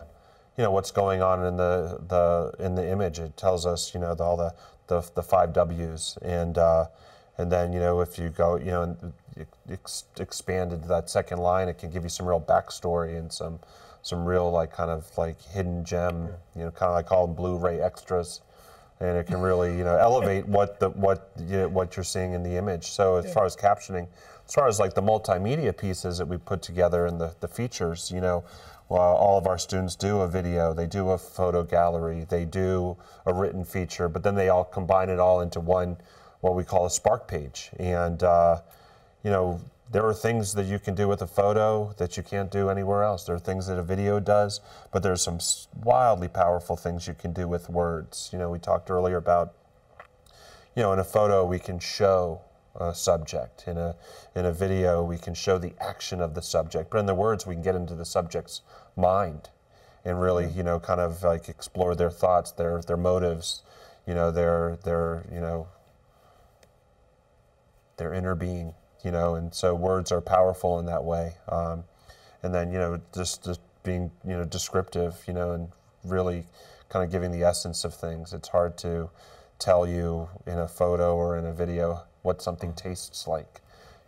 you 0.56 0.64
know, 0.64 0.70
what's 0.70 0.90
going 0.90 1.22
on 1.22 1.44
in 1.44 1.56
the 1.56 2.00
the 2.08 2.64
in 2.64 2.74
the 2.74 2.88
image. 2.88 3.18
It 3.18 3.36
tells 3.36 3.66
us, 3.66 3.94
you 3.94 4.00
know, 4.00 4.14
the, 4.14 4.22
all 4.22 4.36
the, 4.36 4.54
the 4.86 5.08
the 5.14 5.22
five 5.22 5.52
W's, 5.52 6.18
and 6.22 6.58
uh, 6.58 6.86
and 7.38 7.50
then 7.50 7.72
you 7.72 7.80
know 7.80 8.00
if 8.00 8.18
you 8.18 8.28
go, 8.28 8.56
you 8.56 8.66
know, 8.66 8.82
and 8.82 9.12
ex- 9.70 10.04
expand 10.18 10.72
into 10.72 10.88
that 10.88 11.08
second 11.08 11.38
line, 11.38 11.68
it 11.68 11.78
can 11.78 11.90
give 11.90 12.02
you 12.02 12.10
some 12.10 12.26
real 12.26 12.40
backstory 12.40 13.18
and 13.18 13.32
some 13.32 13.58
some 14.02 14.24
real 14.24 14.50
like 14.50 14.72
kind 14.72 14.90
of 14.90 15.06
like 15.16 15.40
hidden 15.40 15.84
gem. 15.84 16.28
You 16.54 16.64
know, 16.64 16.70
kind 16.70 16.90
of 16.90 16.96
I 16.96 17.02
call 17.02 17.26
them 17.26 17.34
Blu-ray 17.34 17.80
extras 17.80 18.42
and 19.02 19.18
it 19.18 19.26
can 19.26 19.40
really 19.40 19.76
you 19.76 19.84
know 19.84 19.96
elevate 19.96 20.46
what 20.46 20.78
the 20.78 20.90
what 20.90 21.30
you 21.48 21.68
what 21.68 21.96
you're 21.96 22.04
seeing 22.04 22.32
in 22.34 22.42
the 22.42 22.56
image. 22.56 22.86
So 22.86 23.16
as 23.16 23.32
far 23.32 23.44
as 23.44 23.56
captioning, 23.56 24.06
as 24.46 24.54
far 24.54 24.68
as 24.68 24.78
like 24.78 24.94
the 24.94 25.02
multimedia 25.02 25.76
pieces 25.76 26.18
that 26.18 26.26
we 26.26 26.36
put 26.36 26.62
together 26.62 27.06
and 27.06 27.20
the, 27.20 27.34
the 27.40 27.48
features, 27.48 28.10
you 28.10 28.20
know, 28.20 28.44
well, 28.88 29.00
all 29.00 29.38
of 29.38 29.46
our 29.46 29.58
students 29.58 29.96
do 29.96 30.20
a 30.20 30.28
video, 30.28 30.74
they 30.74 30.86
do 30.86 31.10
a 31.10 31.18
photo 31.18 31.62
gallery, 31.62 32.26
they 32.28 32.44
do 32.44 32.96
a 33.24 33.32
written 33.32 33.64
feature, 33.64 34.08
but 34.08 34.22
then 34.22 34.34
they 34.34 34.48
all 34.48 34.64
combine 34.64 35.08
it 35.08 35.18
all 35.18 35.40
into 35.40 35.60
one 35.60 35.96
what 36.40 36.54
we 36.54 36.64
call 36.64 36.86
a 36.86 36.90
spark 36.90 37.28
page, 37.28 37.70
and 37.78 38.22
uh, 38.22 38.60
you 39.22 39.30
know. 39.30 39.60
There 39.90 40.06
are 40.06 40.14
things 40.14 40.54
that 40.54 40.64
you 40.64 40.78
can 40.78 40.94
do 40.94 41.06
with 41.06 41.20
a 41.20 41.26
photo 41.26 41.92
that 41.98 42.16
you 42.16 42.22
can't 42.22 42.50
do 42.50 42.70
anywhere 42.70 43.02
else. 43.02 43.24
There 43.24 43.34
are 43.34 43.38
things 43.38 43.66
that 43.66 43.78
a 43.78 43.82
video 43.82 44.20
does, 44.20 44.62
but 44.90 45.02
there's 45.02 45.20
some 45.20 45.38
wildly 45.84 46.28
powerful 46.28 46.76
things 46.76 47.06
you 47.06 47.12
can 47.12 47.34
do 47.34 47.46
with 47.46 47.68
words. 47.68 48.30
You 48.32 48.38
know, 48.38 48.48
we 48.48 48.58
talked 48.58 48.90
earlier 48.90 49.18
about 49.18 49.52
you 50.74 50.82
know, 50.82 50.92
in 50.92 50.98
a 50.98 51.04
photo 51.04 51.44
we 51.44 51.58
can 51.58 51.78
show 51.78 52.40
a 52.74 52.94
subject. 52.94 53.64
In 53.66 53.78
a 53.78 53.96
in 54.34 54.46
a 54.46 54.52
video 54.52 55.02
we 55.02 55.18
can 55.18 55.34
show 55.34 55.58
the 55.58 55.74
action 55.80 56.20
of 56.20 56.34
the 56.34 56.42
subject. 56.42 56.90
But 56.90 56.98
in 56.98 57.06
the 57.06 57.14
words 57.14 57.46
we 57.46 57.54
can 57.54 57.62
get 57.62 57.74
into 57.74 57.94
the 57.94 58.04
subject's 58.04 58.62
mind 58.96 59.50
and 60.04 60.20
really, 60.20 60.48
you 60.48 60.62
know, 60.62 60.80
kind 60.80 61.00
of 61.00 61.22
like 61.22 61.48
explore 61.48 61.94
their 61.94 62.10
thoughts, 62.10 62.50
their 62.52 62.80
their 62.80 62.96
motives, 62.96 63.62
you 64.06 64.14
know, 64.14 64.30
their 64.30 64.78
their 64.84 65.24
you 65.32 65.40
know 65.40 65.68
their 67.96 68.12
inner 68.12 68.34
being, 68.34 68.74
you 69.04 69.10
know, 69.10 69.34
and 69.34 69.54
so 69.54 69.74
words 69.74 70.10
are 70.10 70.20
powerful 70.20 70.78
in 70.78 70.86
that 70.86 71.04
way. 71.04 71.34
Um, 71.48 71.84
and 72.42 72.54
then, 72.54 72.72
you 72.72 72.78
know, 72.78 73.00
just, 73.14 73.44
just 73.44 73.60
being, 73.84 74.10
you 74.26 74.36
know, 74.36 74.44
descriptive, 74.44 75.22
you 75.26 75.32
know, 75.32 75.52
and 75.52 75.68
really 76.04 76.46
kind 76.88 77.04
of 77.04 77.10
giving 77.10 77.30
the 77.30 77.42
essence 77.42 77.84
of 77.84 77.94
things. 77.94 78.32
It's 78.32 78.48
hard 78.48 78.76
to 78.78 79.10
tell 79.58 79.86
you 79.86 80.28
in 80.46 80.58
a 80.58 80.66
photo 80.66 81.14
or 81.14 81.38
in 81.38 81.46
a 81.46 81.52
video 81.52 82.02
what 82.22 82.42
something 82.42 82.72
tastes 82.72 83.26
like. 83.26 83.60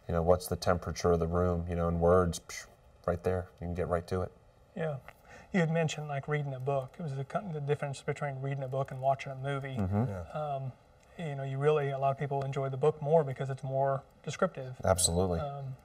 You 0.08 0.14
know, 0.14 0.22
what's 0.22 0.46
the 0.46 0.56
temperature 0.56 1.12
of 1.12 1.20
the 1.20 1.26
room, 1.26 1.66
you 1.68 1.76
know, 1.76 1.88
in 1.88 2.00
words, 2.00 2.40
psh, 2.48 2.66
right 3.06 3.22
there, 3.22 3.48
you 3.60 3.66
can 3.66 3.74
get 3.74 3.88
right 3.88 4.06
to 4.08 4.22
it. 4.22 4.32
Yeah. 4.76 4.96
You 5.52 5.60
had 5.60 5.70
mentioned 5.70 6.08
like 6.08 6.26
reading 6.26 6.54
a 6.54 6.60
book. 6.60 6.94
It 6.98 7.02
was 7.02 7.12
the, 7.14 7.26
the 7.52 7.60
difference 7.60 8.02
between 8.02 8.40
reading 8.40 8.64
a 8.64 8.68
book 8.68 8.90
and 8.90 9.00
watching 9.00 9.32
a 9.32 9.36
movie. 9.36 9.76
Mm-hmm. 9.78 10.04
Yeah. 10.08 10.40
Um, 10.40 10.72
you 11.18 11.36
know, 11.36 11.44
you 11.44 11.58
really, 11.58 11.90
a 11.90 11.98
lot 11.98 12.10
of 12.10 12.18
people 12.18 12.42
enjoy 12.42 12.68
the 12.68 12.76
book 12.76 13.00
more 13.00 13.22
because 13.22 13.48
it's 13.48 13.62
more 13.62 14.02
descriptive. 14.24 14.74
Absolutely. 14.84 15.38
Um, 15.38 15.76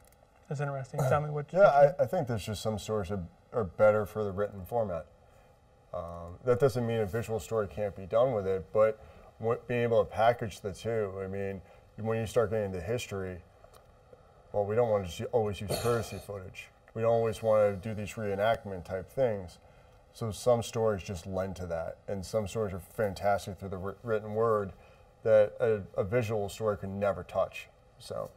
it's 0.49 0.59
interesting. 0.59 0.99
Tell 1.07 1.21
me 1.21 1.29
what. 1.29 1.45
Yeah, 1.53 1.59
what 1.59 1.95
I, 1.99 2.03
I 2.03 2.05
think 2.07 2.27
there's 2.27 2.45
just 2.45 2.63
some 2.63 2.79
stories 2.79 3.11
are, 3.11 3.23
are 3.53 3.63
better 3.63 4.07
for 4.07 4.23
the 4.23 4.31
written 4.31 4.65
format. 4.65 5.05
Um, 5.93 6.37
that 6.45 6.59
doesn't 6.59 6.85
mean 6.85 6.99
a 6.99 7.05
visual 7.05 7.39
story 7.39 7.67
can't 7.67 7.95
be 7.95 8.07
done 8.07 8.33
with 8.33 8.47
it, 8.47 8.65
but 8.73 9.03
what, 9.37 9.67
being 9.67 9.83
able 9.83 10.03
to 10.03 10.09
package 10.09 10.61
the 10.61 10.71
two, 10.71 11.13
I 11.23 11.27
mean, 11.27 11.61
when 12.01 12.19
you 12.19 12.25
start 12.25 12.49
getting 12.51 12.65
into 12.67 12.81
history, 12.81 13.37
well, 14.53 14.65
we 14.65 14.75
don't 14.75 14.89
want 14.89 15.09
to 15.09 15.25
always 15.27 15.61
use 15.61 15.71
courtesy 15.81 16.17
footage. 16.25 16.67
We 16.93 17.01
don't 17.01 17.11
always 17.11 17.43
want 17.43 17.81
to 17.81 17.89
do 17.89 17.93
these 17.93 18.13
reenactment 18.13 18.83
type 18.85 19.09
things. 19.09 19.59
So 20.13 20.31
some 20.31 20.63
stories 20.63 21.03
just 21.03 21.27
lend 21.27 21.55
to 21.57 21.67
that, 21.67 21.97
and 22.07 22.25
some 22.25 22.47
stories 22.47 22.73
are 22.73 22.79
fantastic 22.79 23.59
through 23.59 23.69
the 23.69 23.95
written 24.03 24.33
word 24.33 24.71
that 25.23 25.53
a, 25.59 25.81
a 25.99 26.03
visual 26.03 26.49
story 26.49 26.77
can 26.77 26.99
never 26.99 27.23
touch. 27.23 27.67
So. 27.99 28.31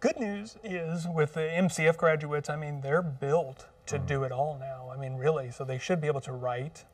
Good 0.00 0.20
news 0.20 0.56
is 0.62 1.06
with 1.08 1.34
the 1.34 1.40
MCF 1.40 1.96
graduates, 1.96 2.50
I 2.50 2.56
mean, 2.56 2.80
they're 2.82 3.02
built 3.02 3.66
to 3.86 3.96
Mm-hmm. 3.96 4.06
do 4.06 4.24
it 4.24 4.32
all 4.32 4.56
now. 4.58 4.90
I 4.90 4.96
mean, 4.98 5.16
really. 5.16 5.50
So 5.50 5.64
they 5.64 5.78
should 5.78 6.00
be 6.00 6.06
able 6.06 6.20
to 6.22 6.32
write, 6.32 6.84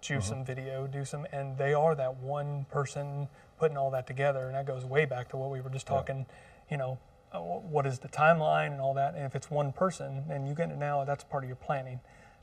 choose 0.00 0.24
Mm-hmm. 0.24 0.32
some 0.32 0.44
video, 0.44 0.86
do 0.86 1.04
some, 1.04 1.26
and 1.32 1.56
they 1.58 1.74
are 1.74 1.94
that 1.96 2.16
one 2.16 2.64
person 2.70 3.28
putting 3.62 3.76
all 3.78 3.92
that 3.92 4.08
together. 4.08 4.46
And 4.46 4.56
that 4.56 4.66
goes 4.66 4.84
way 4.84 5.04
back 5.04 5.28
to 5.28 5.36
what 5.36 5.48
we 5.48 5.60
were 5.60 5.70
just 5.70 5.86
talking, 5.86 6.26
you 6.68 6.76
know, 6.76 6.98
uh, 7.32 7.38
what 7.38 7.86
is 7.86 8.00
the 8.00 8.08
timeline 8.08 8.72
and 8.72 8.80
all 8.80 8.92
that. 8.94 9.14
And 9.14 9.24
if 9.24 9.36
it's 9.36 9.52
one 9.52 9.72
person 9.72 10.24
and 10.28 10.48
you 10.48 10.54
get 10.54 10.70
it 10.70 10.76
now, 10.76 11.04
that's 11.04 11.22
part 11.22 11.44
of 11.44 11.48
your 11.48 11.54
planning. 11.54 12.00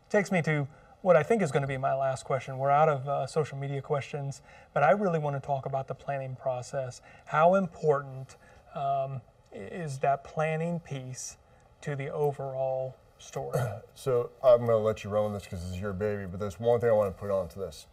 It 0.07 0.09
Takes 0.09 0.31
me 0.31 0.41
to 0.43 0.65
what 1.01 1.17
I 1.17 1.23
think 1.23 1.41
is 1.41 1.51
going 1.51 1.63
to 1.63 1.67
be 1.67 1.75
my 1.75 1.93
last 1.93 2.23
question. 2.23 2.57
We're 2.57 2.71
out 2.71 2.87
of 2.87 3.09
uh, 3.09 3.27
social 3.27 3.57
media 3.57 3.81
questions, 3.81 4.41
but 4.73 4.81
I 4.81 4.91
really 4.91 5.19
want 5.19 5.35
to 5.35 5.45
talk 5.45 5.65
about 5.65 5.89
the 5.89 5.93
planning 5.93 6.37
process. 6.37 7.01
How 7.25 7.55
important 7.55 8.37
um, 8.73 9.19
is 9.51 9.97
that 9.99 10.23
planning 10.23 10.79
piece 10.79 11.35
to 11.81 11.97
the 11.97 12.07
overall 12.13 12.95
story? 13.17 13.59
So 13.93 14.29
I'm 14.41 14.59
going 14.59 14.69
to 14.69 14.77
let 14.77 15.03
you 15.03 15.09
run 15.09 15.33
this 15.33 15.43
because 15.43 15.61
this 15.65 15.73
is 15.73 15.81
your 15.81 15.91
baby, 15.91 16.27
but 16.31 16.39
there's 16.39 16.61
one 16.61 16.79
thing 16.79 16.87
I 16.87 16.93
want 16.93 17.13
to 17.13 17.19
put 17.19 17.29
onto 17.29 17.59
this. 17.59 17.87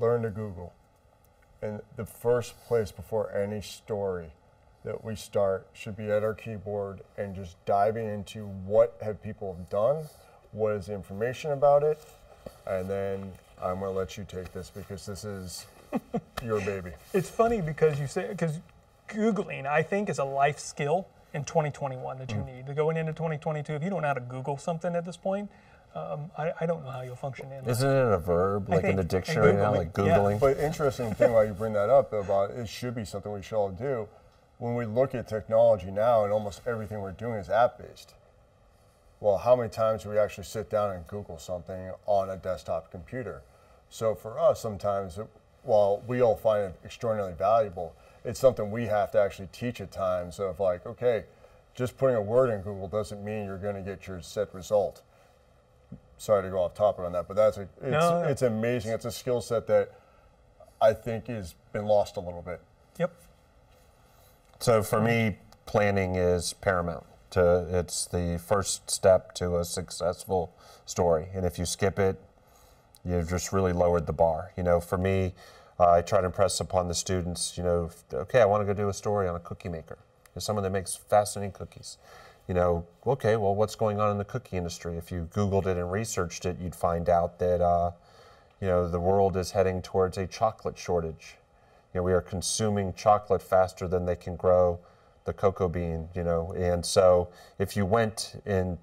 Learn 0.00 0.22
to 0.22 0.30
Google. 0.30 0.72
And 1.62 1.80
the 1.96 2.04
first 2.06 2.58
place 2.66 2.92
before 2.92 3.30
any 3.32 3.60
story 3.62 4.28
that 4.84 5.04
we 5.04 5.16
start 5.16 5.66
should 5.72 5.96
be 5.96 6.10
at 6.10 6.22
our 6.22 6.34
keyboard 6.34 7.00
and 7.16 7.34
just 7.34 7.62
diving 7.64 8.06
into 8.08 8.46
what 8.46 8.96
have 9.02 9.22
people 9.22 9.56
done, 9.70 10.04
what 10.52 10.74
is 10.74 10.86
the 10.86 10.94
information 10.94 11.52
about 11.52 11.82
it, 11.82 11.98
and 12.66 12.88
then 12.88 13.32
I'm 13.60 13.80
going 13.80 13.92
to 13.92 13.98
let 13.98 14.16
you 14.16 14.24
take 14.28 14.52
this 14.52 14.70
because 14.70 15.06
this 15.06 15.24
is 15.24 15.66
your 16.44 16.60
baby. 16.60 16.90
It's 17.14 17.30
funny 17.30 17.60
because 17.60 17.98
you 17.98 18.06
say 18.06 18.28
because 18.28 18.60
googling 19.08 19.66
I 19.66 19.82
think 19.82 20.08
is 20.08 20.18
a 20.18 20.24
life 20.24 20.58
skill 20.58 21.06
in 21.32 21.44
2021 21.44 22.18
that 22.18 22.30
you 22.30 22.38
Mm. 22.38 22.66
need. 22.66 22.76
Going 22.76 22.96
into 22.96 23.12
2022, 23.12 23.72
if 23.74 23.82
you 23.82 23.90
don't 23.90 24.02
know 24.02 24.08
how 24.08 24.14
to 24.14 24.20
Google 24.20 24.56
something 24.58 24.94
at 24.94 25.04
this 25.04 25.16
point, 25.16 25.50
um, 25.96 26.30
I, 26.36 26.52
I 26.60 26.66
don't 26.66 26.84
know 26.84 26.90
how 26.90 27.00
you'll 27.00 27.16
function 27.16 27.50
in. 27.50 27.68
Isn't 27.68 27.88
it 27.88 28.12
a 28.12 28.18
verb, 28.18 28.68
like 28.68 28.84
in 28.84 28.96
the 28.96 29.00
and 29.00 29.08
dictionary 29.08 29.54
now, 29.54 29.72
Googling, 29.72 29.76
like 29.76 29.96
yeah. 29.96 30.18
Googling? 30.18 30.40
But 30.40 30.58
interesting 30.58 31.14
thing 31.14 31.32
why 31.32 31.44
you 31.44 31.54
bring 31.54 31.72
that 31.72 31.88
up 31.88 32.12
about 32.12 32.50
it 32.50 32.68
should 32.68 32.94
be 32.94 33.04
something 33.04 33.32
we 33.32 33.40
should 33.40 33.56
all 33.56 33.70
do. 33.70 34.06
When 34.58 34.74
we 34.74 34.84
look 34.84 35.14
at 35.14 35.26
technology 35.26 35.90
now, 35.90 36.24
and 36.24 36.32
almost 36.32 36.60
everything 36.66 37.00
we're 37.00 37.12
doing 37.12 37.34
is 37.34 37.48
app 37.48 37.78
based. 37.78 38.14
Well, 39.20 39.38
how 39.38 39.56
many 39.56 39.70
times 39.70 40.02
do 40.02 40.10
we 40.10 40.18
actually 40.18 40.44
sit 40.44 40.68
down 40.68 40.92
and 40.92 41.06
Google 41.06 41.38
something 41.38 41.92
on 42.04 42.28
a 42.28 42.36
desktop 42.36 42.90
computer? 42.90 43.42
So 43.88 44.14
for 44.14 44.38
us, 44.38 44.60
sometimes, 44.60 45.16
it, 45.16 45.26
while 45.62 46.02
we 46.06 46.20
all 46.20 46.36
find 46.36 46.64
it 46.64 46.74
extraordinarily 46.84 47.34
valuable, 47.34 47.94
it's 48.24 48.38
something 48.38 48.70
we 48.70 48.84
have 48.84 49.10
to 49.12 49.20
actually 49.20 49.48
teach 49.52 49.80
at 49.80 49.90
times. 49.90 50.38
Of 50.38 50.60
like, 50.60 50.84
okay, 50.84 51.24
just 51.74 51.96
putting 51.96 52.16
a 52.16 52.22
word 52.22 52.50
in 52.50 52.60
Google 52.60 52.88
doesn't 52.88 53.24
mean 53.24 53.46
you're 53.46 53.56
going 53.56 53.76
to 53.76 53.82
get 53.82 54.06
your 54.06 54.20
set 54.20 54.52
result 54.54 55.02
sorry 56.18 56.42
to 56.42 56.50
go 56.50 56.60
off 56.60 56.74
topic 56.74 57.04
on 57.04 57.12
that, 57.12 57.28
but 57.28 57.36
that's 57.36 57.56
a 57.56 57.62
it's, 57.62 57.70
No, 57.82 58.22
no. 58.22 58.28
it's 58.28 58.42
amazing. 58.42 58.92
It's 58.92 59.04
a 59.04 59.12
skill 59.12 59.40
set 59.40 59.66
that 59.66 59.90
I 60.80 60.92
think 60.92 61.26
has 61.28 61.54
been 61.72 61.86
lost 61.86 62.16
a 62.16 62.20
little 62.20 62.42
bit. 62.42 62.60
Yep. 62.98 63.12
So 64.60 64.82
for 64.82 65.00
me, 65.00 65.38
planning 65.66 66.16
is 66.16 66.52
paramount. 66.52 67.04
To 67.30 67.66
it's 67.70 68.06
the 68.06 68.38
first 68.38 68.88
step 68.90 69.34
to 69.34 69.58
a 69.58 69.64
successful 69.64 70.54
story, 70.86 71.26
and 71.34 71.44
if 71.44 71.58
you 71.58 71.66
skip 71.66 71.98
it, 71.98 72.20
you've 73.04 73.28
just 73.28 73.52
really 73.52 73.72
lowered 73.72 74.06
the 74.06 74.12
bar. 74.12 74.52
You 74.56 74.62
know, 74.62 74.80
for 74.80 74.96
me, 74.96 75.34
uh, 75.78 75.90
I 75.90 76.02
try 76.02 76.20
to 76.20 76.26
impress 76.26 76.60
upon 76.60 76.88
the 76.88 76.94
students. 76.94 77.58
You 77.58 77.64
know, 77.64 77.90
okay, 78.12 78.40
I 78.40 78.44
want 78.44 78.62
to 78.62 78.64
go 78.64 78.72
do 78.72 78.88
a 78.88 78.94
story 78.94 79.28
on 79.28 79.34
a 79.34 79.40
cookie 79.40 79.68
maker, 79.68 79.98
There's 80.32 80.44
someone 80.44 80.62
that 80.62 80.70
makes 80.70 80.94
fascinating 80.94 81.52
cookies. 81.52 81.98
You 82.48 82.54
know, 82.54 82.86
okay, 83.04 83.36
well, 83.36 83.54
what's 83.54 83.74
going 83.74 83.98
on 83.98 84.10
in 84.12 84.18
the 84.18 84.24
cookie 84.24 84.56
industry? 84.56 84.96
If 84.96 85.10
you 85.10 85.28
Googled 85.32 85.66
it 85.66 85.76
and 85.76 85.90
researched 85.90 86.46
it, 86.46 86.58
you'd 86.60 86.76
find 86.76 87.08
out 87.08 87.38
that 87.40 87.60
uh, 87.60 87.90
you 88.60 88.68
know 88.68 88.88
the 88.88 89.00
world 89.00 89.36
is 89.36 89.50
heading 89.50 89.82
towards 89.82 90.16
a 90.16 90.26
chocolate 90.26 90.78
shortage. 90.78 91.36
You 91.92 92.00
know, 92.00 92.04
we 92.04 92.12
are 92.12 92.20
consuming 92.20 92.92
chocolate 92.94 93.42
faster 93.42 93.88
than 93.88 94.06
they 94.06 94.16
can 94.16 94.36
grow 94.36 94.78
the 95.24 95.32
cocoa 95.32 95.68
bean. 95.68 96.08
You 96.14 96.22
know, 96.22 96.52
and 96.52 96.86
so 96.86 97.28
if 97.58 97.76
you 97.76 97.84
went 97.84 98.40
and 98.46 98.78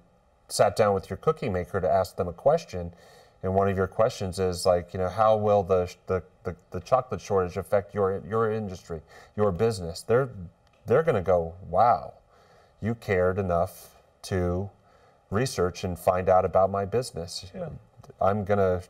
sat 0.48 0.76
down 0.76 0.92
with 0.92 1.08
your 1.08 1.16
cookie 1.16 1.48
maker 1.48 1.80
to 1.80 1.90
ask 1.90 2.16
them 2.16 2.28
a 2.28 2.34
question, 2.34 2.92
and 3.42 3.54
one 3.54 3.68
of 3.68 3.76
your 3.76 3.86
questions 3.86 4.38
is 4.38 4.66
like, 4.66 4.92
you 4.92 4.98
know, 4.98 5.08
how 5.08 5.36
will 5.36 5.62
the 5.62 5.94
the, 6.06 6.22
the, 6.42 6.54
the 6.70 6.80
chocolate 6.80 7.20
shortage 7.22 7.56
affect 7.56 7.94
your 7.94 8.22
your 8.28 8.52
industry, 8.52 9.00
your 9.36 9.52
business? 9.52 10.02
They're 10.02 10.28
they're 10.86 11.02
going 11.02 11.14
to 11.14 11.22
go, 11.22 11.54
wow, 11.70 12.12
you 12.84 12.94
cared 12.94 13.38
enough 13.38 14.02
to 14.22 14.70
research 15.30 15.84
and 15.84 15.98
find 15.98 16.28
out 16.28 16.44
about 16.44 16.70
my 16.70 16.84
business. 16.84 17.46
Yeah. 17.54 17.70
I'm 18.20 18.44
going 18.44 18.58
to 18.58 18.82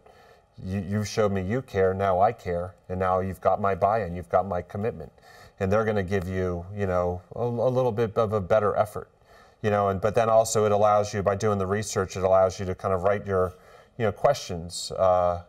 you, 0.62 0.84
you've 0.88 1.08
showed 1.08 1.32
me 1.32 1.42
you 1.42 1.62
care, 1.62 1.94
now 1.94 2.20
I 2.20 2.32
care, 2.32 2.74
and 2.88 3.00
now 3.00 3.20
you've 3.20 3.40
got 3.40 3.60
my 3.60 3.74
buy-in, 3.74 4.14
you've 4.14 4.28
got 4.28 4.46
my 4.46 4.62
commitment, 4.62 5.12
and 5.58 5.72
they're 5.72 5.84
going 5.84 5.96
to 5.96 6.02
give 6.04 6.28
you, 6.28 6.64
you 6.74 6.86
know, 6.86 7.22
a, 7.34 7.42
a 7.42 7.70
little 7.70 7.92
bit 7.92 8.16
of 8.16 8.32
a 8.32 8.40
better 8.40 8.76
effort, 8.76 9.08
you 9.62 9.70
know, 9.70 9.88
and 9.88 10.00
but 10.00 10.14
then 10.14 10.28
also 10.28 10.64
it 10.64 10.72
allows 10.72 11.12
you 11.12 11.22
by 11.22 11.34
doing 11.34 11.58
the 11.58 11.66
research, 11.66 12.16
it 12.16 12.22
allows 12.22 12.60
you 12.60 12.66
to 12.66 12.74
kind 12.74 12.94
of 12.94 13.02
write 13.02 13.26
your, 13.26 13.54
you 13.98 14.04
know, 14.04 14.12
questions, 14.12 14.92
uh, 14.92 15.42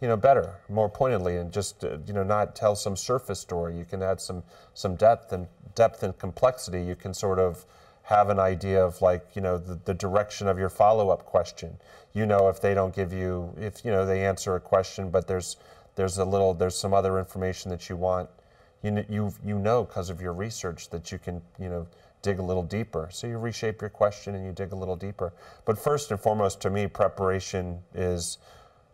you 0.00 0.08
know, 0.08 0.16
better, 0.16 0.54
more 0.68 0.88
pointedly, 0.88 1.36
and 1.36 1.50
just 1.50 1.82
uh, 1.84 1.96
you 2.06 2.12
know 2.12 2.22
not 2.22 2.54
tell 2.54 2.76
some 2.76 2.96
surface 2.96 3.40
story. 3.40 3.76
You 3.76 3.84
can 3.84 4.02
add 4.02 4.20
some 4.20 4.42
some 4.74 4.96
depth 4.96 5.32
and 5.32 5.46
depth 5.74 6.02
and 6.02 6.16
complexity. 6.18 6.82
You 6.82 6.94
can 6.94 7.14
sort 7.14 7.38
of 7.38 7.64
have 8.04 8.28
an 8.28 8.38
idea 8.38 8.84
of 8.84 9.00
like 9.02 9.24
you 9.34 9.42
know 9.42 9.58
the, 9.58 9.78
the 9.84 9.94
direction 9.94 10.46
of 10.46 10.58
your 10.58 10.68
follow-up 10.68 11.24
question. 11.24 11.76
You 12.12 12.26
know 12.26 12.48
if 12.48 12.60
they 12.60 12.74
don't 12.74 12.94
give 12.94 13.12
you 13.12 13.52
if 13.58 13.84
you 13.84 13.90
know 13.90 14.06
they 14.06 14.24
answer 14.24 14.54
a 14.54 14.60
question 14.60 15.10
but 15.10 15.26
there's 15.26 15.56
there's 15.96 16.18
a 16.18 16.24
little 16.24 16.54
there's 16.54 16.76
some 16.76 16.94
other 16.94 17.18
information 17.18 17.70
that 17.70 17.88
you 17.88 17.96
want 17.96 18.28
you 18.82 19.04
you 19.08 19.32
you 19.44 19.58
know 19.58 19.84
because 19.84 20.10
of 20.10 20.20
your 20.20 20.32
research 20.32 20.90
that 20.90 21.10
you 21.10 21.18
can 21.18 21.40
you 21.58 21.68
know 21.68 21.86
dig 22.24 22.38
a 22.38 22.42
little 22.42 22.62
deeper. 22.62 23.08
So 23.12 23.26
you 23.26 23.38
reshape 23.38 23.80
your 23.82 23.90
question 23.90 24.34
and 24.34 24.44
you 24.44 24.52
dig 24.52 24.72
a 24.72 24.76
little 24.76 24.96
deeper. 24.96 25.32
But 25.66 25.78
first 25.78 26.10
and 26.10 26.18
foremost 26.18 26.60
to 26.62 26.70
me 26.70 26.86
preparation 26.86 27.80
is 27.94 28.38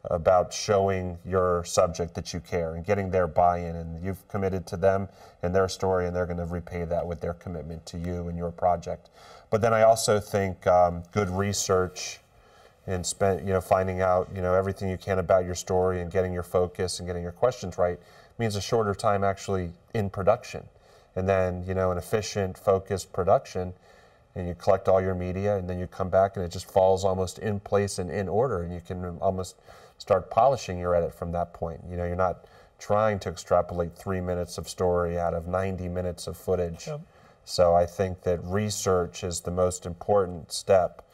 about 0.05 0.53
showing 0.53 1.18
your 1.26 1.62
subject 1.64 2.14
that 2.14 2.32
you 2.32 2.40
care 2.40 2.74
and 2.74 2.86
getting 2.86 3.11
their 3.11 3.26
buy-in 3.26 3.76
and 3.76 4.03
you've 4.03 4.26
committed 4.28 4.66
to 4.66 4.76
them 4.76 5.09
and 5.42 5.55
their 5.55 5.68
story 5.68 6.07
and 6.07 6.16
they're 6.16 6.26
going 6.26 6.38
to 6.38 6.46
repay 6.46 6.84
that 6.84 7.07
with 7.07 7.20
their 7.20 7.34
commitment 7.34 7.84
to 7.84 7.98
you 7.98 8.28
and 8.28 8.38
your 8.38 8.51
project. 8.51 9.11
But 9.51 9.61
then 9.61 9.74
i 9.74 9.82
also 9.82 10.20
think 10.20 10.66
um, 10.66 11.03
good 11.12 11.28
research 11.28 12.20
and 12.86 13.05
spend 13.05 13.46
you 13.46 13.53
know 13.53 13.61
finding 13.61 14.01
out 14.01 14.28
you 14.34 14.40
know 14.40 14.55
everything 14.55 14.88
you 14.88 14.96
can 14.96 15.18
about 15.18 15.44
your 15.44 15.55
story 15.55 16.01
and 16.01 16.11
getting 16.11 16.32
your 16.32 16.42
focus 16.42 16.98
and 16.98 17.07
getting 17.07 17.22
your 17.22 17.32
questions 17.32 17.76
right 17.76 17.98
means 18.38 18.57
a 18.57 18.61
shorter 18.61 18.94
time 18.94 19.22
actually 19.22 19.70
in 19.92 20.09
production. 20.09 20.64
And 21.14 21.28
then 21.28 21.62
you 21.66 21.74
know 21.74 21.90
an 21.90 21.98
efficient 21.98 22.57
focused 22.57 23.12
production 23.12 23.74
and 24.34 24.46
you 24.48 24.55
collect 24.55 24.88
all 24.88 25.01
your 25.01 25.14
media 25.14 25.57
and 25.57 25.68
then 25.68 25.78
you 25.78 25.86
come 25.86 26.09
back 26.09 26.36
and 26.36 26.44
it 26.44 26.51
just 26.51 26.70
falls 26.70 27.05
almost 27.05 27.38
in 27.40 27.61
place 27.61 27.98
and 27.98 28.11
in 28.11 28.28
order 28.28 28.62
and 28.62 28.72
you 28.72 28.80
can 28.80 29.18
almost 29.18 29.57
start 30.01 30.30
polishing 30.30 30.78
your 30.78 30.94
edit 30.94 31.14
from 31.14 31.30
that 31.30 31.53
point 31.53 31.80
you 31.88 31.96
know 31.96 32.05
you're 32.05 32.16
not 32.16 32.46
trying 32.78 33.18
to 33.18 33.28
extrapolate 33.28 33.94
three 33.94 34.20
minutes 34.20 34.57
of 34.59 34.66
story 34.68 35.18
out 35.18 35.34
of 35.34 35.46
90 35.46 35.88
minutes 35.88 36.26
of 36.26 36.36
footage 36.36 36.86
Yep. 36.86 37.01
so 37.44 37.74
i 37.74 37.84
think 37.86 38.22
that 38.22 38.40
research 38.44 39.22
is 39.22 39.40
the 39.40 39.51
most 39.51 39.84
important 39.86 40.51
step 40.51 41.07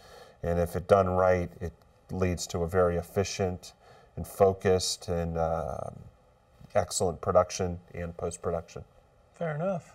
and 0.42 0.58
if 0.60 0.76
it 0.76 0.86
done 0.86 1.08
right 1.08 1.50
it 1.60 1.72
leads 2.12 2.46
to 2.46 2.60
a 2.60 2.68
very 2.68 2.96
efficient 2.96 3.72
and 4.16 4.26
focused 4.26 5.08
and 5.08 5.36
um 5.36 5.96
excellent 6.74 7.20
production 7.20 7.78
and 7.94 8.16
post-production 8.16 8.84
Fair 9.34 9.54
enough. 9.54 9.94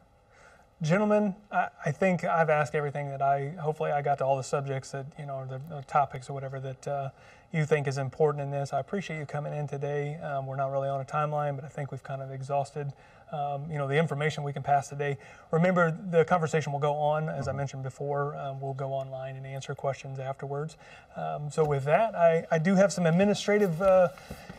Gentlemen, 0.82 1.36
I, 1.52 1.68
I 1.86 1.92
think 1.92 2.24
I've 2.24 2.50
asked 2.50 2.74
everything 2.74 3.10
that 3.10 3.22
I, 3.22 3.50
hopefully, 3.50 3.92
I 3.92 4.02
got 4.02 4.18
to 4.18 4.26
all 4.26 4.36
the 4.36 4.44
subjects 4.44 4.92
that, 4.92 5.06
you 5.20 5.28
know, 5.28 5.46
the, 5.46 5.62
the 5.70 5.84
topics 5.84 6.28
or 6.28 6.34
whatever 6.34 6.60
that 6.60 6.88
uh, 6.88 7.10
you 7.54 7.66
think 7.66 7.88
is 7.88 8.00
important 8.00 8.44
in 8.44 8.50
this. 8.50 8.74
I 8.74 8.80
appreciate 8.80 9.20
you 9.20 9.28
coming 9.28 9.54
in 9.54 9.68
today. 9.68 10.16
Um, 10.16 10.48
we're 10.48 10.56
not 10.56 10.72
really 10.72 10.90
on 10.90 11.00
a 11.00 11.06
timeline, 11.06 11.56
but 11.56 11.64
I 11.64 11.68
think 11.68 11.92
we've 11.92 12.02
kind 12.02 12.20
of 12.20 12.32
exhausted, 12.32 12.94
um, 13.32 13.70
you 13.70 13.78
know, 13.78 13.88
the 13.88 13.96
information 13.96 14.44
we 14.44 14.54
can 14.54 14.64
pass 14.64 14.90
today. 14.90 15.20
Remember, 15.52 15.96
the 16.10 16.26
conversation 16.26 16.72
will 16.72 16.80
go 16.80 16.96
on, 16.96 17.30
as 17.30 17.48
I 17.48 17.52
mentioned 17.52 17.84
before. 17.84 18.36
Um, 18.36 18.60
we'll 18.60 18.74
go 18.74 18.92
online 18.92 19.36
and 19.36 19.46
answer 19.46 19.76
questions 19.76 20.18
afterwards. 20.18 20.78
Um, 21.16 21.52
so 21.52 21.64
with 21.64 21.84
that, 21.84 22.16
I, 22.16 22.48
I 22.50 22.58
do 22.58 22.74
have 22.74 22.92
some 22.92 23.06
administrative, 23.06 23.80
uh, 23.84 24.08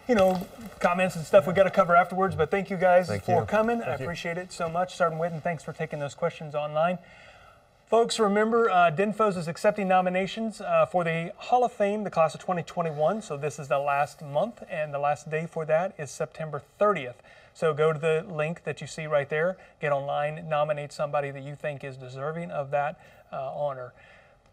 you 0.09 0.15
know, 0.15 0.47
comments 0.81 1.17
and 1.17 1.25
stuff 1.25 1.47
we 1.47 1.53
got 1.53 1.65
to 1.65 1.71
cover 1.71 1.95
afterwards. 1.95 2.35
But 2.35 2.51
thank 2.51 2.71
you 2.71 2.77
guys 2.77 3.09
Thank 3.09 3.25
for 3.25 3.41
you. 3.41 3.47
coming. 3.47 3.83
I 3.83 3.95
appreciate 3.95 4.39
it 4.39 4.53
so 4.53 4.69
much. 4.69 4.97
Sergeant 4.97 5.21
Whitten, 5.21 5.43
thanks 5.43 5.63
for 5.63 5.73
taking 5.73 5.99
those 5.99 6.15
questions 6.15 6.55
online. 6.55 6.99
Folks, 7.89 8.19
remember, 8.19 8.71
uh, 8.71 8.91
DINFOS 8.91 9.37
is 9.37 9.49
accepting 9.49 9.87
nominations 9.87 10.63
uh, 10.63 10.87
for 10.87 11.05
the 11.05 11.31
Hall 11.37 11.63
of 11.63 11.73
Fame, 11.73 12.05
the 12.05 12.11
class 12.11 12.35
of 12.35 12.41
2021. 12.41 13.21
So 13.21 13.37
this 13.37 13.59
is 13.59 13.69
the 13.69 13.79
last 13.79 14.23
month, 14.23 14.63
and 14.71 14.95
the 14.95 14.99
last 14.99 15.31
day 15.31 15.47
for 15.47 15.67
that 15.67 15.95
is 15.99 16.11
September 16.11 16.63
30th. 16.81 17.17
So 17.53 17.75
go 17.75 17.93
to 17.93 17.99
the 17.99 18.25
link 18.27 18.65
that 18.65 18.81
you 18.81 18.87
see 18.87 19.07
right 19.07 19.29
there, 19.29 19.59
get 19.79 19.93
online, 19.93 20.49
nominate 20.49 20.91
somebody 20.91 21.31
that 21.33 21.43
you 21.43 21.55
think 21.55 21.85
is 21.85 21.99
deserving 21.99 22.51
of 22.51 22.71
that 22.71 22.99
uh, 23.31 23.53
honor. 23.55 23.93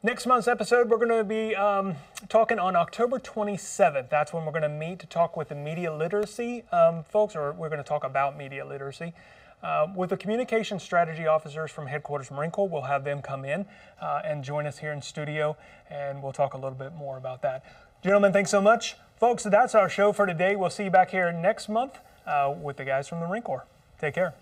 Next 0.01 0.25
month's 0.25 0.47
episode, 0.47 0.89
we're 0.89 0.95
going 0.95 1.09
to 1.09 1.25
be 1.25 1.53
um, 1.57 1.93
talking 2.29 2.57
on 2.57 2.73
October 2.77 3.19
27th. 3.19 4.09
That's 4.09 4.31
when 4.31 4.45
we're 4.45 4.53
going 4.53 4.61
to 4.61 4.69
meet 4.69 4.99
to 4.99 5.07
talk 5.07 5.35
with 5.35 5.49
the 5.49 5.55
media 5.55 5.93
literacy 5.93 6.63
um, 6.71 7.03
folks, 7.03 7.35
or 7.35 7.51
we're 7.51 7.67
going 7.67 7.83
to 7.83 7.87
talk 7.87 8.05
about 8.05 8.37
media 8.37 8.65
literacy. 8.65 9.13
Uh, 9.61 9.87
with 9.93 10.11
the 10.11 10.15
communication 10.15 10.79
strategy 10.79 11.27
officers 11.27 11.69
from 11.69 11.87
Headquarters 11.87 12.31
Marine 12.31 12.49
Corps, 12.49 12.69
we'll 12.69 12.83
have 12.83 13.03
them 13.03 13.21
come 13.21 13.43
in 13.43 13.65
uh, 14.01 14.21
and 14.23 14.41
join 14.41 14.65
us 14.65 14.77
here 14.77 14.93
in 14.93 15.01
studio, 15.01 15.57
and 15.89 16.23
we'll 16.23 16.31
talk 16.31 16.53
a 16.53 16.57
little 16.57 16.77
bit 16.77 16.95
more 16.95 17.17
about 17.17 17.41
that. 17.41 17.65
Gentlemen, 18.01 18.31
thanks 18.31 18.51
so 18.51 18.61
much. 18.61 18.95
Folks, 19.19 19.43
that's 19.43 19.75
our 19.75 19.89
show 19.89 20.13
for 20.13 20.25
today. 20.25 20.55
We'll 20.55 20.69
see 20.69 20.85
you 20.85 20.91
back 20.91 21.11
here 21.11 21.29
next 21.33 21.67
month 21.67 21.99
uh, 22.25 22.55
with 22.57 22.77
the 22.77 22.85
guys 22.85 23.09
from 23.09 23.19
the 23.19 23.27
Marine 23.27 23.43
Corps. 23.43 23.65
Take 23.99 24.13
care. 24.13 24.33